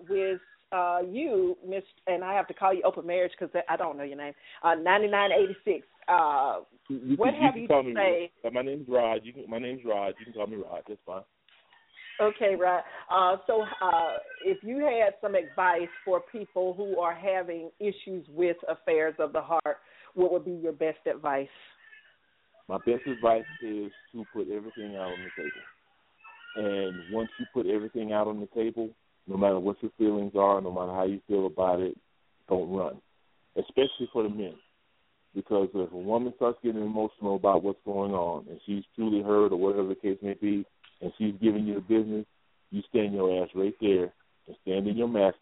[0.08, 0.40] with
[0.72, 4.04] uh, you, Miss, and I have to call you Open Marriage because I don't know
[4.04, 4.34] your name.
[4.62, 5.86] Uh, 9986.
[6.08, 8.30] Uh, You, what can, have you you call to me, say?
[8.44, 9.20] Uh, my name's Rod.
[9.24, 10.14] You can, my name's Rod.
[10.18, 10.82] You can call me Rod.
[10.88, 11.22] That's fine.
[12.20, 12.82] Okay, right.
[13.10, 18.56] Uh, so, uh, if you had some advice for people who are having issues with
[18.68, 19.78] affairs of the heart,
[20.14, 21.48] what would be your best advice?
[22.68, 25.62] My best advice is to put everything out on the table.
[26.56, 28.90] And once you put everything out on the table,
[29.28, 31.96] no matter what your feelings are, no matter how you feel about it,
[32.48, 32.96] don't run.
[33.56, 34.54] Especially for the men.
[35.34, 39.52] Because if a woman starts getting emotional about what's going on and she's truly hurt
[39.52, 40.64] or whatever the case may be,
[41.00, 42.26] and she's giving you the business,
[42.70, 44.12] you stand your ass right there
[44.46, 45.36] and stand in your mask.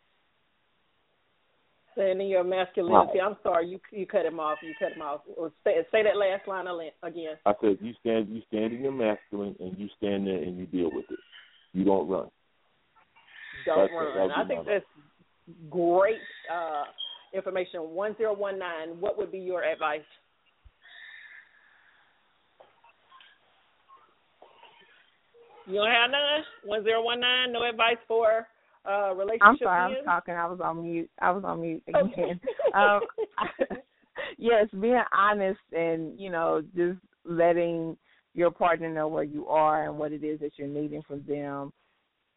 [1.96, 3.20] Saying your masculinity.
[3.22, 4.58] I'm sorry, you you cut him off.
[4.62, 5.22] You cut him off.
[5.64, 6.66] Say, say that last line
[7.02, 7.36] again.
[7.46, 10.66] I said you stand you stand in your masculine and you stand there and you
[10.66, 11.18] deal with it.
[11.72, 12.28] You don't run.
[13.66, 14.30] Don't run.
[14.30, 14.84] I think my that's
[15.70, 16.20] great
[16.52, 16.84] uh,
[17.34, 17.80] information.
[17.80, 19.00] One zero one nine.
[19.00, 20.00] What would be your advice?
[25.66, 26.44] You don't have none.
[26.64, 27.52] One zero one nine.
[27.52, 28.46] No advice for
[28.88, 29.42] uh relationship.
[29.42, 29.98] I'm sorry, is?
[30.00, 30.34] I'm talking.
[30.34, 31.10] I was on mute.
[31.20, 32.40] I was on mute again.
[32.74, 33.00] um,
[34.38, 37.96] yes, being honest and you know just letting
[38.34, 41.72] your partner know where you are and what it is that you're needing from them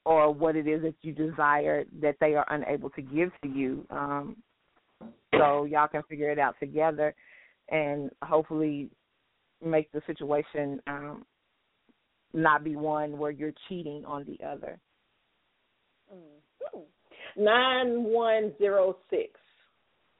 [0.10, 3.86] or what it is that you desire that they are unable to give to you
[3.92, 4.36] um
[5.36, 7.14] so y'all can figure it out together
[7.70, 8.90] and hopefully
[9.64, 11.24] make the situation um
[12.34, 14.80] not be one where you're cheating on the other
[17.38, 19.40] Nine one zero six.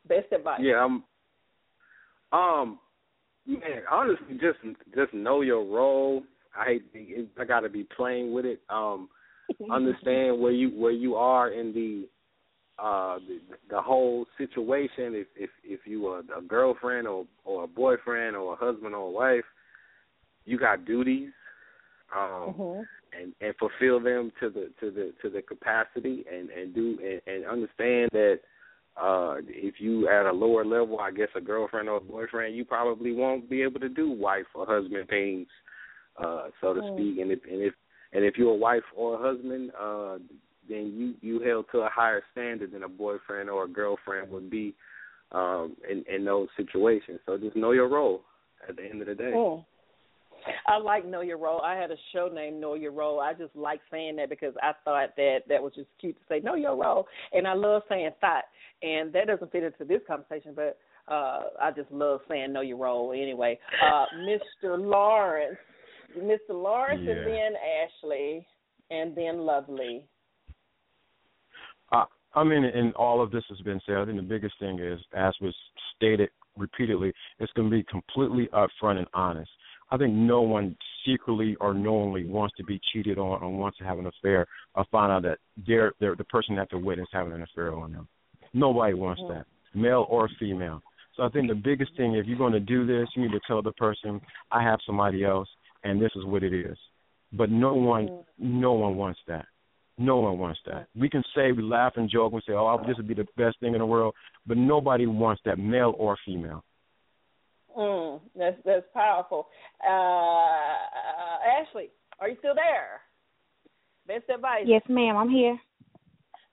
[0.08, 0.62] Best advice.
[0.62, 1.04] Yeah, I'm.
[2.32, 2.80] Um,
[3.48, 4.60] man, honestly, just
[4.96, 6.24] just know your role.
[6.56, 7.30] I hate.
[7.40, 8.62] I got to be playing with it.
[8.70, 9.10] Um,
[9.72, 12.08] understand where you where you are in the
[12.82, 15.16] uh the, the whole situation.
[15.16, 19.08] If if if you are a girlfriend or or a boyfriend or a husband or
[19.08, 19.46] a wife,
[20.46, 21.32] you got duties.
[22.16, 22.82] Um, Mm-hmm.
[23.20, 27.22] and and fulfill them to the to the to the capacity and and do and,
[27.34, 28.40] and understand that
[29.02, 32.64] uh if you at a lower level i guess a girlfriend or a boyfriend you
[32.66, 35.48] probably won't be able to do wife or husband things
[36.24, 36.94] uh so to Mm.
[36.94, 37.74] speak and if and if
[38.14, 40.18] and if you're a wife or a husband uh
[40.68, 44.50] then you you held to a higher standard than a boyfriend or a girlfriend would
[44.50, 44.74] be
[45.32, 48.22] um in in those situations so just know your role
[48.68, 49.66] at the end of the day Mm.
[50.68, 51.62] I like Know Your Role.
[51.62, 53.20] I had a show named Know Your Role.
[53.20, 56.40] I just like saying that because I thought that that was just cute to say
[56.40, 58.46] Know Your Role, and I love saying thought,
[58.82, 60.78] and that doesn't fit into this conversation, but
[61.08, 63.60] uh I just love saying Know Your Role anyway.
[63.84, 64.78] Uh Mr.
[64.80, 65.58] Lawrence,
[66.18, 66.50] Mr.
[66.50, 67.14] Lawrence, Yeah.
[67.14, 68.48] and then Ashley,
[68.92, 70.06] and then Lovely.
[71.92, 72.06] Uh,
[72.36, 73.98] I mean, and all of this has been said.
[73.98, 75.56] I think the biggest thing is, as was
[75.96, 79.50] stated repeatedly, it's going to be completely upfront and honest.
[79.92, 83.84] I think no one secretly or knowingly wants to be cheated on or wants to
[83.84, 84.46] have an affair
[84.76, 87.74] or find out that they're, they're the person that they're with is having an affair
[87.74, 88.08] on them.
[88.54, 90.82] Nobody wants that, male or female.
[91.16, 93.42] So I think the biggest thing, if you're going to do this, you need to
[93.48, 94.22] tell the person,
[94.52, 95.50] I have somebody else,
[95.84, 96.78] and this is what it is.
[97.32, 99.46] But no one, no one wants that.
[99.98, 100.88] No one wants that.
[100.96, 103.60] We can say, we laugh and joke and say, oh, this would be the best
[103.60, 104.16] thing in the world,
[104.48, 106.64] but nobody wants that, male or female.
[107.78, 109.48] Mm, that's that's powerful.
[109.88, 111.90] Uh, Ashley,
[112.20, 113.02] are you still there?
[114.08, 114.64] Best advice.
[114.66, 115.16] Yes, ma'am.
[115.18, 115.60] I'm here.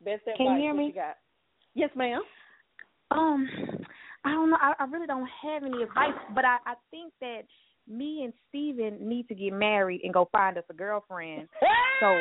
[0.05, 0.37] Best advice.
[0.37, 0.87] Can you hear me?
[0.89, 1.17] You got?
[1.75, 2.21] Yes, ma'am.
[3.11, 3.49] Um,
[4.25, 4.59] I don't know.
[4.61, 7.43] I, I really don't have any advice, but I, I think that
[7.89, 11.49] me and Stephen need to get married and go find us a girlfriend.
[11.99, 12.15] So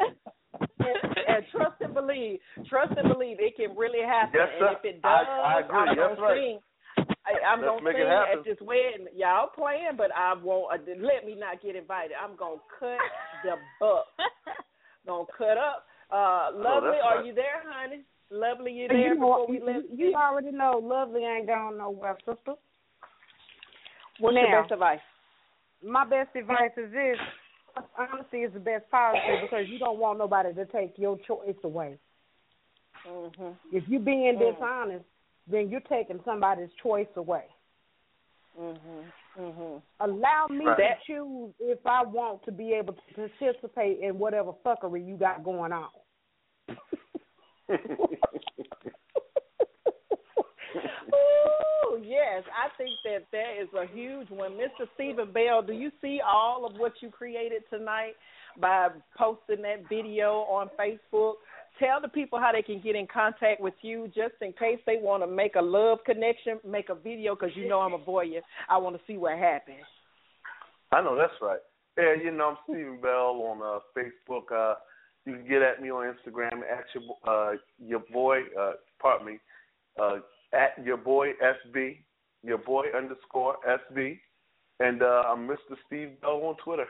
[0.00, 2.40] and trust and believe.
[2.68, 4.34] Trust and believe it can really happen.
[4.40, 4.66] Yes, sir.
[4.68, 5.78] And if it does, I- I agree.
[5.78, 6.36] am That's gonna right.
[6.36, 6.58] sing.
[7.24, 8.38] I, I'm gonna make it sing happen.
[8.38, 9.06] at this wedding.
[9.16, 10.72] Y'all playing, but I won't.
[10.74, 12.12] Uh, let me not get invited.
[12.20, 12.98] I'm gonna cut
[13.44, 14.06] the buck.
[15.06, 15.86] gonna cut up.
[16.10, 17.26] Uh, lovely, that's are right.
[17.26, 18.02] you there, honey?
[18.30, 22.16] Lovely, you You there know, before we you, you already know Lovely ain't going nowhere,
[22.26, 22.54] sister.
[24.20, 25.00] What's now, your best advice?
[25.82, 27.16] My best advice is this:
[27.98, 31.98] honesty is the best policy because you don't want nobody to take your choice away.
[33.08, 33.50] Mm-hmm.
[33.72, 34.54] If you're being Mm.
[34.54, 35.04] dishonest,
[35.46, 37.44] then you're taking somebody's choice away.
[38.58, 39.40] Mm-hmm.
[39.40, 39.78] Mm-hmm.
[40.00, 40.76] Allow me Right.
[40.76, 45.42] to choose if I want to be able to participate in whatever fuckery you got
[45.42, 45.88] going on.
[51.90, 54.52] Ooh, yes, I think that that is a huge one.
[54.52, 54.86] Mr.
[54.94, 58.14] Stephen Bell, do you see all of what you created tonight
[58.60, 61.34] by posting that video on Facebook?
[61.78, 64.98] Tell the people how they can get in contact with you just in case they
[65.00, 68.42] want to make a love connection, make a video because you know I'm a voyeur.
[68.68, 69.84] I want to see what happens.
[70.92, 71.60] I know that's right.
[71.96, 74.52] Yeah, you know I'm Stephen Bell on uh, Facebook.
[74.52, 74.74] Uh,
[75.24, 78.40] you can get at me on Instagram at your uh, your boy.
[78.58, 79.38] Uh, pardon me.
[80.00, 80.18] Uh,
[80.52, 81.98] at your boy SB.
[82.42, 84.18] Your boy underscore SB.
[84.80, 85.76] And uh, I'm Mr.
[85.86, 86.86] Steve Bell on Twitter.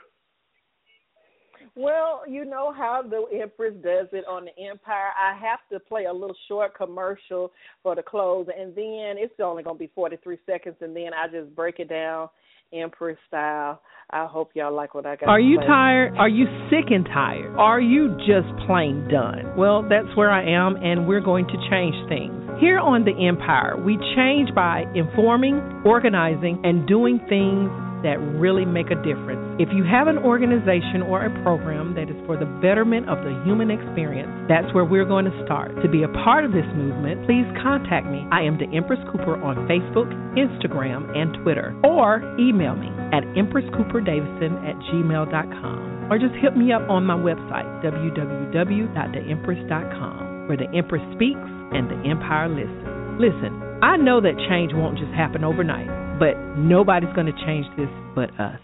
[1.75, 5.11] Well, you know how the Empress does it on the Empire.
[5.19, 7.51] I have to play a little short commercial
[7.83, 11.27] for the close, and then it's only going to be 43 seconds, and then I
[11.27, 12.29] just break it down
[12.73, 13.81] Empress style.
[14.09, 15.29] I hope y'all like what I got.
[15.29, 15.67] Are you play.
[15.67, 16.17] tired?
[16.17, 17.55] Are you sick and tired?
[17.57, 19.55] Are you just plain done?
[19.57, 22.40] Well, that's where I am, and we're going to change things.
[22.59, 27.71] Here on The Empire, we change by informing, organizing, and doing things
[28.03, 29.41] that really make a difference.
[29.61, 33.41] If you have an organization or a program that is for the betterment of the
[33.45, 35.75] human experience, that's where we're going to start.
[35.81, 38.25] To be a part of this movement, please contact me.
[38.33, 44.65] I am the Empress Cooper on Facebook, Instagram, and Twitter, or email me at empresscooperdavison
[44.65, 51.60] at gmail.com, or just hit me up on my website, www.theempress.com, where the Empress speaks
[51.71, 53.19] and the Empire listens.
[53.19, 57.89] Listen, I know that change won't just happen overnight, but nobody's going to change this
[58.15, 58.59] but us.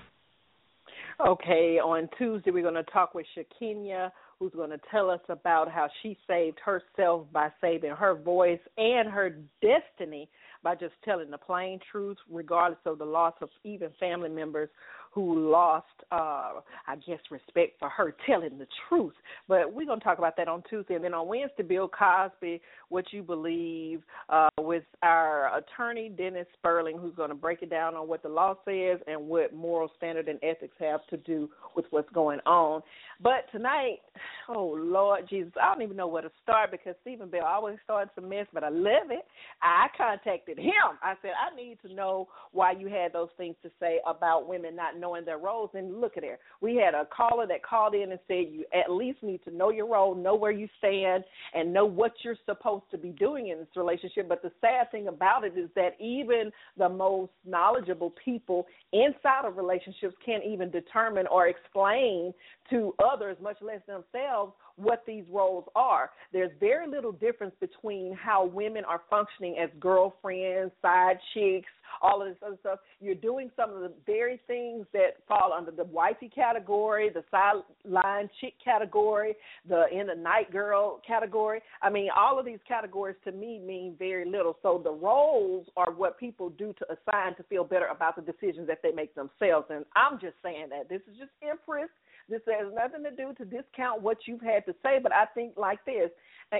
[1.25, 5.71] Okay, on Tuesday we're going to talk with Shakenya, who's going to tell us about
[5.71, 10.29] how she saved herself by saving her voice and her destiny
[10.63, 14.69] by just telling the plain truth, regardless of the loss of even family members
[15.11, 19.13] who lost, uh, I guess, respect for her telling the truth.
[19.47, 20.95] But we're going to talk about that on Tuesday.
[20.95, 26.97] And then on Wednesday, Bill Cosby, What You Believe, uh, with our attorney, Dennis Sperling,
[26.97, 30.27] who's going to break it down on what the law says and what moral standard
[30.27, 32.81] and ethics have to do with what's going on.
[33.21, 33.97] But tonight,
[34.49, 38.11] oh, Lord Jesus, I don't even know where to start because Stephen Bell always starts
[38.17, 39.25] a mess, but I love it.
[39.61, 40.97] I contacted him.
[41.01, 44.75] I said, I need to know why you had those things to say about women
[44.75, 45.69] not knowing their roles.
[45.73, 46.39] And look at there.
[46.61, 49.69] We had a caller that called in and said you at least need to know
[49.71, 53.59] your role, know where you stand, and know what you're supposed to be doing in
[53.59, 54.27] this relationship.
[54.27, 59.57] But the sad thing about it is that even the most knowledgeable people inside of
[59.57, 62.33] relationships can't even determine or explain
[62.69, 66.11] to others, much less themselves, what these roles are.
[66.31, 71.69] There's very little difference between how women are functioning as girlfriends, side chicks,
[72.01, 72.79] all of this other stuff.
[72.99, 78.29] You're doing some of the very things that fall under the wifey category, the sideline
[78.39, 79.35] chick category,
[79.67, 81.61] the in the night girl category.
[81.81, 84.57] I mean, all of these categories to me mean very little.
[84.61, 88.67] So the roles are what people do to assign to feel better about the decisions
[88.67, 89.67] that they make themselves.
[89.69, 91.89] And I'm just saying that this is just Empress
[92.29, 95.53] this has nothing to do to discount what you've had to say, but I think
[95.57, 96.09] like this,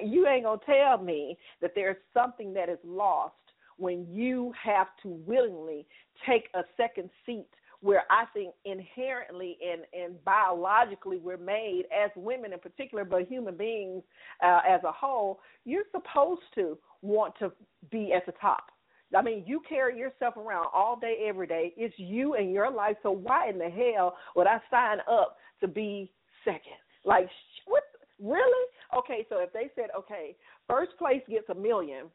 [0.03, 3.35] you ain't gonna tell me that there's something that is lost
[3.77, 5.85] when you have to willingly
[6.26, 7.48] take a second seat
[7.81, 13.56] where I think inherently and, and biologically we're made as women in particular, but human
[13.56, 14.02] beings
[14.44, 17.52] uh, as a whole, you're supposed to want to
[17.91, 18.72] be at the top.
[19.16, 21.74] I mean, you carry yourself around all day, every day.
[21.78, 22.98] It's you and your life.
[23.04, 26.12] So why in the hell would I sign up to be
[26.44, 26.80] second?
[27.06, 27.30] Like,
[27.66, 27.84] what?
[28.22, 28.68] Really?
[28.98, 30.36] Okay, so if they said, okay,
[30.68, 32.06] first place gets a million,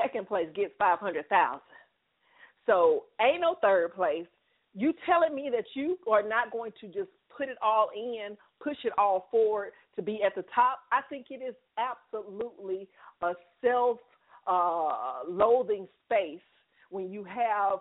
[0.00, 1.60] second place gets five hundred thousand.
[2.66, 4.26] So ain't no third place.
[4.74, 8.76] You telling me that you are not going to just put it all in, push
[8.84, 10.80] it all forward to be at the top?
[10.92, 12.86] I think it is absolutely
[13.22, 13.32] a
[13.64, 13.98] self
[14.48, 16.40] uh, loathing space
[16.90, 17.80] when you have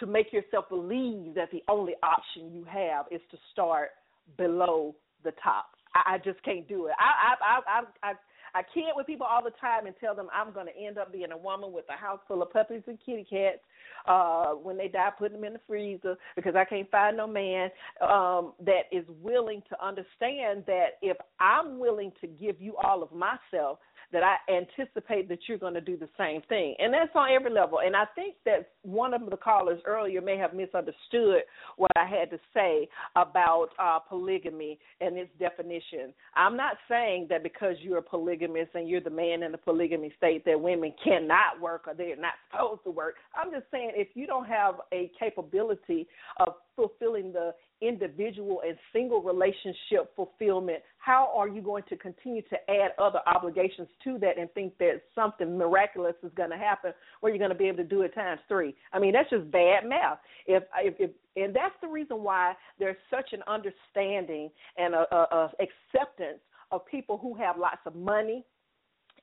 [0.00, 3.90] to make yourself believe that the only option you have is to start
[4.36, 4.94] below
[5.24, 5.66] the top.
[5.94, 6.94] I, I just can't do it.
[6.98, 8.12] I I I I
[8.54, 11.12] I can't with people all the time and tell them I'm going to end up
[11.12, 13.58] being a woman with a house full of puppies and kitty cats.
[14.06, 17.70] Uh, when they die, putting them in the freezer because I can't find no man
[18.00, 23.10] um, that is willing to understand that if I'm willing to give you all of
[23.10, 23.78] myself,
[24.12, 26.74] that I anticipate that you're going to do the same thing.
[26.78, 27.80] And that's on every level.
[27.84, 31.42] And I think that one of the callers earlier may have misunderstood
[31.76, 36.14] what I had to say about uh, polygamy and its definition.
[36.34, 40.12] I'm not saying that because you're a polygamist and you're the man in the polygamy
[40.16, 43.16] state that women cannot work or they're not supposed to work.
[43.34, 46.06] I'm just saying if you don't have a capability
[46.38, 52.56] of fulfilling the individual and single relationship fulfillment, how are you going to continue to
[52.70, 57.32] add other obligations to that and think that something miraculous is going to happen where
[57.32, 58.74] you're going to be able to do it times three?
[58.92, 60.18] I mean, that's just bad math.
[60.46, 65.16] If, if, if and that's the reason why there's such an understanding and a, a,
[65.16, 66.40] a acceptance
[66.70, 68.44] of people who have lots of money,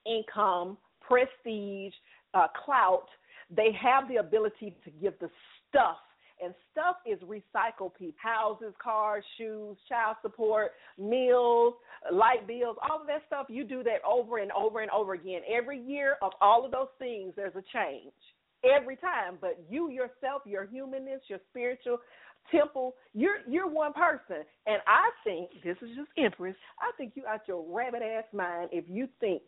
[0.06, 1.94] income, prestige,
[2.34, 3.08] uh, clout.
[3.56, 5.30] They have the ability to give the
[5.70, 5.98] stuff
[6.44, 11.76] and stuff is recycled people houses cars shoes child support meals
[12.12, 15.42] light bills all of that stuff you do that over and over and over again.
[15.50, 18.14] Every year of all of those things there's a change.
[18.64, 22.00] Every time but you yourself your humanness your spiritual
[22.52, 27.24] temple you're you're one person and i think this is just empress i think you
[27.28, 29.42] out your rabbit ass mind if you think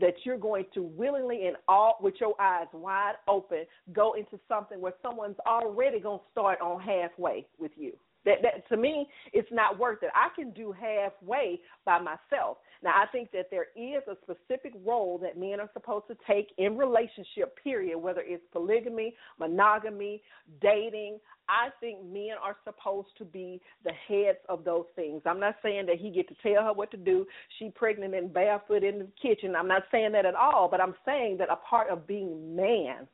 [0.00, 4.80] that you're going to willingly and all with your eyes wide open go into something
[4.80, 7.92] where someone's already to start on halfway with you.
[8.24, 10.10] That that to me, it's not worth it.
[10.14, 12.58] I can do halfway by myself.
[12.82, 16.48] Now, I think that there is a specific role that men are supposed to take
[16.58, 17.56] in relationship.
[17.62, 17.98] Period.
[17.98, 20.22] Whether it's polygamy, monogamy,
[20.60, 21.18] dating.
[21.48, 25.22] I think men are supposed to be the heads of those things.
[25.26, 27.26] I'm not saying that he get to tell her what to do.
[27.58, 29.54] She pregnant and barefoot in the kitchen.
[29.56, 30.68] I'm not saying that at all.
[30.70, 33.08] But I'm saying that a part of being man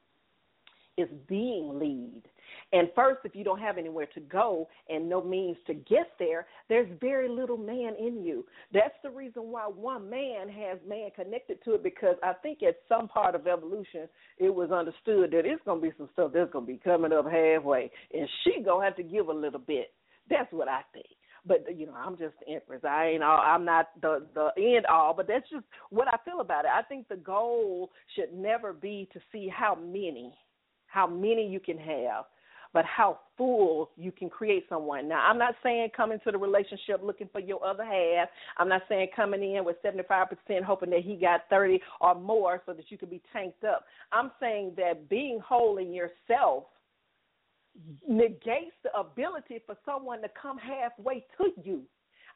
[0.98, 2.22] is being lead.
[2.72, 6.46] And first, if you don't have anywhere to go and no means to get there,
[6.68, 8.44] there's very little man in you.
[8.72, 12.76] That's the reason why one man has man connected to it because I think at
[12.88, 14.08] some part of evolution
[14.38, 17.90] it was understood that it's gonna be some stuff that's gonna be coming up halfway,
[18.12, 19.92] and she gonna have to give a little bit.
[20.28, 21.06] That's what I think
[21.46, 24.84] but you know i'm just the empress i ain't all i'm not the the end
[24.86, 28.72] all but that's just what i feel about it i think the goal should never
[28.72, 30.34] be to see how many
[30.88, 32.24] how many you can have,
[32.72, 35.08] but how full you can create someone.
[35.08, 38.28] Now, I'm not saying come into the relationship looking for your other half.
[38.56, 42.72] I'm not saying coming in with 75% hoping that he got 30 or more so
[42.72, 43.84] that you can be tanked up.
[44.12, 46.64] I'm saying that being whole in yourself
[48.06, 51.82] negates the ability for someone to come halfway to you.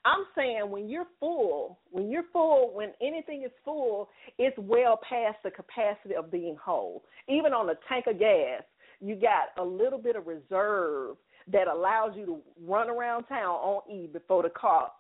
[0.05, 4.09] I'm saying when you're full, when you're full, when anything is full,
[4.39, 7.05] it's well past the capacity of being whole.
[7.29, 8.63] Even on a tank of gas,
[9.01, 11.17] you got a little bit of reserve
[11.53, 14.91] that allows you to run around town on E before the car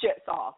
[0.00, 0.54] shuts off.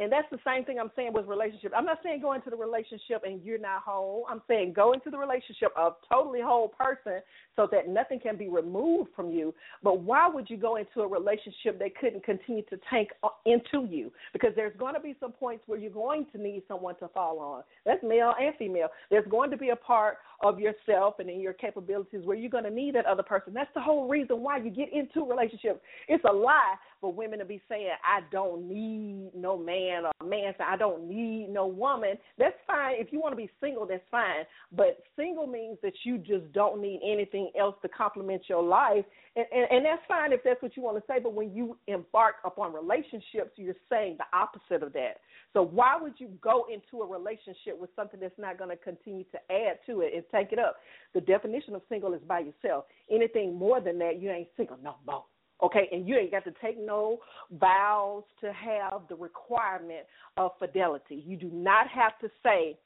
[0.00, 1.72] And that's the same thing I'm saying with relationship.
[1.76, 4.24] I'm not saying go into the relationship and you're not whole.
[4.30, 7.20] I'm saying go into the relationship of totally whole person
[7.54, 9.54] so that nothing can be removed from you.
[9.82, 13.10] But why would you go into a relationship that couldn't continue to tank
[13.44, 14.10] into you?
[14.32, 17.38] Because there's going to be some points where you're going to need someone to fall
[17.38, 17.62] on.
[17.84, 18.88] That's male and female.
[19.10, 22.64] There's going to be a part of yourself and in your capabilities where you're going
[22.64, 23.52] to need that other person.
[23.52, 25.80] That's the whole reason why you get into relationships.
[26.08, 30.54] It's a lie for women to be saying, I don't need no man, or man
[30.58, 32.16] saying, I don't need no woman.
[32.38, 32.94] That's fine.
[32.98, 34.44] If you want to be single, that's fine.
[34.72, 39.04] But single means that you just don't need anything else to complement your life.
[39.36, 41.20] And, and, and that's fine if that's what you want to say.
[41.22, 45.20] But when you embark upon relationships, you're saying the opposite of that.
[45.52, 49.24] So why would you go into a relationship with something that's not going to continue
[49.24, 50.76] to add to it and take it up?
[51.14, 52.84] The definition of single is by yourself.
[53.10, 55.24] Anything more than that, you ain't single no more.
[55.62, 57.18] Okay, and you ain't got to take no
[57.52, 60.06] vows to have the requirement
[60.36, 61.22] of fidelity.
[61.26, 62.78] You do not have to say,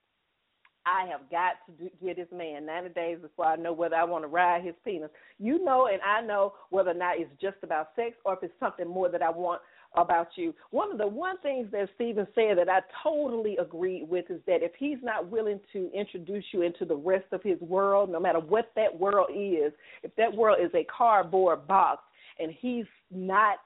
[0.86, 4.04] I have got to do, get this man 90 days before I know whether I
[4.04, 5.10] want to ride his penis.
[5.38, 8.52] You know, and I know whether or not it's just about sex or if it's
[8.60, 9.62] something more that I want
[9.96, 10.54] about you.
[10.70, 14.62] One of the one things that Stephen said that I totally agreed with is that
[14.62, 18.40] if he's not willing to introduce you into the rest of his world, no matter
[18.40, 19.72] what that world is,
[20.02, 22.02] if that world is a cardboard box,
[22.38, 23.58] and he's not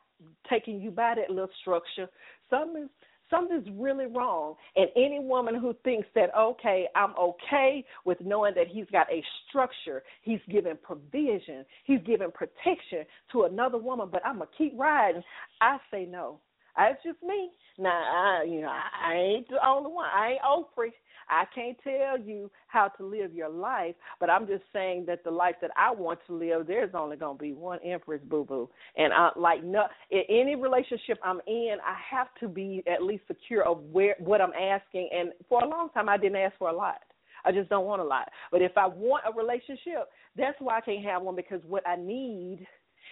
[0.48, 2.08] taking you by that little structure,
[2.50, 2.90] something's
[3.30, 4.54] something's really wrong.
[4.76, 9.22] And any woman who thinks that okay, I'm okay with knowing that he's got a
[9.48, 15.22] structure, he's giving provision, he's giving protection to another woman, but I'm gonna keep riding.
[15.60, 16.40] I say no.
[16.76, 17.50] Ah, That's just me.
[17.78, 20.08] Now, I, you know, I ain't the only one.
[20.12, 20.90] I ain't Oprah.
[21.28, 25.30] I can't tell you how to live your life, but I'm just saying that the
[25.30, 28.68] life that I want to live, there's only going to be one Empress Boo Boo,
[28.96, 33.24] and I like no in any relationship I'm in, I have to be at least
[33.26, 35.08] secure of where what I'm asking.
[35.12, 37.00] And for a long time, I didn't ask for a lot.
[37.44, 38.28] I just don't want a lot.
[38.50, 41.96] But if I want a relationship, that's why I can't have one because what I
[41.96, 42.66] need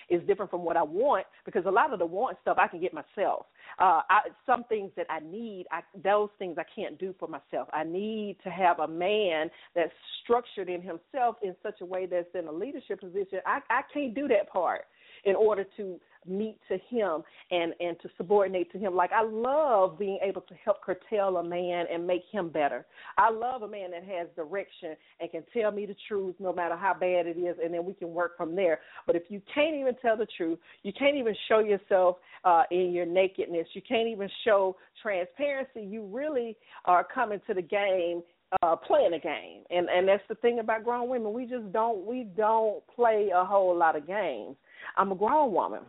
[0.09, 2.81] is different from what I want because a lot of the want stuff I can
[2.81, 3.47] get myself.
[3.79, 7.69] Uh, I, some things that I need, I, those things I can't do for myself.
[7.73, 9.93] I need to have a man that's
[10.23, 13.41] structured in himself in such a way that's in a leadership position.
[13.45, 14.83] I, I can't do that part
[15.25, 18.95] in order to meet to him and and to subordinate to him.
[18.95, 22.87] Like i love being able to help curtail a man and make him better.
[23.19, 26.77] I love a man that has direction and can tell me the truth no matter
[26.77, 28.81] how bad it is and then we can work from there.
[29.07, 32.93] But if you can't even tell the truth you can't even show yourself uh in
[32.93, 38.23] your nakedness you can't even show transparency you really are coming to the game
[38.63, 39.63] uh playing a game.
[39.71, 41.33] And and that's the thing about grown women.
[41.33, 44.57] We just don't we don't play a whole lot of games.
[44.97, 45.81] I'm a grown woman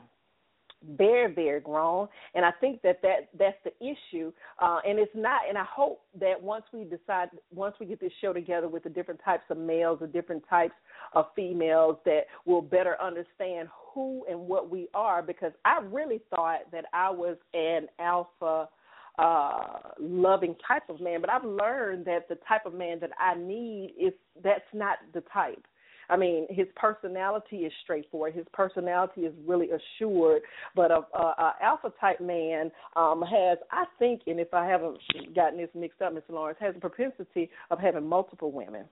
[0.96, 2.08] very very grown.
[2.36, 4.32] And i think that that that's the issue.
[4.60, 8.12] Uh and it's not and i hope that once we decide once we get this
[8.22, 10.74] show together with the different types of males the different types
[11.14, 15.22] of females that will better understand who and what we are.
[15.22, 18.70] Because i really thought that i was an alpha
[19.18, 21.22] uh loving type of man.
[21.22, 24.14] But i've learned that the type of man that i need is
[24.44, 25.66] that's not the type
[26.10, 28.34] I mean, his personality is straightforward.
[28.34, 30.42] His personality is really assured.
[30.76, 35.00] But a, a, a alpha type man um, has, I think, and if I haven't
[35.36, 36.30] gotten this mixed up, Mr.
[36.30, 38.86] Lawrence, has a propensity of having multiple women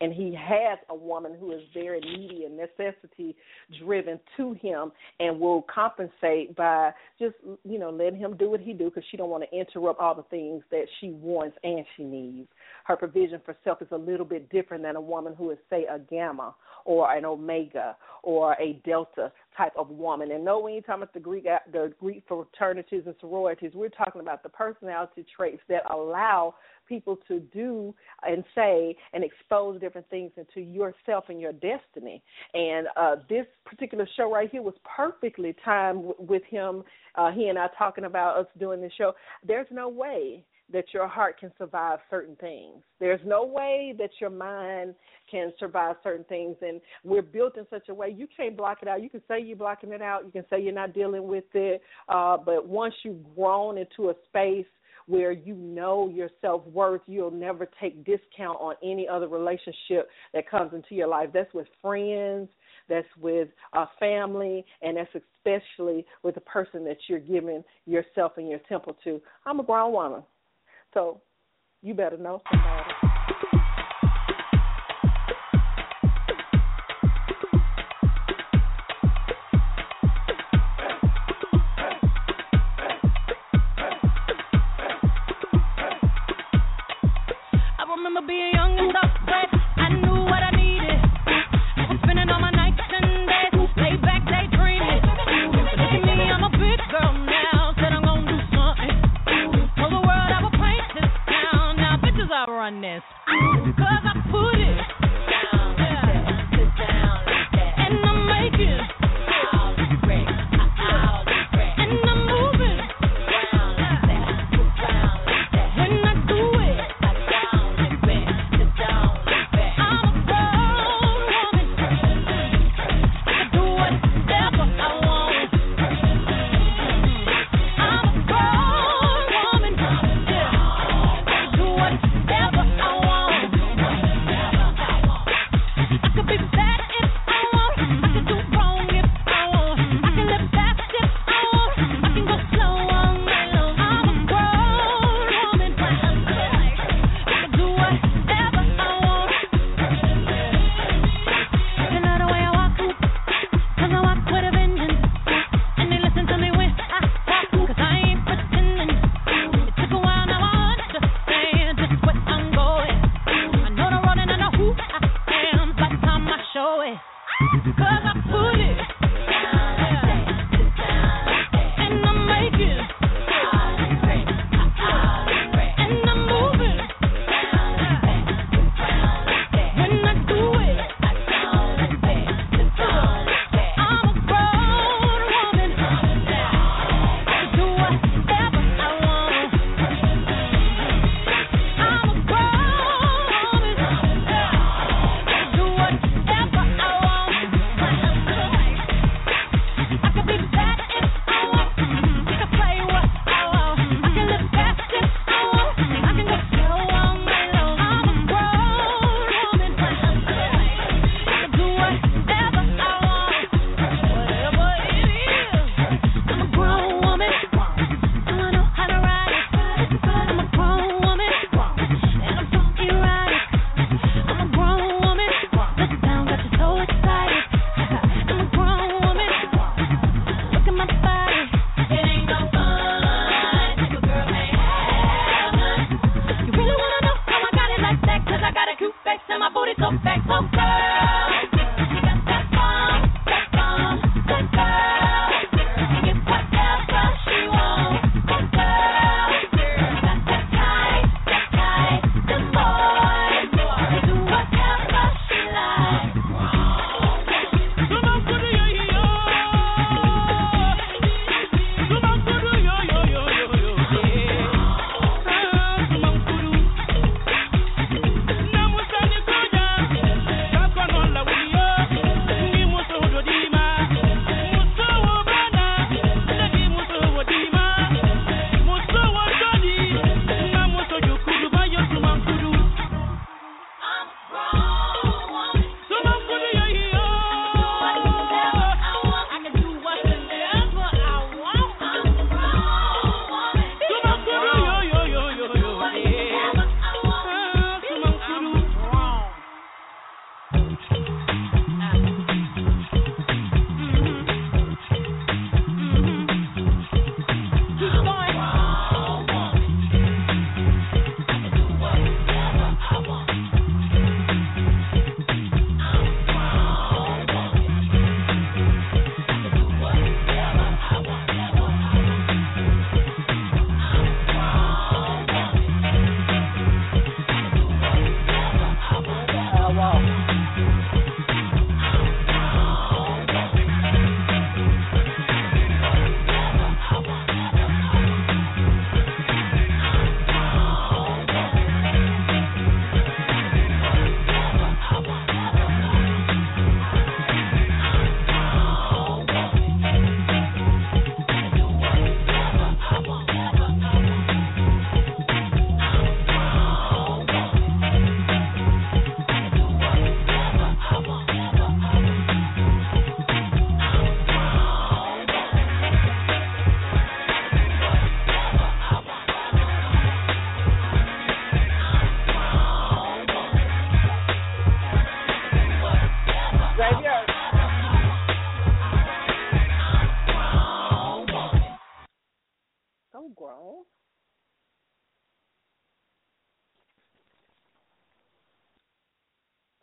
[0.00, 3.36] and he has a woman who is very needy and necessity
[3.82, 7.34] driven to him and will compensate by just
[7.64, 10.14] you know letting him do what he do because she don't want to interrupt all
[10.14, 12.48] the things that she wants and she needs.
[12.84, 15.84] Her provision for self is a little bit different than a woman who is say
[15.90, 16.54] a gamma
[16.84, 20.30] or an omega or a delta type of woman.
[20.30, 24.20] And no, when you're talking about the Greek the Greek fraternities and sororities, we're talking
[24.20, 26.54] about the personality traits that allow
[26.88, 32.22] people to do and say and expose different things into yourself and your destiny.
[32.54, 36.82] And uh, this particular show right here was perfectly timed with him.
[37.14, 39.12] Uh, he and I talking about us doing this show.
[39.46, 42.82] There's no way that your heart can survive certain things.
[43.00, 44.94] There's no way that your mind
[45.30, 46.56] can survive certain things.
[46.60, 49.02] And we're built in such a way you can't block it out.
[49.02, 51.82] You can say you're blocking it out, you can say you're not dealing with it.
[52.08, 54.66] Uh, but once you've grown into a space
[55.06, 60.48] where you know your self worth, you'll never take discount on any other relationship that
[60.48, 61.30] comes into your life.
[61.32, 62.48] That's with friends,
[62.90, 68.50] that's with a family, and that's especially with the person that you're giving yourself and
[68.50, 69.20] your temple to.
[69.46, 70.22] I'm a grown woman.
[70.94, 71.20] So
[71.82, 73.07] you better know somebody.